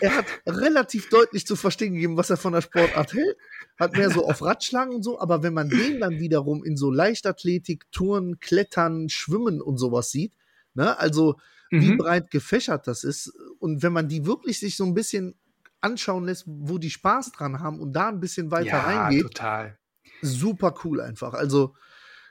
Er 0.00 0.16
hat 0.16 0.26
relativ 0.46 1.08
deutlich 1.08 1.46
zu 1.46 1.56
verstehen 1.56 1.94
gegeben, 1.94 2.16
was 2.16 2.30
er 2.30 2.36
von 2.36 2.52
der 2.52 2.62
Sportart 2.62 3.12
hält. 3.12 3.36
Hat 3.76 3.94
mehr 3.94 4.10
so 4.10 4.26
auf 4.26 4.42
Radschlangen 4.42 4.96
und 4.96 5.02
so, 5.02 5.18
aber 5.20 5.42
wenn 5.42 5.54
man 5.54 5.68
den 5.68 6.00
dann 6.00 6.20
wiederum 6.20 6.64
in 6.64 6.76
so 6.76 6.90
Leichtathletik, 6.90 7.90
Touren, 7.90 8.38
Klettern, 8.38 9.08
Schwimmen 9.08 9.60
und 9.60 9.78
sowas 9.78 10.10
sieht, 10.10 10.34
ne, 10.74 10.98
also 10.98 11.36
mhm. 11.70 11.80
wie 11.80 11.96
breit 11.96 12.30
gefächert 12.30 12.86
das 12.86 13.02
ist 13.02 13.32
und 13.58 13.82
wenn 13.82 13.92
man 13.92 14.08
die 14.08 14.26
wirklich 14.26 14.60
sich 14.60 14.76
so 14.76 14.84
ein 14.84 14.94
bisschen 14.94 15.34
anschauen 15.80 16.24
lässt, 16.24 16.44
wo 16.46 16.78
die 16.78 16.90
Spaß 16.90 17.32
dran 17.32 17.60
haben 17.60 17.80
und 17.80 17.92
da 17.92 18.08
ein 18.08 18.20
bisschen 18.20 18.50
weiter 18.50 18.68
ja, 18.68 18.80
reingeht, 18.82 19.22
total. 19.22 19.78
super 20.22 20.74
cool 20.84 21.00
einfach. 21.00 21.34
Also 21.34 21.74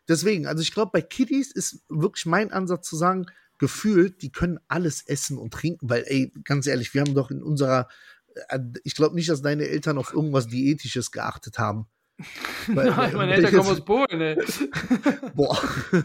deswegen, 0.08 0.47
also 0.47 0.62
ich 0.62 0.73
glaube, 0.73 0.91
bei 0.93 1.01
Kiddies 1.01 1.51
ist 1.51 1.84
wirklich 1.89 2.25
mein 2.25 2.51
Ansatz 2.51 2.88
zu 2.88 2.95
sagen, 2.95 3.27
gefühlt, 3.60 4.21
die 4.21 4.32
können 4.32 4.60
alles 4.67 5.06
essen 5.06 5.38
und 5.38 5.53
trinken, 5.53 5.89
weil, 5.89 6.03
ey, 6.08 6.34
ganz 6.43 6.67
ehrlich, 6.67 6.93
wir 6.93 7.01
haben 7.01 7.13
doch 7.13 7.32
in 7.32 7.43
unserer, 7.43 7.88
ich 8.84 8.96
glaube 8.96 9.15
nicht, 9.15 9.30
dass 9.30 9.41
deine 9.41 9.67
Eltern 9.67 9.98
auf 9.98 10.13
irgendwas 10.13 10.48
Diätisches 10.48 11.12
geachtet 11.12 11.60
haben. 11.60 11.88
Weil, 12.67 12.91
Nein, 12.91 13.15
meine 13.15 13.34
Eltern 13.34 13.56
kommen 13.56 13.69
aus 13.69 13.82
Polen, 13.86 14.22
ey. 14.22 14.38
Boah. 15.34 15.60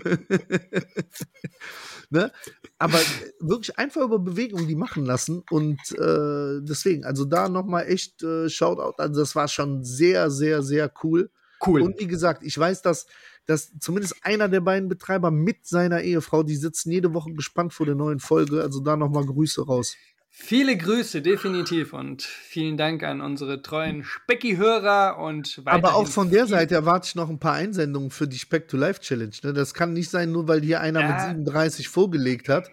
ne? 2.11 2.33
Aber 2.79 2.99
wirklich 3.41 3.79
einfach 3.79 4.03
über 4.03 4.19
Bewegung 4.19 4.67
die 4.67 4.75
machen 4.75 5.05
lassen 5.05 5.43
und 5.51 5.79
äh, 5.93 6.61
deswegen, 6.62 7.05
also 7.05 7.25
da 7.25 7.49
nochmal 7.49 7.87
echt 7.87 8.23
äh, 8.23 8.49
Shoutout, 8.49 8.95
also 8.97 9.21
das 9.21 9.37
war 9.37 9.49
schon 9.49 9.85
sehr, 9.85 10.31
sehr, 10.31 10.62
sehr 10.62 10.91
cool. 11.03 11.31
Cool. 11.64 11.83
Und 11.83 11.99
wie 11.99 12.07
gesagt, 12.07 12.43
ich 12.45 12.57
weiß, 12.57 12.83
dass 12.83 13.07
dass 13.49 13.73
zumindest 13.81 14.14
einer 14.23 14.47
der 14.51 14.61
beiden 14.61 14.91
Betreiber 14.91 15.31
mit 15.31 15.67
seiner 15.67 16.03
Ehefrau, 16.03 16.43
die 16.43 16.55
sitzen 16.55 16.93
jede 16.93 17.14
Woche 17.14 17.33
gespannt 17.33 17.73
vor 17.73 17.87
der 17.87 17.95
neuen 17.95 18.21
Folge. 18.21 18.61
Also 18.61 18.81
da 18.81 18.95
nochmal 18.95 19.25
Grüße 19.25 19.64
raus. 19.64 19.97
Viele 20.31 20.77
Grüße, 20.77 21.21
definitiv. 21.21 21.93
Und 21.93 22.23
vielen 22.23 22.77
Dank 22.77 23.03
an 23.03 23.21
unsere 23.21 23.61
treuen 23.61 24.05
Specki-Hörer 24.05 25.19
und 25.19 25.61
Aber 25.64 25.95
auch 25.95 26.07
von 26.07 26.31
der 26.31 26.47
Seite 26.47 26.75
erwarte 26.75 27.09
ich 27.09 27.14
noch 27.14 27.29
ein 27.29 27.38
paar 27.38 27.55
Einsendungen 27.55 28.11
für 28.11 28.29
die 28.29 28.38
Speck 28.38 28.69
to 28.69 28.77
Life 28.77 29.01
Challenge. 29.01 29.35
Ne? 29.43 29.53
Das 29.53 29.75
kann 29.75 29.93
nicht 29.93 30.11
sein, 30.11 30.33
nur 30.33 30.49
weil 30.49 30.62
hier 30.62 30.81
einer 30.81 31.01
ja. 31.01 31.09
mit 31.09 31.21
37 31.21 31.88
vorgelegt 31.88 32.49
hat, 32.49 32.71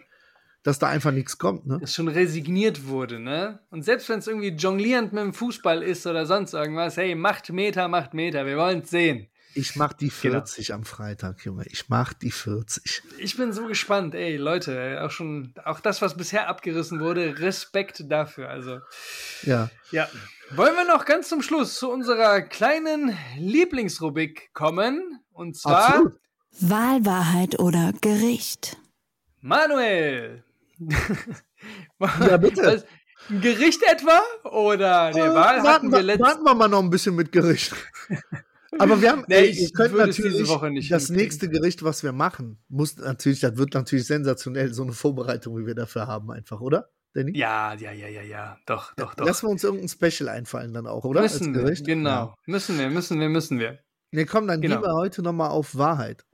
dass 0.62 0.78
da 0.78 0.88
einfach 0.88 1.12
nichts 1.12 1.38
kommt. 1.38 1.66
Ne? 1.66 1.78
Dass 1.80 1.94
schon 1.94 2.08
resigniert 2.08 2.86
wurde, 2.86 3.20
ne? 3.20 3.60
Und 3.70 3.84
selbst 3.84 4.08
wenn 4.08 4.18
es 4.18 4.26
irgendwie 4.26 4.48
jonglierend 4.48 5.12
mit 5.12 5.22
dem 5.22 5.34
Fußball 5.34 5.82
ist 5.82 6.06
oder 6.06 6.26
sonst 6.26 6.54
irgendwas, 6.54 6.96
hey, 6.96 7.14
macht 7.14 7.50
Meter, 7.52 7.88
macht 7.88 8.14
Meter, 8.14 8.46
wir 8.46 8.56
wollen 8.56 8.80
es 8.80 8.90
sehen. 8.90 9.28
Ich 9.56 9.74
mach 9.74 9.94
die 9.94 10.10
40 10.10 10.66
genau. 10.66 10.78
am 10.78 10.84
Freitag, 10.84 11.42
Junge. 11.46 11.64
Ich 11.66 11.88
mach 11.88 12.12
die 12.12 12.30
40. 12.30 13.02
Ich 13.16 13.38
bin 13.38 13.54
so 13.54 13.66
gespannt, 13.66 14.14
ey, 14.14 14.36
Leute, 14.36 15.00
auch 15.02 15.10
schon, 15.10 15.54
auch 15.64 15.80
das, 15.80 16.02
was 16.02 16.14
bisher 16.14 16.48
abgerissen 16.48 17.00
wurde, 17.00 17.38
Respekt 17.38 18.04
dafür. 18.10 18.50
Also. 18.50 18.80
Ja. 19.44 19.70
Ja. 19.92 20.08
Wollen 20.50 20.76
wir 20.76 20.86
noch 20.86 21.06
ganz 21.06 21.30
zum 21.30 21.40
Schluss 21.40 21.78
zu 21.78 21.90
unserer 21.90 22.42
kleinen 22.42 23.16
Lieblingsrubrik 23.38 24.50
kommen? 24.52 25.20
Und 25.32 25.56
zwar. 25.56 25.88
Absolut. 25.88 26.20
Wahlwahrheit 26.60 27.58
oder 27.58 27.94
Gericht? 28.00 28.76
Manuel! 29.40 30.44
ja, 30.78 32.36
bitte. 32.36 32.62
Was, 32.62 32.84
Gericht 33.40 33.82
etwa? 33.82 34.20
Oder 34.44 35.12
der 35.12 35.24
äh, 35.24 35.34
Wahl 35.34 35.64
warten, 35.64 35.90
wir 35.90 36.02
letzten... 36.02 36.24
warten 36.24 36.44
wir 36.44 36.54
mal 36.54 36.68
noch 36.68 36.82
ein 36.82 36.90
bisschen 36.90 37.14
mit 37.14 37.32
Gericht. 37.32 37.74
Aber 38.78 39.00
wir 39.00 39.12
haben, 39.12 39.24
nee, 39.28 39.34
ey, 39.34 39.50
ihr 39.50 39.70
könnt 39.70 39.96
natürlich 39.96 40.48
das 40.88 41.08
nächste 41.10 41.48
Gericht, 41.48 41.82
was 41.82 42.02
wir 42.02 42.12
machen, 42.12 42.58
muss 42.68 42.96
natürlich, 42.96 43.40
das 43.40 43.56
wird 43.56 43.74
natürlich 43.74 44.06
sensationell, 44.06 44.72
so 44.72 44.82
eine 44.82 44.92
Vorbereitung, 44.92 45.56
wie 45.58 45.66
wir 45.66 45.74
dafür 45.74 46.06
haben, 46.06 46.30
einfach, 46.30 46.60
oder? 46.60 46.90
Danny? 47.14 47.36
Ja, 47.36 47.74
ja, 47.74 47.92
ja, 47.92 48.08
ja, 48.08 48.22
ja, 48.22 48.58
doch, 48.66 48.94
doch, 48.96 49.14
doch. 49.14 49.26
Lassen 49.26 49.46
wir 49.46 49.50
uns 49.50 49.64
irgendein 49.64 49.88
Special 49.88 50.28
einfallen 50.28 50.74
dann 50.74 50.86
auch, 50.86 51.04
oder? 51.04 51.22
Müssen 51.22 51.54
wir, 51.54 51.72
genau. 51.74 52.10
Ja. 52.10 52.34
Müssen 52.46 52.78
wir, 52.78 52.90
müssen 52.90 53.18
wir, 53.18 53.28
müssen 53.30 53.58
wir. 53.58 53.78
Ne, 54.10 54.26
komm, 54.26 54.46
dann 54.46 54.60
genau. 54.60 54.76
gehen 54.76 54.84
wir 54.84 54.94
heute 54.94 55.22
nochmal 55.22 55.50
auf 55.50 55.76
Wahrheit. 55.76 56.24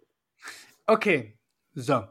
Okay, 0.86 1.38
so. 1.74 2.04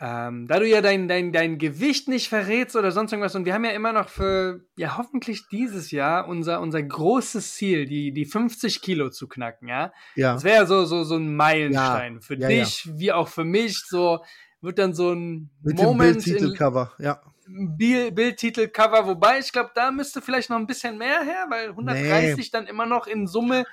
Ähm, 0.00 0.46
da 0.46 0.60
du 0.60 0.66
ja 0.68 0.80
dein, 0.80 1.08
dein, 1.08 1.32
dein 1.32 1.58
Gewicht 1.58 2.06
nicht 2.08 2.28
verrätst 2.28 2.76
oder 2.76 2.92
sonst 2.92 3.12
irgendwas, 3.12 3.34
und 3.34 3.44
wir 3.46 3.54
haben 3.54 3.64
ja 3.64 3.72
immer 3.72 3.92
noch 3.92 4.08
für, 4.08 4.60
ja, 4.76 4.96
hoffentlich 4.96 5.48
dieses 5.50 5.90
Jahr 5.90 6.28
unser, 6.28 6.60
unser 6.60 6.82
großes 6.82 7.54
Ziel, 7.54 7.84
die, 7.84 8.12
die 8.12 8.24
50 8.24 8.80
Kilo 8.80 9.10
zu 9.10 9.26
knacken, 9.26 9.66
ja. 9.68 9.92
Ja. 10.14 10.34
Das 10.34 10.44
wäre 10.44 10.66
so, 10.66 10.84
so, 10.84 11.02
so 11.02 11.16
ein 11.16 11.34
Meilenstein 11.34 12.14
ja. 12.14 12.20
für 12.20 12.36
ja, 12.36 12.48
dich, 12.48 12.84
ja. 12.84 12.92
wie 12.96 13.12
auch 13.12 13.28
für 13.28 13.44
mich, 13.44 13.82
so, 13.88 14.20
wird 14.60 14.78
dann 14.78 14.94
so 14.94 15.12
ein 15.12 15.50
Mit 15.62 15.76
Moment. 15.76 16.24
Dem 16.24 16.32
Bildtitelcover, 16.32 16.92
ja. 16.98 17.20
Bildtitelcover, 17.48 19.06
wobei 19.06 19.38
ich 19.38 19.52
glaube, 19.52 19.70
da 19.74 19.90
müsste 19.90 20.20
vielleicht 20.20 20.50
noch 20.50 20.58
ein 20.58 20.66
bisschen 20.66 20.98
mehr 20.98 21.22
her, 21.22 21.46
weil 21.48 21.70
130 21.70 22.36
nee. 22.36 22.48
dann 22.52 22.66
immer 22.66 22.86
noch 22.86 23.06
in 23.06 23.26
Summe 23.26 23.64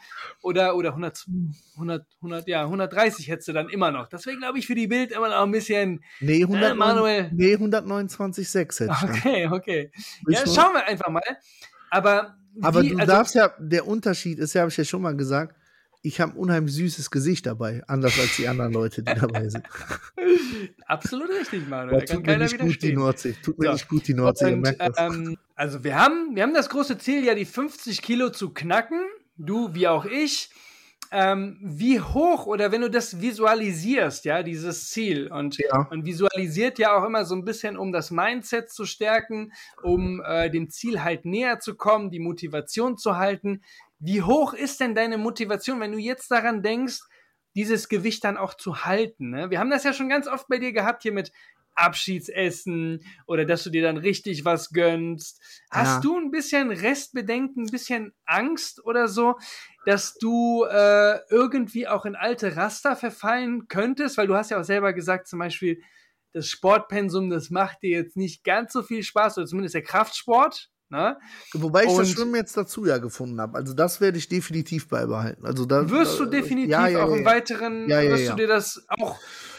oder, 0.41 0.75
oder 0.75 0.89
100, 0.89 1.25
100, 1.75 2.05
100, 2.17 2.47
ja, 2.47 2.63
130 2.63 3.27
hättest 3.27 3.47
du 3.47 3.53
dann 3.53 3.69
immer 3.69 3.91
noch. 3.91 4.07
Das 4.07 4.25
wäre, 4.25 4.37
glaube 4.37 4.59
ich, 4.59 4.67
für 4.67 4.75
die 4.75 4.87
Bild 4.87 5.11
immer 5.11 5.29
noch 5.29 5.43
ein 5.43 5.51
bisschen. 5.51 6.03
Nee, 6.19 6.43
100, 6.43 6.71
äh, 6.71 6.73
Manuel. 6.73 7.31
Nee, 7.33 7.55
129,6 7.55 8.79
hätte 8.79 8.93
ich. 8.93 9.09
Okay, 9.09 9.47
okay. 9.51 9.91
Ja, 10.27 10.39
schauen 10.45 10.73
wir 10.73 10.85
einfach 10.85 11.09
mal. 11.09 11.21
Aber, 11.89 12.35
Aber 12.61 12.81
wie, 12.81 12.89
du 12.89 12.99
also, 12.99 13.11
darfst 13.11 13.35
ja, 13.35 13.53
der 13.59 13.87
Unterschied 13.87 14.39
ist 14.39 14.53
ja, 14.53 14.61
habe 14.61 14.71
ich 14.71 14.77
ja 14.77 14.83
schon 14.83 15.01
mal 15.01 15.15
gesagt, 15.15 15.55
ich 16.05 16.21
habe 16.21 16.33
ein 16.33 16.37
unheimlich 16.37 16.75
süßes 16.75 17.09
Gesicht 17.09 17.45
dabei, 17.47 17.81
anders 17.87 18.19
als 18.19 18.35
die 18.35 18.47
anderen 18.47 18.71
Leute, 18.71 19.01
die 19.01 19.13
dabei 19.13 19.49
sind. 19.49 19.65
Absolut 20.85 21.29
richtig, 21.29 21.67
Manuel. 21.67 22.05
Da, 22.05 22.13
tut 22.13 22.25
mir 22.25 22.37
nicht 22.37 22.59
gut 22.59 22.81
die 22.81 22.93
Nordsee. 22.93 23.35
Tut 23.43 23.57
mir 23.57 23.67
so. 23.67 23.73
nicht 23.73 23.87
gut 23.89 24.07
die 24.07 24.13
Nordsee. 24.13 24.53
Und, 24.53 24.75
ähm, 24.97 25.37
also 25.55 25.83
wir 25.83 25.95
haben, 25.95 26.35
wir 26.35 26.43
haben 26.43 26.53
das 26.53 26.69
große 26.69 26.99
Ziel, 26.99 27.23
ja 27.25 27.33
die 27.33 27.45
50 27.45 28.01
Kilo 28.01 28.29
zu 28.29 28.51
knacken. 28.51 29.01
Du 29.37 29.73
wie 29.73 29.87
auch 29.87 30.05
ich. 30.05 30.51
Ähm, 31.11 31.57
wie 31.61 32.01
hoch 32.01 32.45
oder 32.47 32.71
wenn 32.71 32.81
du 32.81 32.89
das 32.89 33.21
visualisierst, 33.21 34.25
ja, 34.25 34.41
dieses 34.41 34.89
Ziel 34.89 35.31
und 35.31 35.57
ja. 35.57 35.87
man 35.89 36.03
visualisiert 36.03 36.79
ja 36.79 36.97
auch 36.97 37.05
immer 37.05 37.25
so 37.25 37.35
ein 37.35 37.45
bisschen, 37.45 37.77
um 37.77 37.91
das 37.91 38.09
Mindset 38.09 38.71
zu 38.71 38.85
stärken, 38.85 39.53
um 39.83 40.21
äh, 40.25 40.49
dem 40.49 40.69
Ziel 40.69 41.03
halt 41.03 41.23
näher 41.25 41.59
zu 41.59 41.75
kommen, 41.75 42.09
die 42.09 42.19
Motivation 42.19 42.97
zu 42.97 43.17
halten. 43.17 43.61
Wie 43.99 44.21
hoch 44.21 44.53
ist 44.53 44.79
denn 44.79 44.95
deine 44.95 45.17
Motivation, 45.17 45.79
wenn 45.79 45.91
du 45.91 45.97
jetzt 45.97 46.29
daran 46.31 46.61
denkst, 46.61 46.99
dieses 47.55 47.87
Gewicht 47.87 48.23
dann 48.23 48.37
auch 48.37 48.53
zu 48.53 48.85
halten? 48.85 49.29
Ne? 49.29 49.49
Wir 49.49 49.59
haben 49.59 49.69
das 49.69 49.83
ja 49.83 49.93
schon 49.93 50.09
ganz 50.09 50.27
oft 50.27 50.47
bei 50.47 50.57
dir 50.57 50.73
gehabt 50.73 51.03
hier 51.03 51.13
mit 51.13 51.31
Abschiedsessen 51.75 53.03
oder 53.27 53.45
dass 53.45 53.63
du 53.63 53.69
dir 53.69 53.83
dann 53.83 53.97
richtig 53.97 54.45
was 54.45 54.71
gönnst. 54.71 55.41
Hast 55.69 55.95
ja. 55.95 55.99
du 56.01 56.17
ein 56.17 56.31
bisschen 56.31 56.71
Restbedenken, 56.71 57.63
ein 57.63 57.71
bisschen 57.71 58.13
Angst 58.25 58.83
oder 58.83 59.07
so, 59.07 59.35
dass 59.85 60.15
du 60.15 60.63
äh, 60.63 61.19
irgendwie 61.29 61.87
auch 61.87 62.05
in 62.05 62.15
alte 62.15 62.55
Raster 62.55 62.95
verfallen 62.95 63.67
könntest? 63.67 64.17
Weil 64.17 64.27
du 64.27 64.35
hast 64.35 64.51
ja 64.51 64.59
auch 64.59 64.65
selber 64.65 64.93
gesagt, 64.93 65.27
zum 65.27 65.39
Beispiel, 65.39 65.81
das 66.35 66.49
Sportpensum, 66.49 67.29
das 67.29 67.49
macht 67.49 67.81
dir 67.81 67.91
jetzt 67.91 68.17
nicht 68.17 68.43
ganz 68.43 68.73
so 68.73 68.83
viel 68.83 69.03
Spaß, 69.03 69.37
oder 69.37 69.47
zumindest 69.47 69.75
der 69.75 69.83
Kraftsport. 69.83 70.69
Ne? 70.89 71.17
Wobei 71.53 71.83
ich 71.83 71.89
und 71.89 71.99
das 71.99 72.09
Schwimmen 72.11 72.35
jetzt 72.35 72.55
dazu 72.55 72.85
ja 72.85 72.99
gefunden 72.99 73.41
habe. 73.41 73.57
Also 73.57 73.73
das 73.73 74.01
werde 74.01 74.17
ich 74.17 74.29
definitiv 74.29 74.87
beibehalten. 74.87 75.45
Also 75.45 75.65
da, 75.65 75.89
wirst 75.89 76.19
du 76.19 76.25
definitiv 76.25 76.71
ja, 76.71 76.87
ja, 76.87 76.99
ja, 76.99 77.05
auch 77.05 77.15
im 77.15 77.25
weiteren, 77.25 77.87
wirst 77.87 78.29
du 78.29 78.35
dir 78.35 78.47
das 78.47 78.85
auch 78.89 79.17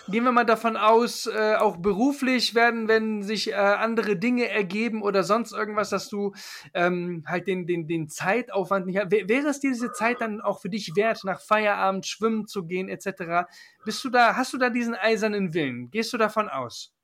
gehen 0.08 0.24
wir 0.24 0.32
mal 0.32 0.44
davon 0.44 0.76
aus, 0.76 1.26
äh, 1.26 1.56
auch 1.56 1.78
beruflich 1.78 2.54
werden, 2.54 2.88
wenn 2.88 3.22
sich 3.22 3.50
äh, 3.50 3.54
andere 3.54 4.16
Dinge 4.16 4.48
ergeben 4.48 5.02
oder 5.02 5.22
sonst 5.22 5.52
irgendwas, 5.52 5.90
dass 5.90 6.08
du 6.08 6.32
ähm, 6.74 7.24
halt 7.26 7.46
den, 7.46 7.66
den, 7.66 7.86
den 7.86 8.08
Zeitaufwand 8.08 8.86
nicht 8.86 8.98
hast. 8.98 9.10
Wäre 9.10 9.48
es 9.48 9.60
diese 9.60 9.92
Zeit 9.92 10.20
dann 10.20 10.40
auch 10.40 10.60
für 10.60 10.68
dich 10.68 10.92
wert, 10.96 11.24
nach 11.24 11.40
Feierabend 11.40 12.06
schwimmen 12.06 12.46
zu 12.46 12.66
gehen, 12.66 12.88
etc.? 12.88 13.48
Bist 13.84 14.04
du 14.04 14.10
da, 14.10 14.36
hast 14.36 14.52
du 14.52 14.58
da 14.58 14.70
diesen 14.70 14.94
eisernen 14.94 15.54
Willen? 15.54 15.90
Gehst 15.90 16.12
du 16.12 16.18
davon 16.18 16.48
aus? 16.48 16.95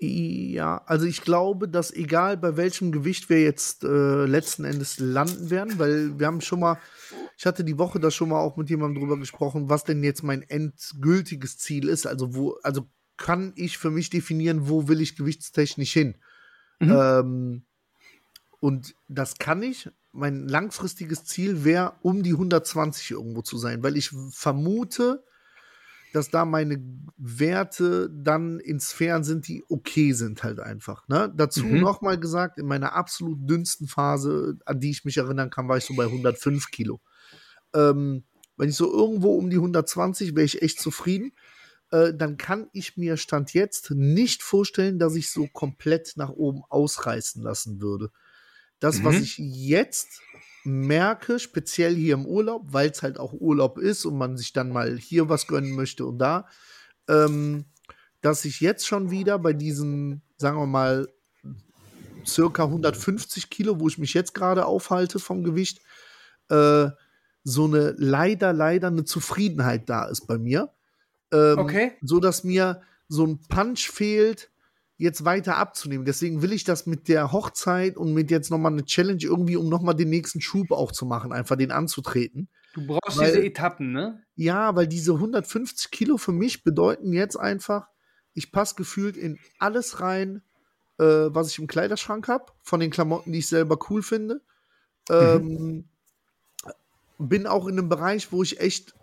Ja, 0.00 0.80
also 0.86 1.06
ich 1.06 1.22
glaube, 1.22 1.68
dass 1.68 1.92
egal 1.92 2.36
bei 2.36 2.56
welchem 2.56 2.92
Gewicht 2.92 3.28
wir 3.28 3.42
jetzt 3.42 3.82
äh, 3.82 4.26
letzten 4.26 4.64
Endes 4.64 5.00
landen 5.00 5.50
werden, 5.50 5.76
weil 5.80 6.20
wir 6.20 6.28
haben 6.28 6.40
schon 6.40 6.60
mal, 6.60 6.78
ich 7.36 7.46
hatte 7.46 7.64
die 7.64 7.78
Woche 7.78 7.98
da 7.98 8.12
schon 8.12 8.28
mal 8.28 8.38
auch 8.38 8.56
mit 8.56 8.70
jemandem 8.70 9.00
drüber 9.00 9.18
gesprochen, 9.18 9.68
was 9.68 9.82
denn 9.82 10.04
jetzt 10.04 10.22
mein 10.22 10.42
endgültiges 10.42 11.58
Ziel 11.58 11.88
ist. 11.88 12.06
Also 12.06 12.36
wo, 12.36 12.58
also 12.62 12.86
kann 13.16 13.52
ich 13.56 13.76
für 13.76 13.90
mich 13.90 14.08
definieren, 14.08 14.68
wo 14.68 14.86
will 14.86 15.00
ich 15.00 15.16
gewichtstechnisch 15.16 15.92
hin? 15.92 16.14
Mhm. 16.78 16.90
Ähm, 16.92 17.62
und 18.60 18.94
das 19.08 19.36
kann 19.38 19.62
ich. 19.64 19.90
Mein 20.12 20.46
langfristiges 20.46 21.24
Ziel 21.24 21.64
wäre, 21.64 21.94
um 22.02 22.22
die 22.22 22.32
120 22.32 23.10
irgendwo 23.10 23.42
zu 23.42 23.58
sein, 23.58 23.82
weil 23.82 23.96
ich 23.96 24.12
vermute, 24.30 25.24
dass 26.12 26.30
da 26.30 26.44
meine 26.44 26.82
Werte 27.16 28.10
dann 28.10 28.60
in 28.60 28.80
Sphären 28.80 29.24
sind, 29.24 29.48
die 29.48 29.64
okay 29.68 30.12
sind 30.12 30.42
halt 30.42 30.60
einfach. 30.60 31.06
Ne? 31.08 31.32
Dazu 31.36 31.64
mhm. 31.64 31.80
nochmal 31.80 32.18
gesagt, 32.18 32.58
in 32.58 32.66
meiner 32.66 32.94
absolut 32.94 33.38
dünnsten 33.48 33.88
Phase, 33.88 34.58
an 34.64 34.80
die 34.80 34.90
ich 34.90 35.04
mich 35.04 35.16
erinnern 35.16 35.50
kann, 35.50 35.68
war 35.68 35.76
ich 35.76 35.84
so 35.84 35.94
bei 35.94 36.04
105 36.04 36.70
Kilo. 36.70 37.00
Ähm, 37.74 38.24
wenn 38.56 38.68
ich 38.68 38.76
so 38.76 38.92
irgendwo 38.92 39.34
um 39.34 39.50
die 39.50 39.56
120 39.56 40.34
wäre 40.34 40.44
ich 40.44 40.62
echt 40.62 40.80
zufrieden. 40.80 41.32
Äh, 41.90 42.12
dann 42.14 42.36
kann 42.36 42.68
ich 42.72 42.96
mir 42.96 43.16
Stand 43.16 43.54
jetzt 43.54 43.90
nicht 43.90 44.42
vorstellen, 44.42 44.98
dass 44.98 45.14
ich 45.14 45.30
so 45.30 45.46
komplett 45.46 46.14
nach 46.16 46.30
oben 46.30 46.62
ausreißen 46.68 47.42
lassen 47.42 47.80
würde. 47.80 48.10
Das, 48.80 48.98
mhm. 48.98 49.04
was 49.04 49.16
ich 49.16 49.38
jetzt 49.38 50.20
merke, 50.64 51.38
speziell 51.38 51.94
hier 51.94 52.14
im 52.14 52.26
Urlaub, 52.26 52.66
weil 52.72 52.90
es 52.90 53.02
halt 53.02 53.18
auch 53.18 53.32
Urlaub 53.32 53.78
ist 53.78 54.04
und 54.04 54.18
man 54.18 54.36
sich 54.36 54.52
dann 54.52 54.70
mal 54.70 54.96
hier 54.96 55.28
was 55.28 55.46
gönnen 55.46 55.74
möchte 55.74 56.04
und 56.04 56.18
da, 56.18 56.46
ähm, 57.08 57.64
dass 58.20 58.44
ich 58.44 58.60
jetzt 58.60 58.86
schon 58.86 59.10
wieder 59.10 59.38
bei 59.38 59.52
diesen, 59.52 60.22
sagen 60.36 60.58
wir 60.58 60.66
mal, 60.66 61.08
circa 62.26 62.64
150 62.64 63.50
Kilo, 63.50 63.80
wo 63.80 63.88
ich 63.88 63.98
mich 63.98 64.14
jetzt 64.14 64.34
gerade 64.34 64.66
aufhalte 64.66 65.18
vom 65.18 65.44
Gewicht, 65.44 65.80
äh, 66.50 66.88
so 67.44 67.64
eine 67.64 67.94
leider, 67.96 68.52
leider 68.52 68.88
eine 68.88 69.04
Zufriedenheit 69.04 69.88
da 69.88 70.06
ist 70.06 70.26
bei 70.26 70.38
mir. 70.38 70.70
Ähm, 71.32 71.58
okay. 71.58 71.92
So 72.02 72.20
dass 72.20 72.44
mir 72.44 72.82
so 73.08 73.26
ein 73.26 73.40
Punch 73.48 73.88
fehlt, 73.88 74.50
jetzt 74.98 75.24
weiter 75.24 75.56
abzunehmen. 75.56 76.04
Deswegen 76.04 76.42
will 76.42 76.52
ich 76.52 76.64
das 76.64 76.84
mit 76.84 77.08
der 77.08 77.32
Hochzeit 77.32 77.96
und 77.96 78.12
mit 78.12 78.30
jetzt 78.30 78.50
nochmal 78.50 78.72
eine 78.72 78.84
Challenge 78.84 79.22
irgendwie, 79.22 79.56
um 79.56 79.68
nochmal 79.68 79.94
den 79.94 80.10
nächsten 80.10 80.40
Schub 80.40 80.72
auch 80.72 80.92
zu 80.92 81.06
machen, 81.06 81.32
einfach 81.32 81.56
den 81.56 81.70
anzutreten. 81.70 82.48
Du 82.74 82.84
brauchst 82.86 83.16
weil, 83.16 83.32
diese 83.32 83.44
Etappen, 83.44 83.92
ne? 83.92 84.22
Ja, 84.34 84.74
weil 84.74 84.88
diese 84.88 85.12
150 85.12 85.90
Kilo 85.92 86.16
für 86.16 86.32
mich 86.32 86.64
bedeuten 86.64 87.12
jetzt 87.12 87.36
einfach, 87.36 87.88
ich 88.34 88.50
passe 88.50 88.74
gefühlt 88.74 89.16
in 89.16 89.38
alles 89.60 90.00
rein, 90.00 90.42
äh, 90.98 91.04
was 91.04 91.50
ich 91.50 91.60
im 91.60 91.68
Kleiderschrank 91.68 92.26
habe, 92.26 92.52
von 92.62 92.80
den 92.80 92.90
Klamotten, 92.90 93.32
die 93.32 93.38
ich 93.38 93.46
selber 93.46 93.78
cool 93.88 94.02
finde. 94.02 94.42
Ähm, 95.08 95.44
mhm. 95.46 95.84
Bin 97.18 97.46
auch 97.46 97.66
in 97.66 97.78
einem 97.78 97.88
Bereich, 97.88 98.32
wo 98.32 98.42
ich 98.42 98.60
echt 98.60 98.94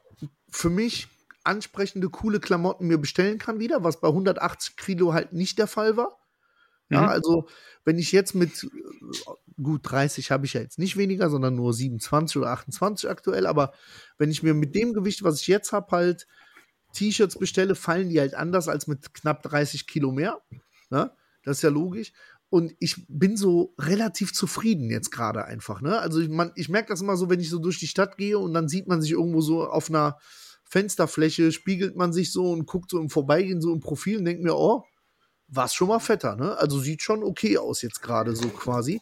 für 0.50 0.70
mich 0.70 1.08
ansprechende, 1.46 2.10
coole 2.10 2.40
Klamotten 2.40 2.88
mir 2.88 2.98
bestellen 2.98 3.38
kann 3.38 3.60
wieder, 3.60 3.84
was 3.84 4.00
bei 4.00 4.08
180 4.08 4.78
Kilo 4.78 5.14
halt 5.14 5.34
nicht 5.34 5.58
der 5.58 5.68
Fall 5.68 5.98
war. 5.98 6.18
Ja, 6.90 7.04
mhm. 7.04 7.08
also 7.10 7.48
wenn 7.84 7.98
ich 7.98 8.12
jetzt 8.12 8.36
mit 8.36 8.64
äh, 8.64 8.68
gut 9.62 9.82
30 9.84 10.32
habe 10.32 10.46
ich 10.46 10.54
ja 10.54 10.62
jetzt 10.62 10.78
nicht 10.78 10.98
weniger, 10.98 11.30
sondern 11.30 11.56
nur 11.56 11.74
27 11.74 12.38
oder 12.38 12.52
28 12.52 13.10
aktuell, 13.10 13.48
aber 13.48 13.74
wenn 14.18 14.30
ich 14.30 14.44
mir 14.44 14.54
mit 14.54 14.76
dem 14.76 14.94
Gewicht, 14.94 15.24
was 15.24 15.42
ich 15.42 15.48
jetzt 15.48 15.72
habe, 15.72 15.92
halt 15.92 16.28
T-Shirts 16.94 17.38
bestelle, 17.38 17.76
fallen 17.76 18.10
die 18.10 18.20
halt 18.20 18.36
anders 18.36 18.68
als 18.68 18.88
mit 18.88 19.14
knapp 19.14 19.44
30 19.44 19.88
Kilo 19.88 20.12
mehr. 20.12 20.42
Ne? 20.90 21.12
Das 21.44 21.58
ist 21.58 21.64
ja 21.64 21.70
logisch. 21.70 22.14
Und 22.50 22.74
ich 22.80 23.06
bin 23.10 23.36
so 23.36 23.74
relativ 23.80 24.34
zufrieden 24.34 24.90
jetzt 24.90 25.12
gerade 25.12 25.46
einfach. 25.46 25.82
Ne? 25.82 26.00
Also 26.00 26.20
ich, 26.22 26.30
ich 26.56 26.70
merke 26.70 26.90
das 26.90 27.02
immer 27.02 27.18
so, 27.18 27.30
wenn 27.30 27.40
ich 27.40 27.50
so 27.50 27.60
durch 27.60 27.80
die 27.80 27.88
Stadt 27.88 28.18
gehe 28.18 28.38
und 28.38 28.54
dann 28.54 28.70
sieht 28.70 28.88
man 28.88 29.02
sich 29.02 29.12
irgendwo 29.12 29.42
so 29.42 29.68
auf 29.68 29.90
einer 29.90 30.18
Fensterfläche 30.66 31.52
spiegelt 31.52 31.96
man 31.96 32.14
sich 32.14 32.32
so 32.32 32.52
und 32.52 32.66
guckt 32.66 32.90
so 32.92 33.00
im 33.00 33.10
Vorbeigehen 33.10 33.62
so 33.62 33.74
im 33.74 33.80
Profil 33.80 34.18
und 34.18 34.26
denkt 34.26 34.44
mir, 34.44 34.56
oh, 34.56 34.84
war 35.48 35.70
schon 35.70 35.90
mal 35.90 36.00
fetter, 36.00 36.36
ne? 36.36 36.58
Also 36.58 36.80
sieht 36.80 37.02
schon 37.02 37.24
okay 37.24 37.58
aus 37.58 37.82
jetzt 37.82 38.02
gerade 38.02 38.36
so 38.36 38.50
quasi. 38.50 39.00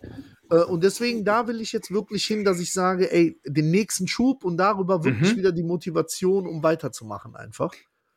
Äh, 0.49 0.63
und 0.63 0.83
deswegen, 0.83 1.23
da 1.23 1.47
will 1.47 1.61
ich 1.61 1.71
jetzt 1.71 1.91
wirklich 1.91 2.25
hin, 2.25 2.43
dass 2.43 2.59
ich 2.59 2.73
sage, 2.73 3.11
ey, 3.11 3.39
den 3.45 3.71
nächsten 3.71 4.07
Schub 4.07 4.43
und 4.43 4.57
darüber 4.57 5.03
wirklich 5.03 5.33
mhm. 5.33 5.37
wieder 5.37 5.51
die 5.51 5.63
Motivation, 5.63 6.47
um 6.47 6.61
weiterzumachen 6.61 7.35
einfach. 7.35 7.73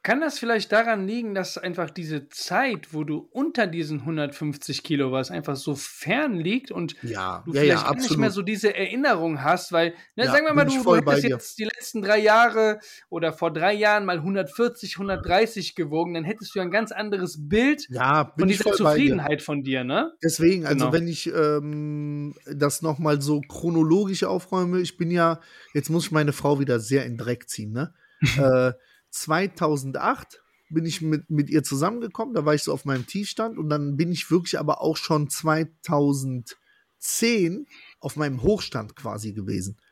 Kann 0.07 0.21
das 0.21 0.39
vielleicht 0.39 0.71
daran 0.71 1.09
liegen, 1.09 1.35
dass 1.35 1.59
einfach 1.59 1.91
diese 1.91 2.29
Zeit, 2.29 2.95
wo 2.95 3.03
du 3.03 3.29
unter 3.33 3.67
diesen 3.67 4.03
150 4.03 4.85
Kilo 4.85 5.11
warst, 5.11 5.33
einfach 5.33 5.57
so 5.57 5.75
fern 5.75 6.37
liegt 6.37 6.71
und 6.71 6.95
ja, 7.03 7.43
du 7.45 7.53
ja, 7.53 7.63
vielleicht 7.63 7.87
ja, 7.87 7.95
nicht 7.95 8.17
mehr 8.17 8.31
so 8.31 8.43
diese 8.43 8.73
Erinnerung 8.73 9.43
hast, 9.43 9.73
weil, 9.73 9.95
ne, 10.15 10.27
sagen 10.27 10.47
wir 10.47 10.55
mal, 10.55 10.65
du, 10.65 10.81
du 10.81 10.95
hättest 10.95 11.25
jetzt 11.25 11.59
die 11.59 11.65
letzten 11.65 12.03
drei 12.03 12.21
Jahre 12.21 12.79
oder 13.09 13.33
vor 13.33 13.53
drei 13.53 13.73
Jahren 13.73 14.05
mal 14.05 14.19
140, 14.19 14.95
130 14.95 15.75
gewogen, 15.75 16.15
dann 16.15 16.23
hättest 16.23 16.55
du 16.55 16.61
ein 16.61 16.71
ganz 16.71 16.93
anderes 16.93 17.49
Bild 17.49 17.89
von 18.39 18.47
dieser 18.47 18.75
Zufriedenheit 18.75 19.43
von 19.43 19.65
dir, 19.65 19.83
ne? 19.83 20.13
Deswegen, 20.23 20.67
also 20.67 20.85
genau. 20.85 20.93
wenn 20.93 21.09
ich 21.09 21.27
ähm, 21.35 22.37
das 22.47 22.81
nochmal 22.81 23.21
so 23.21 23.41
chronologisch 23.41 24.23
aufräume, 24.23 24.79
ich 24.79 24.97
bin 24.97 25.11
ja, 25.11 25.41
jetzt 25.75 25.91
muss 25.91 26.05
ich 26.05 26.13
meine 26.13 26.33
Frau 26.33 26.61
wieder 26.61 26.79
sehr 26.79 27.05
in 27.07 27.17
Dreck 27.17 27.49
ziehen, 27.49 27.73
ne? 27.73 27.93
äh, 28.39 28.73
2008 29.17 30.43
bin 30.69 30.85
ich 30.85 31.01
mit, 31.01 31.31
mit 31.31 31.49
ihr 31.49 31.63
zusammengekommen, 31.63 32.35
da 32.35 32.45
war 32.45 32.55
ich 32.55 32.63
so 32.63 32.73
auf 32.73 32.85
meinem 32.85 33.07
Tiefstand 33.07 33.59
und 33.59 33.69
dann 33.69 33.97
bin 33.97 34.11
ich 34.11 34.31
wirklich 34.31 34.59
aber 34.59 34.81
auch 34.81 34.97
schon 34.97 35.31
2010 35.31 37.67
auf 38.01 38.17
meinem 38.17 38.43
Hochstand 38.43 38.97
quasi 38.97 39.33
gewesen. 39.33 39.77
Ne? 39.77 39.83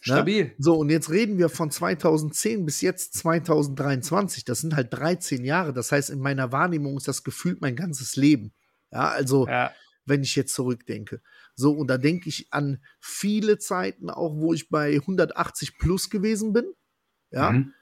Stabil. 0.00 0.44
Ne? 0.44 0.54
So, 0.58 0.76
und 0.76 0.90
jetzt 0.90 1.10
reden 1.10 1.38
wir 1.38 1.48
von 1.48 1.70
2010 1.70 2.64
bis 2.64 2.80
jetzt 2.80 3.14
2023. 3.14 4.44
Das 4.44 4.60
sind 4.60 4.74
halt 4.74 4.92
13 4.92 5.44
Jahre. 5.44 5.72
Das 5.72 5.92
heißt, 5.92 6.10
in 6.10 6.20
meiner 6.20 6.52
Wahrnehmung 6.52 6.96
ist 6.96 7.08
das 7.08 7.24
gefühlt 7.24 7.60
mein 7.60 7.76
ganzes 7.76 8.16
Leben. 8.16 8.52
Ja, 8.90 9.08
also, 9.08 9.46
ja. 9.46 9.72
wenn 10.06 10.22
ich 10.22 10.34
jetzt 10.34 10.54
zurückdenke. 10.54 11.20
So, 11.54 11.72
und 11.72 11.88
da 11.88 11.98
denke 11.98 12.28
ich 12.28 12.52
an 12.52 12.82
viele 13.00 13.58
Zeiten 13.58 14.10
auch, 14.10 14.36
wo 14.36 14.54
ich 14.54 14.70
bei 14.70 14.94
180 14.94 15.78
plus 15.78 16.10
gewesen 16.10 16.52
bin. 16.52 16.72
Ja. 17.30 17.52
Mhm 17.52 17.74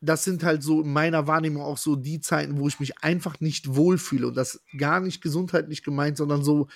das 0.00 0.24
sind 0.24 0.44
halt 0.44 0.62
so 0.62 0.82
in 0.82 0.92
meiner 0.92 1.26
Wahrnehmung 1.26 1.62
auch 1.62 1.78
so 1.78 1.96
die 1.96 2.20
Zeiten, 2.20 2.58
wo 2.58 2.68
ich 2.68 2.78
mich 2.78 2.98
einfach 3.02 3.40
nicht 3.40 3.74
wohlfühle. 3.74 4.28
Und 4.28 4.36
das 4.36 4.62
gar 4.76 5.00
nicht 5.00 5.20
gesundheitlich 5.20 5.82
gemeint, 5.82 6.16
sondern 6.16 6.44
so, 6.44 6.68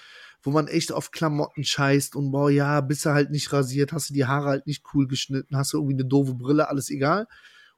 wo 0.42 0.50
man 0.50 0.66
echt 0.66 0.92
auf 0.92 1.12
Klamotten 1.12 1.62
scheißt 1.62 2.16
und 2.16 2.32
boah, 2.32 2.50
ja, 2.50 2.80
bist 2.80 3.06
du 3.06 3.10
halt 3.10 3.30
nicht 3.30 3.52
rasiert, 3.52 3.92
hast 3.92 4.10
du 4.10 4.14
die 4.14 4.26
Haare 4.26 4.48
halt 4.48 4.66
nicht 4.66 4.84
cool 4.92 5.06
geschnitten, 5.06 5.56
hast 5.56 5.72
du 5.72 5.78
irgendwie 5.78 5.94
eine 5.94 6.04
doofe 6.04 6.34
Brille, 6.34 6.68
alles 6.68 6.90
egal. 6.90 7.28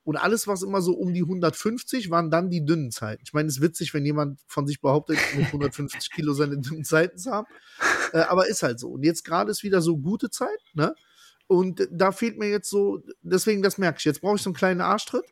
Und 0.03 0.17
alles, 0.17 0.47
was 0.47 0.63
immer 0.63 0.83
so 0.83 0.93
um 0.93 1.15
die 1.15 1.23
150, 1.23 2.11
waren 2.11 2.31
dann 2.31 2.51
die 2.51 2.65
dünnen 2.65 2.91
Zeiten. 2.91 3.23
Ich 3.25 3.33
meine, 3.33 3.49
es 3.49 3.57
ist 3.57 3.63
witzig, 3.63 3.95
wenn 3.95 4.05
jemand 4.05 4.39
von 4.47 4.67
sich 4.67 4.83
behauptet, 4.83 5.19
mit 5.35 5.47
150 5.47 6.11
Kilo 6.11 6.35
seine 6.35 6.59
dünnen 6.59 6.85
Zeiten 6.85 7.17
zu 7.17 7.31
haben. 7.31 7.47
Äh, 8.13 8.19
aber 8.21 8.47
ist 8.49 8.63
halt 8.63 8.79
so. 8.79 8.91
Und 8.91 9.03
jetzt 9.03 9.25
gerade 9.25 9.51
ist 9.51 9.63
wieder 9.63 9.81
so 9.81 9.97
gute 9.97 10.29
Zeit, 10.29 10.61
ne? 10.75 10.95
Und 11.47 11.89
da 11.91 12.13
fehlt 12.13 12.39
mir 12.39 12.49
jetzt 12.49 12.71
so, 12.71 13.03
deswegen, 13.23 13.63
das 13.63 13.79
merke 13.79 13.99
ich. 13.99 14.05
Jetzt 14.05 14.21
brauche 14.21 14.37
ich 14.37 14.43
so 14.43 14.51
einen 14.51 14.57
kleinen 14.57 14.81
Arschtritt. 14.81 15.25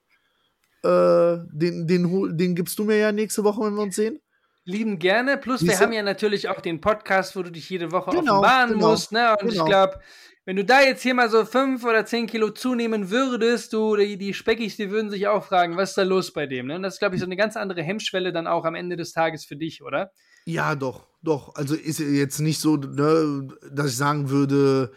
Äh, 0.84 1.38
den, 1.52 1.86
den, 1.86 2.36
den 2.36 2.54
gibst 2.54 2.78
du 2.78 2.84
mir 2.84 2.96
ja 2.96 3.12
nächste 3.12 3.44
Woche, 3.44 3.62
wenn 3.62 3.74
wir 3.74 3.82
uns 3.82 3.96
sehen. 3.96 4.20
Lieben 4.64 4.98
gerne. 4.98 5.38
Plus, 5.38 5.60
Siehste? 5.60 5.78
wir 5.78 5.86
haben 5.86 5.92
ja 5.92 6.02
natürlich 6.02 6.48
auch 6.48 6.60
den 6.60 6.80
Podcast, 6.80 7.34
wo 7.34 7.42
du 7.42 7.50
dich 7.50 7.68
jede 7.68 7.90
Woche 7.90 8.10
genau, 8.10 8.38
offenbaren 8.38 8.72
genau, 8.74 8.90
musst. 8.90 9.12
Ne? 9.12 9.30
Und 9.40 9.50
genau. 9.50 9.64
ich 9.64 9.68
glaube, 9.68 10.00
wenn 10.44 10.56
du 10.56 10.64
da 10.64 10.82
jetzt 10.82 11.02
hier 11.02 11.14
mal 11.14 11.30
so 11.30 11.44
fünf 11.44 11.84
oder 11.84 12.04
zehn 12.04 12.26
Kilo 12.26 12.50
zunehmen 12.50 13.10
würdest, 13.10 13.72
du, 13.72 13.96
die, 13.96 14.18
die 14.18 14.34
Speckis, 14.34 14.76
die 14.76 14.90
würden 14.90 15.10
sich 15.10 15.28
auch 15.28 15.44
fragen, 15.44 15.76
was 15.76 15.90
ist 15.90 15.98
da 15.98 16.02
los 16.02 16.32
bei 16.32 16.46
dem? 16.46 16.66
Ne? 16.66 16.76
Und 16.76 16.82
das 16.82 16.94
ist, 16.94 16.98
glaube 16.98 17.14
ich, 17.14 17.20
so 17.20 17.26
eine 17.26 17.36
ganz 17.36 17.56
andere 17.56 17.82
Hemmschwelle 17.82 18.32
dann 18.32 18.48
auch 18.48 18.64
am 18.64 18.74
Ende 18.74 18.96
des 18.96 19.12
Tages 19.12 19.44
für 19.44 19.56
dich, 19.56 19.82
oder? 19.82 20.10
Ja, 20.44 20.74
doch, 20.74 21.06
doch. 21.22 21.54
Also 21.54 21.74
ist 21.74 22.00
jetzt 22.00 22.40
nicht 22.40 22.60
so, 22.60 22.76
ne, 22.76 23.48
dass 23.70 23.90
ich 23.90 23.96
sagen 23.96 24.30
würde, 24.30 24.92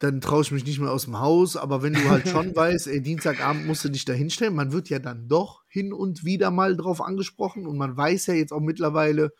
dann 0.00 0.20
traue 0.20 0.42
ich 0.42 0.50
mich 0.50 0.64
nicht 0.64 0.80
mehr 0.80 0.90
aus 0.90 1.04
dem 1.04 1.20
Haus. 1.20 1.56
Aber 1.56 1.82
wenn 1.82 1.92
du 1.92 2.08
halt 2.10 2.26
schon 2.28 2.54
weißt, 2.56 2.88
ey, 2.88 3.00
Dienstagabend 3.00 3.66
musst 3.66 3.84
du 3.84 3.88
dich 3.90 4.04
da 4.04 4.12
hinstellen, 4.12 4.54
man 4.54 4.72
wird 4.72 4.88
ja 4.88 4.98
dann 4.98 5.28
doch 5.28 5.62
hin 5.68 5.92
und 5.92 6.24
wieder 6.24 6.50
mal 6.50 6.76
drauf 6.76 7.00
angesprochen 7.00 7.66
und 7.66 7.76
man 7.78 7.96
weiß 7.96 8.26
ja 8.26 8.34
jetzt 8.34 8.52
auch 8.52 8.60
mittlerweile, 8.60 9.30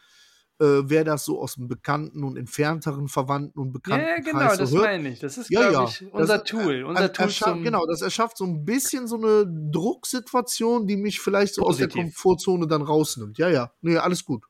äh, 0.60 0.82
wer 0.84 1.04
das 1.04 1.24
so 1.24 1.40
aus 1.40 1.54
dem 1.54 1.66
bekannten 1.68 2.22
und 2.22 2.36
entfernteren 2.36 3.08
Verwandten 3.08 3.58
und 3.58 3.72
Bekannten 3.72 4.06
Ja, 4.06 4.16
genau, 4.22 4.54
das 4.54 4.70
hört. 4.70 4.82
meine 4.82 5.08
ich. 5.08 5.18
Das 5.18 5.38
ist, 5.38 5.48
Ja, 5.50 5.70
ja. 5.70 5.84
ich, 5.84 6.04
unser 6.12 6.36
Das- 6.38 6.44
Tool. 6.44 6.84
Unser 6.84 7.00
Er- 7.04 7.12
Tool 7.14 7.24
erschafft, 7.24 7.62
genau, 7.62 7.86
das 7.86 8.02
erschafft 8.02 8.36
so 8.36 8.44
ein 8.44 8.64
bisschen 8.66 9.08
so 9.08 9.16
eine 9.16 9.46
Drucksituation, 9.72 10.86
die 10.86 10.96
mich 10.98 11.20
vielleicht 11.20 11.54
so 11.54 11.62
aus 11.62 11.78
der 11.78 11.86
Positiv. 11.86 12.02
Komfortzone 12.14 12.66
dann 12.66 12.82
rausnimmt. 12.82 13.38
Ja, 13.38 13.48
ja. 13.48 13.72
Nee, 13.80 13.96
alles 13.96 14.24
gut. 14.24 14.44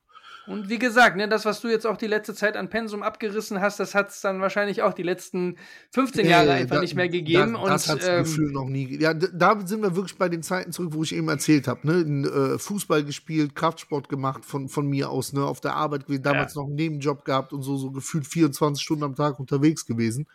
Und 0.50 0.68
wie 0.68 0.80
gesagt, 0.80 1.16
ne, 1.16 1.28
das, 1.28 1.44
was 1.44 1.60
du 1.60 1.68
jetzt 1.68 1.86
auch 1.86 1.96
die 1.96 2.08
letzte 2.08 2.34
Zeit 2.34 2.56
an 2.56 2.68
Pensum 2.68 3.04
abgerissen 3.04 3.60
hast, 3.60 3.78
das 3.78 3.94
hat 3.94 4.10
es 4.10 4.20
dann 4.20 4.40
wahrscheinlich 4.40 4.82
auch 4.82 4.92
die 4.92 5.04
letzten 5.04 5.56
15 5.92 6.26
Jahre 6.26 6.46
Nee, 6.46 6.52
einfach 6.52 6.76
da- 6.76 6.80
nicht 6.82 6.96
mehr 6.96 7.08
gegeben. 7.08 7.52
Da, 7.54 7.68
das 7.68 7.86
und 7.86 7.92
hat's 7.94 8.08
ähm, 8.08 8.24
Gefühl 8.24 8.50
noch 8.50 8.64
nie. 8.68 8.98
Ja, 9.00 9.14
da 9.14 9.58
sind 9.64 9.80
wir 9.82 9.94
wirklich 9.94 10.18
bei 10.18 10.28
den 10.28 10.42
Zeiten 10.42 10.72
zurück, 10.72 10.90
wo 10.92 11.04
ich 11.04 11.14
eben 11.14 11.28
erzählt 11.28 11.68
habe. 11.68 11.86
Ne? 11.86 12.28
Äh, 12.28 12.58
Fußball 12.58 13.04
gespielt, 13.04 13.54
Kraftsport 13.54 14.08
gemacht 14.08 14.44
von, 14.44 14.68
von 14.68 14.86
mir 14.88 15.08
aus, 15.10 15.32
ne? 15.32 15.44
auf 15.44 15.60
der 15.60 15.74
Arbeit 15.74 16.06
gewesen, 16.06 16.24
damals 16.24 16.56
noch 16.56 16.64
einen 16.66 16.74
Nebenjob 16.74 17.24
gehabt 17.24 17.52
und 17.52 17.62
so, 17.62 17.76
so 17.76 17.92
gefühlt 17.92 18.26
24 18.26 18.82
Stunden 18.82 19.04
am 19.04 19.14
Tag 19.14 19.38
unterwegs 19.38 19.86
gewesen. 19.86 20.26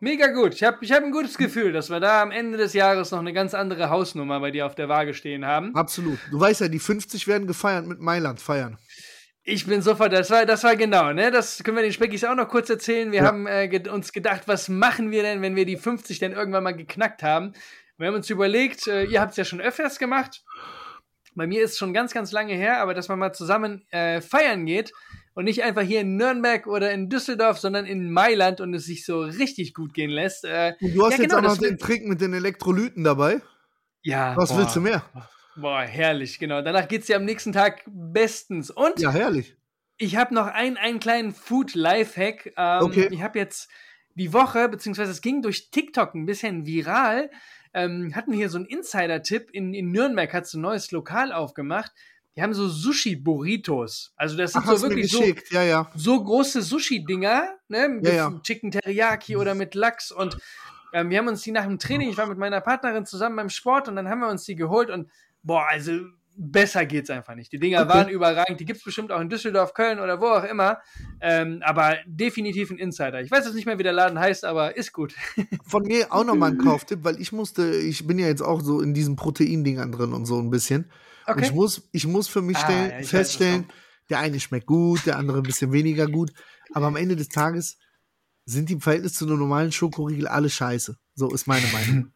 mega 0.00 0.28
gut. 0.28 0.54
Ich 0.54 0.62
habe 0.62 0.78
ich 0.80 0.92
hab 0.92 1.02
ein 1.02 1.10
gutes 1.10 1.36
Gefühl, 1.36 1.72
dass 1.72 1.90
wir 1.90 2.00
da 2.00 2.22
am 2.22 2.30
Ende 2.30 2.56
des 2.58 2.72
Jahres 2.72 3.10
noch 3.10 3.18
eine 3.18 3.32
ganz 3.32 3.54
andere 3.54 3.90
Hausnummer 3.90 4.40
bei 4.40 4.50
dir 4.50 4.66
auf 4.66 4.74
der 4.74 4.88
Waage 4.88 5.14
stehen 5.14 5.44
haben. 5.44 5.74
Absolut. 5.74 6.18
Du 6.30 6.38
weißt 6.40 6.60
ja, 6.62 6.68
die 6.68 6.78
50 6.78 7.26
werden 7.26 7.46
gefeiert 7.46 7.86
mit 7.86 8.00
Mailand 8.00 8.40
feiern. 8.40 8.78
Ich 9.48 9.64
bin 9.64 9.80
sofort, 9.80 10.12
das 10.12 10.28
war, 10.30 10.44
das 10.44 10.64
war 10.64 10.74
genau, 10.74 11.12
ne? 11.12 11.30
Das 11.30 11.62
können 11.62 11.76
wir 11.76 11.84
den 11.84 11.92
Speckis 11.92 12.24
auch 12.24 12.34
noch 12.34 12.48
kurz 12.48 12.68
erzählen. 12.68 13.12
Wir 13.12 13.20
Ja. 13.20 13.26
haben 13.26 13.46
äh, 13.46 13.68
ge 13.68 13.88
uns 13.88 14.12
gedacht, 14.12 14.42
was 14.48 14.68
machen 14.68 15.12
wir 15.12 15.22
denn, 15.22 15.40
wenn 15.40 15.54
wir 15.54 15.64
die 15.64 15.76
50 15.76 16.18
dann 16.18 16.32
irgendwann 16.32 16.64
mal 16.64 16.72
geknackt 16.74 17.22
haben? 17.22 17.52
Wir 17.96 18.08
haben 18.08 18.16
uns 18.16 18.28
überlegt, 18.28 18.88
äh, 18.88 19.04
ihr 19.04 19.20
habt 19.20 19.30
es 19.30 19.36
ja 19.36 19.44
schon 19.44 19.60
öfters 19.60 20.00
gemacht. 20.00 20.42
Bei 21.36 21.46
mir 21.46 21.62
ist 21.62 21.72
es 21.72 21.78
schon 21.78 21.92
ganz, 21.94 22.12
ganz 22.12 22.32
lange 22.32 22.54
her, 22.54 22.80
aber 22.80 22.92
dass 22.92 23.08
man 23.08 23.20
mal 23.20 23.32
zusammen 23.32 23.86
äh, 23.90 24.20
feiern 24.20 24.66
geht 24.66 24.92
und 25.34 25.44
nicht 25.44 25.62
einfach 25.62 25.82
hier 25.82 26.00
in 26.00 26.16
Nürnberg 26.16 26.66
oder 26.66 26.90
in 26.90 27.08
Düsseldorf, 27.08 27.58
sondern 27.58 27.86
in 27.86 28.10
Mailand 28.10 28.60
und 28.60 28.74
es 28.74 28.86
sich 28.86 29.06
so 29.06 29.20
richtig 29.20 29.74
gut 29.74 29.94
gehen 29.94 30.10
lässt. 30.10 30.44
Äh, 30.44 30.72
Und 30.80 30.92
du 30.92 31.04
hast 31.06 31.12
Ja, 31.12 31.18
jetzt 31.18 31.32
genau, 31.32 31.38
auch 31.38 31.54
noch 31.54 31.58
den 31.58 31.78
Trick 31.78 32.04
mit 32.04 32.20
den 32.20 32.34
Elektrolyten 32.34 33.04
dabei. 33.04 33.40
ja, 34.02 34.34
Was 34.34 34.50
boah, 34.50 34.58
willst 34.58 34.74
du 34.74 34.80
mehr? 34.80 35.04
Boah, 35.56 35.82
herrlich, 35.82 36.38
genau. 36.38 36.60
Danach 36.62 36.86
geht's 36.86 37.08
ja 37.08 37.16
am 37.16 37.24
nächsten 37.24 37.52
Tag 37.52 37.82
bestens. 37.86 38.70
Und 38.70 39.00
Ja, 39.00 39.10
herrlich. 39.12 39.56
Ich 39.98 40.16
habe 40.16 40.34
noch 40.34 40.46
einen, 40.46 40.76
einen 40.76 41.00
kleinen 41.00 41.32
Food-Life-Hack. 41.32 42.52
Ähm, 42.56 42.82
Okay. 42.82 43.08
Ich 43.10 43.22
habe 43.22 43.38
jetzt 43.38 43.70
die 44.14 44.32
Woche, 44.32 44.68
beziehungsweise 44.68 45.10
es 45.10 45.22
ging 45.22 45.40
durch 45.40 45.70
TikTok 45.70 46.14
ein 46.14 46.26
bisschen 46.26 46.66
viral, 46.66 47.30
ähm, 47.72 48.14
hatten 48.14 48.32
wir 48.32 48.38
hier 48.38 48.50
so 48.50 48.58
einen 48.58 48.66
Insider-Tipp. 48.66 49.50
In, 49.52 49.72
in 49.74 49.90
Nürnberg 49.92 50.32
hat 50.32 50.46
so 50.46 50.58
ein 50.58 50.62
neues 50.62 50.90
Lokal 50.90 51.32
aufgemacht. 51.32 51.92
Die 52.34 52.42
haben 52.42 52.52
so 52.52 52.68
Sushi-Burritos. 52.68 54.12
Also 54.16 54.36
das 54.36 54.52
sind 54.52 54.64
Ach, 54.66 54.76
so 54.76 54.88
wirklich 54.88 55.10
so. 55.10 55.24
Ja, 55.50 55.62
ja. 55.62 55.90
so 55.94 56.22
große 56.22 56.60
Sushi-Dinger, 56.60 57.54
ne? 57.68 57.88
Mit 57.88 58.12
ja. 58.12 58.30
Chicken 58.42 58.70
Teriyaki 58.70 59.36
oder 59.36 59.54
mit 59.54 59.74
Lachs 59.74 60.12
und 60.12 60.36
ähm, 60.92 61.10
wir 61.10 61.18
haben 61.18 61.28
uns 61.28 61.42
die 61.42 61.50
nach 61.52 61.64
dem 61.64 61.78
Training, 61.78 62.08
ich 62.08 62.16
war 62.16 62.26
mit 62.26 62.38
meiner 62.38 62.60
Partnerin 62.60 63.04
zusammen 63.04 63.36
beim 63.36 63.50
Sport 63.50 63.88
und 63.88 63.96
dann 63.96 64.08
haben 64.08 64.20
wir 64.20 64.28
uns 64.28 64.44
die 64.44 64.56
geholt 64.56 64.88
und 64.88 65.10
boah, 65.46 65.66
also 65.70 65.92
besser 66.38 66.84
geht's 66.84 67.08
einfach 67.08 67.34
nicht. 67.34 67.50
Die 67.52 67.58
Dinger 67.58 67.80
Okay. 67.82 67.88
waren 67.88 68.08
überragend, 68.10 68.60
die 68.60 68.66
gibt's 68.66 68.84
bestimmt 68.84 69.10
auch 69.10 69.20
in 69.20 69.30
Düsseldorf, 69.30 69.72
Köln 69.72 70.00
oder 70.00 70.20
wo 70.20 70.26
auch 70.26 70.44
immer, 70.44 70.80
ähm, 71.20 71.62
aber 71.64 71.96
definitiv 72.06 72.70
ein 72.70 72.78
Insider. 72.78 73.22
Ich 73.22 73.30
weiß 73.30 73.46
jetzt 73.46 73.54
nicht 73.54 73.64
mehr, 73.64 73.78
wie 73.78 73.82
der 73.82 73.94
Laden 73.94 74.18
heißt, 74.18 74.44
aber 74.44 74.76
ist 74.76 74.92
gut. 74.92 75.14
Von 75.66 75.84
mir 75.84 76.12
auch 76.12 76.24
nochmal 76.24 76.50
ein 76.52 76.58
Kauftipp, 76.58 77.04
weil 77.04 77.20
ich 77.20 77.32
musste, 77.32 77.74
ich 77.74 78.06
bin 78.06 78.18
ja 78.18 78.26
jetzt 78.26 78.42
auch 78.42 78.60
so 78.60 78.80
in 78.82 78.92
diesen 78.92 79.16
Proteindingern 79.16 79.92
drin 79.92 80.12
und 80.12 80.26
so 80.26 80.38
ein 80.38 80.50
bisschen. 80.50 80.90
Und 81.26 81.40
ich 81.42 81.52
muss, 81.52 81.88
ich 81.92 82.06
muss 82.06 82.28
für 82.28 82.42
mich 82.42 82.58
Ah, 82.58 82.64
stellen, 82.64 82.90
ja, 82.90 83.06
feststellen, 83.06 83.66
der 84.10 84.18
eine 84.20 84.38
schmeckt 84.38 84.66
gut, 84.66 85.06
der 85.06 85.16
andere 85.16 85.38
ein 85.38 85.42
bisschen 85.42 85.72
weniger 85.72 86.06
gut. 86.06 86.32
Aber 86.72 86.86
am 86.86 86.96
Ende 86.96 87.16
des 87.16 87.28
Tages 87.30 87.78
sind 88.44 88.68
die 88.68 88.74
im 88.74 88.80
Verhältnis 88.80 89.14
zu 89.14 89.26
einem 89.26 89.38
normalen 89.38 89.72
Schokoriegel 89.72 90.28
alle 90.28 90.50
scheiße. 90.50 90.96
So 91.14 91.30
ist 91.32 91.46
meine 91.46 91.66
Meinung. 91.68 92.12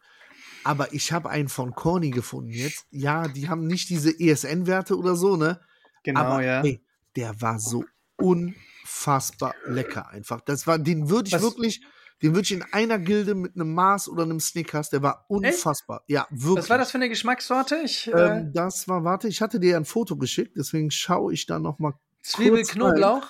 Aber 0.63 0.93
ich 0.93 1.11
habe 1.11 1.29
einen 1.29 1.49
von 1.49 1.73
Corny 1.73 2.11
gefunden 2.11 2.51
jetzt. 2.51 2.85
Ja, 2.91 3.27
die 3.27 3.49
haben 3.49 3.65
nicht 3.67 3.89
diese 3.89 4.11
ESN-Werte 4.19 4.97
oder 4.97 5.15
so, 5.15 5.35
ne? 5.35 5.59
Genau, 6.03 6.19
Aber 6.21 6.43
ja. 6.43 6.61
ey, 6.63 6.83
der 7.15 7.39
war 7.41 7.59
so 7.59 7.83
unfassbar 8.17 9.55
lecker 9.65 10.09
einfach. 10.09 10.41
Das 10.41 10.67
war, 10.67 10.79
den 10.79 11.09
würde 11.09 11.27
ich 11.27 11.33
Was- 11.33 11.41
wirklich, 11.41 11.81
den 12.21 12.31
würde 12.35 12.41
ich 12.43 12.51
in 12.51 12.63
einer 12.71 12.99
Gilde 12.99 13.33
mit 13.35 13.55
einem 13.55 13.73
Mars 13.73 14.07
oder 14.07 14.23
einem 14.23 14.39
Snickers, 14.39 14.89
der 14.89 15.01
war 15.01 15.25
unfassbar. 15.27 16.03
Ja, 16.07 16.27
wirklich. 16.29 16.57
Was 16.63 16.69
war 16.69 16.77
das 16.77 16.91
für 16.91 16.97
eine 16.97 17.09
Geschmackssorte? 17.09 17.81
Ich, 17.83 18.07
äh, 18.07 18.11
Ähm, 18.11 18.51
das 18.53 18.87
war, 18.87 19.03
warte, 19.03 19.27
ich 19.27 19.41
hatte 19.41 19.59
dir 19.59 19.77
ein 19.77 19.85
Foto 19.85 20.15
geschickt, 20.17 20.53
deswegen 20.57 20.91
schaue 20.91 21.33
ich 21.33 21.45
da 21.47 21.59
noch 21.59 21.79
mal. 21.79 21.93
Zwiebel, 22.21 22.57
kurz 22.57 22.69
rein. 22.69 22.75
Knoblauch? 22.75 23.27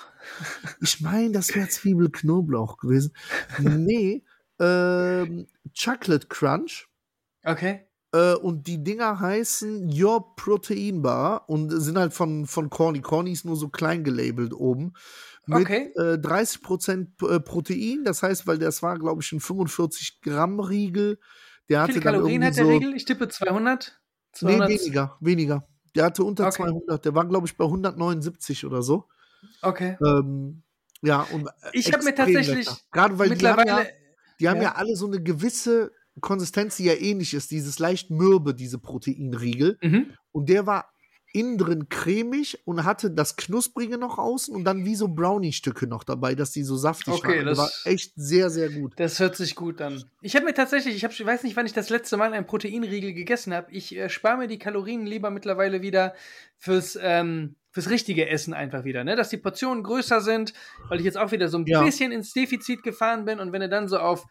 Ich 0.82 1.00
meine, 1.00 1.32
das 1.32 1.54
wäre 1.54 1.66
Zwiebel-Knoblauch 1.68 2.76
gewesen. 2.76 3.14
nee, 3.58 4.22
ähm, 4.60 5.46
Chocolate 5.74 6.26
Crunch. 6.28 6.88
Okay. 7.44 7.86
Äh, 8.12 8.34
und 8.34 8.66
die 8.66 8.82
Dinger 8.84 9.20
heißen 9.20 9.90
Your 9.92 10.34
Protein 10.36 11.02
Bar 11.02 11.48
und 11.48 11.70
sind 11.70 11.98
halt 11.98 12.12
von, 12.12 12.46
von 12.46 12.68
Corny. 12.70 13.00
Corny 13.00 13.32
ist 13.32 13.44
nur 13.44 13.56
so 13.56 13.68
klein 13.68 14.04
gelabelt 14.04 14.52
oben. 14.52 14.92
Mit 15.46 15.62
Okay. 15.62 15.92
äh, 15.96 16.18
30% 16.18 17.16
P- 17.16 17.26
äh, 17.26 17.40
Protein, 17.40 18.04
das 18.04 18.22
heißt, 18.22 18.46
weil 18.46 18.58
das 18.58 18.82
war, 18.82 18.98
glaube 18.98 19.22
ich, 19.22 19.32
ein 19.32 19.40
45 19.40 20.20
Gramm 20.20 20.60
Riegel. 20.60 21.18
Der 21.68 21.88
Wie 21.88 21.92
viele 21.92 22.04
Kalorien 22.04 22.44
hat 22.44 22.56
der 22.56 22.64
so, 22.66 22.70
Riegel? 22.70 22.94
Ich 22.94 23.06
tippe 23.06 23.28
200? 23.28 23.98
Nee, 24.42 24.58
200? 24.58 24.68
weniger, 24.68 25.16
weniger. 25.20 25.66
Der 25.96 26.04
hatte 26.04 26.22
unter 26.24 26.46
Okay. 26.46 26.62
200, 26.62 27.04
der 27.04 27.14
war, 27.14 27.26
glaube 27.26 27.46
ich, 27.46 27.56
bei 27.56 27.64
179 27.64 28.64
oder 28.66 28.82
so. 28.82 29.08
Okay. 29.62 29.96
Ähm, 30.04 30.62
ja, 31.02 31.22
und 31.32 31.46
äh, 31.48 31.50
Ich 31.72 31.92
habe 31.92 32.04
mir 32.04 32.14
tatsächlich 32.14 32.66
lecker. 32.66 32.78
Gerade 32.92 33.18
weil 33.18 33.30
die 33.30 33.46
haben, 33.46 33.56
mittlerweile. 33.56 33.88
ja, 33.88 33.90
die 34.38 34.48
haben 34.48 34.56
ja. 34.58 34.62
ja. 34.64 34.74
alle 34.76 34.94
so 34.96 35.06
eine 35.06 35.20
gewisse 35.20 35.90
Konsistenz, 36.20 36.76
die 36.76 36.84
ja 36.84 36.94
ähnlich 36.94 37.34
ist, 37.34 37.50
dieses 37.50 37.78
leicht 37.78 38.10
mürbe, 38.10 38.54
diese 38.54 38.78
Proteinriegel. 38.78 39.78
Mhm. 39.82 40.10
Und 40.32 40.48
der 40.48 40.66
war 40.66 40.88
innen 41.34 41.56
drin 41.56 41.88
cremig 41.88 42.60
und 42.66 42.84
hatte 42.84 43.10
das 43.10 43.36
Knusprige 43.36 43.96
noch 43.96 44.18
außen 44.18 44.54
und 44.54 44.64
dann 44.64 44.84
wie 44.84 44.94
so 44.94 45.08
Brownie-Stücke 45.08 45.86
noch 45.86 46.04
dabei, 46.04 46.34
dass 46.34 46.50
die 46.50 46.62
so 46.62 46.76
saftig 46.76 47.14
Okay, 47.14 47.38
waren. 47.38 47.46
das- 47.46 47.56
war 47.58 47.70
echt 47.84 48.12
sehr, 48.16 48.50
sehr 48.50 48.68
gut. 48.68 48.92
Das 48.96 49.18
hört 49.18 49.34
sich 49.36 49.54
gut 49.54 49.80
an. 49.80 50.04
Ich 50.20 50.36
habe 50.36 50.44
mir 50.44 50.52
tatsächlich, 50.52 50.94
ich, 50.94 51.04
hab, 51.04 51.12
ich 51.12 51.24
weiß 51.24 51.42
nicht, 51.44 51.56
wann 51.56 51.64
ich 51.64 51.72
das 51.72 51.88
letzte 51.88 52.18
Mal 52.18 52.34
einen 52.34 52.44
Proteinriegel 52.46 53.14
gegessen 53.14 53.54
habe. 53.54 53.72
Ich 53.72 53.96
äh, 53.96 54.10
spare 54.10 54.36
mir 54.36 54.46
die 54.46 54.58
Kalorien 54.58 55.06
lieber 55.06 55.30
mittlerweile 55.30 55.80
wieder 55.80 56.14
fürs, 56.58 56.98
ähm, 57.00 57.54
fürs 57.70 57.88
richtige 57.88 58.28
Essen 58.28 58.52
einfach 58.52 58.84
wieder, 58.84 59.02
ne? 59.02 59.16
Dass 59.16 59.30
die 59.30 59.38
Portionen 59.38 59.82
größer 59.84 60.20
sind, 60.20 60.52
weil 60.90 60.98
ich 60.98 61.06
jetzt 61.06 61.16
auch 61.16 61.32
wieder 61.32 61.48
so 61.48 61.56
ein 61.56 61.64
Ja. 61.66 61.82
bisschen 61.82 62.12
ins 62.12 62.34
Defizit 62.34 62.82
gefahren 62.82 63.24
bin 63.24 63.40
und 63.40 63.52
wenn 63.52 63.62
du 63.62 63.70
dann 63.70 63.88
so 63.88 63.98
auf 63.98 64.26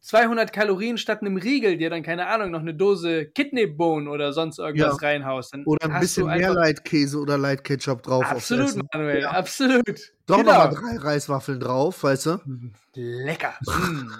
200 0.00 0.52
Kalorien 0.52 0.98
statt 0.98 1.20
einem 1.20 1.36
Riegel 1.36 1.76
dir 1.76 1.90
dann, 1.90 2.02
keine 2.02 2.26
Ahnung, 2.26 2.50
noch 2.50 2.60
eine 2.60 2.74
Dose 2.74 3.26
Kidneybone 3.26 4.08
oder 4.10 4.32
sonst 4.32 4.58
irgendwas 4.58 5.00
Ja. 5.00 5.08
reinhaust, 5.08 5.52
dann 5.54 5.64
Oder 5.64 5.90
ein 5.90 6.00
bisschen 6.00 6.26
mehr 6.26 6.52
Light-Käse 6.54 7.18
oder 7.18 7.36
Light-Ketchup 7.38 8.02
drauf. 8.02 8.24
Absolut. 8.24 8.74
Manuel, 8.92 9.22
Ja. 9.22 9.30
absolut. 9.32 10.12
Doch 10.26 10.38
Genau. 10.38 10.52
nochmal 10.52 10.70
drei 10.74 10.96
Reiswaffeln 10.96 11.60
drauf, 11.60 12.02
weißt 12.02 12.26
du? 12.26 12.38
Lecker. 12.94 13.54
Mm. 13.66 14.10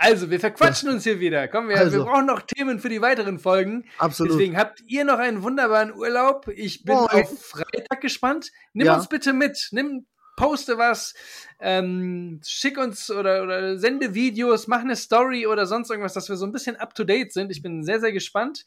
Also, 0.00 0.30
wir 0.30 0.38
verquatschen 0.38 0.90
uns 0.90 1.02
hier 1.02 1.18
wieder. 1.18 1.48
Komm, 1.48 1.68
wir, 1.68 1.74
wir 1.74 1.82
Also. 1.82 2.04
brauchen 2.04 2.26
noch 2.26 2.42
Themen 2.42 2.78
für 2.78 2.88
die 2.88 3.00
weiteren 3.02 3.40
Folgen. 3.40 3.84
Absolut. 3.98 4.34
Deswegen 4.34 4.56
habt 4.56 4.80
ihr 4.86 5.04
noch 5.04 5.18
einen 5.18 5.42
wunderbaren 5.42 5.92
Urlaub. 5.92 6.46
Ich 6.54 6.84
bin 6.84 6.94
Moin. 6.94 7.08
auf 7.10 7.42
Freitag 7.44 8.00
gespannt. 8.00 8.50
Nimm 8.74 8.86
Ja. 8.86 8.94
uns 8.96 9.08
bitte 9.08 9.32
mit. 9.32 9.68
Nimm, 9.72 10.06
poste 10.38 10.78
was, 10.78 11.14
ähm, 11.58 12.40
schick 12.46 12.78
uns 12.78 13.10
oder, 13.10 13.42
oder 13.42 13.76
sende 13.76 14.14
Videos, 14.14 14.68
mach 14.68 14.80
eine 14.80 14.94
Story 14.94 15.48
oder 15.48 15.66
sonst 15.66 15.90
irgendwas, 15.90 16.14
dass 16.14 16.28
wir 16.28 16.36
so 16.36 16.46
ein 16.46 16.52
bisschen 16.52 16.76
up 16.76 16.94
to 16.94 17.02
date 17.02 17.32
sind. 17.32 17.50
Ich 17.50 17.60
bin 17.60 17.82
sehr, 17.82 17.98
sehr 17.98 18.12
gespannt. 18.12 18.64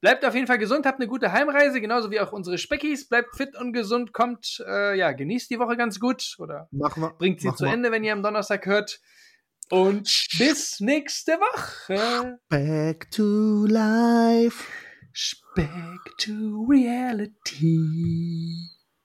Bleibt 0.00 0.24
auf 0.24 0.34
jeden 0.34 0.48
Fall 0.48 0.58
gesund, 0.58 0.84
habt 0.84 0.98
eine 0.98 1.06
gute 1.06 1.30
Heimreise, 1.30 1.80
genauso 1.80 2.10
wie 2.10 2.18
auch 2.18 2.32
unsere 2.32 2.58
Speckis. 2.58 3.08
Bleibt 3.08 3.36
fit 3.36 3.56
und 3.56 3.72
gesund, 3.72 4.12
kommt, 4.12 4.60
äh, 4.66 4.98
ja, 4.98 5.12
genießt 5.12 5.48
die 5.48 5.60
Woche 5.60 5.76
ganz 5.76 6.00
gut 6.00 6.34
oder 6.38 6.68
wir. 6.72 7.14
bringt 7.18 7.40
sie 7.40 7.54
zu 7.54 7.66
mal. 7.66 7.72
Ende, 7.72 7.92
wenn 7.92 8.02
ihr 8.02 8.12
am 8.12 8.24
Donnerstag 8.24 8.66
hört. 8.66 9.00
Und 9.70 10.26
bis 10.38 10.80
nächste 10.80 11.32
Woche. 11.34 12.40
Back 12.48 13.12
to 13.12 13.64
life. 13.66 14.64
Back 15.54 16.18
to 16.18 16.66
reality. 16.68 17.78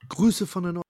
Grüße 0.08 0.48
von 0.48 0.64
der 0.64 0.82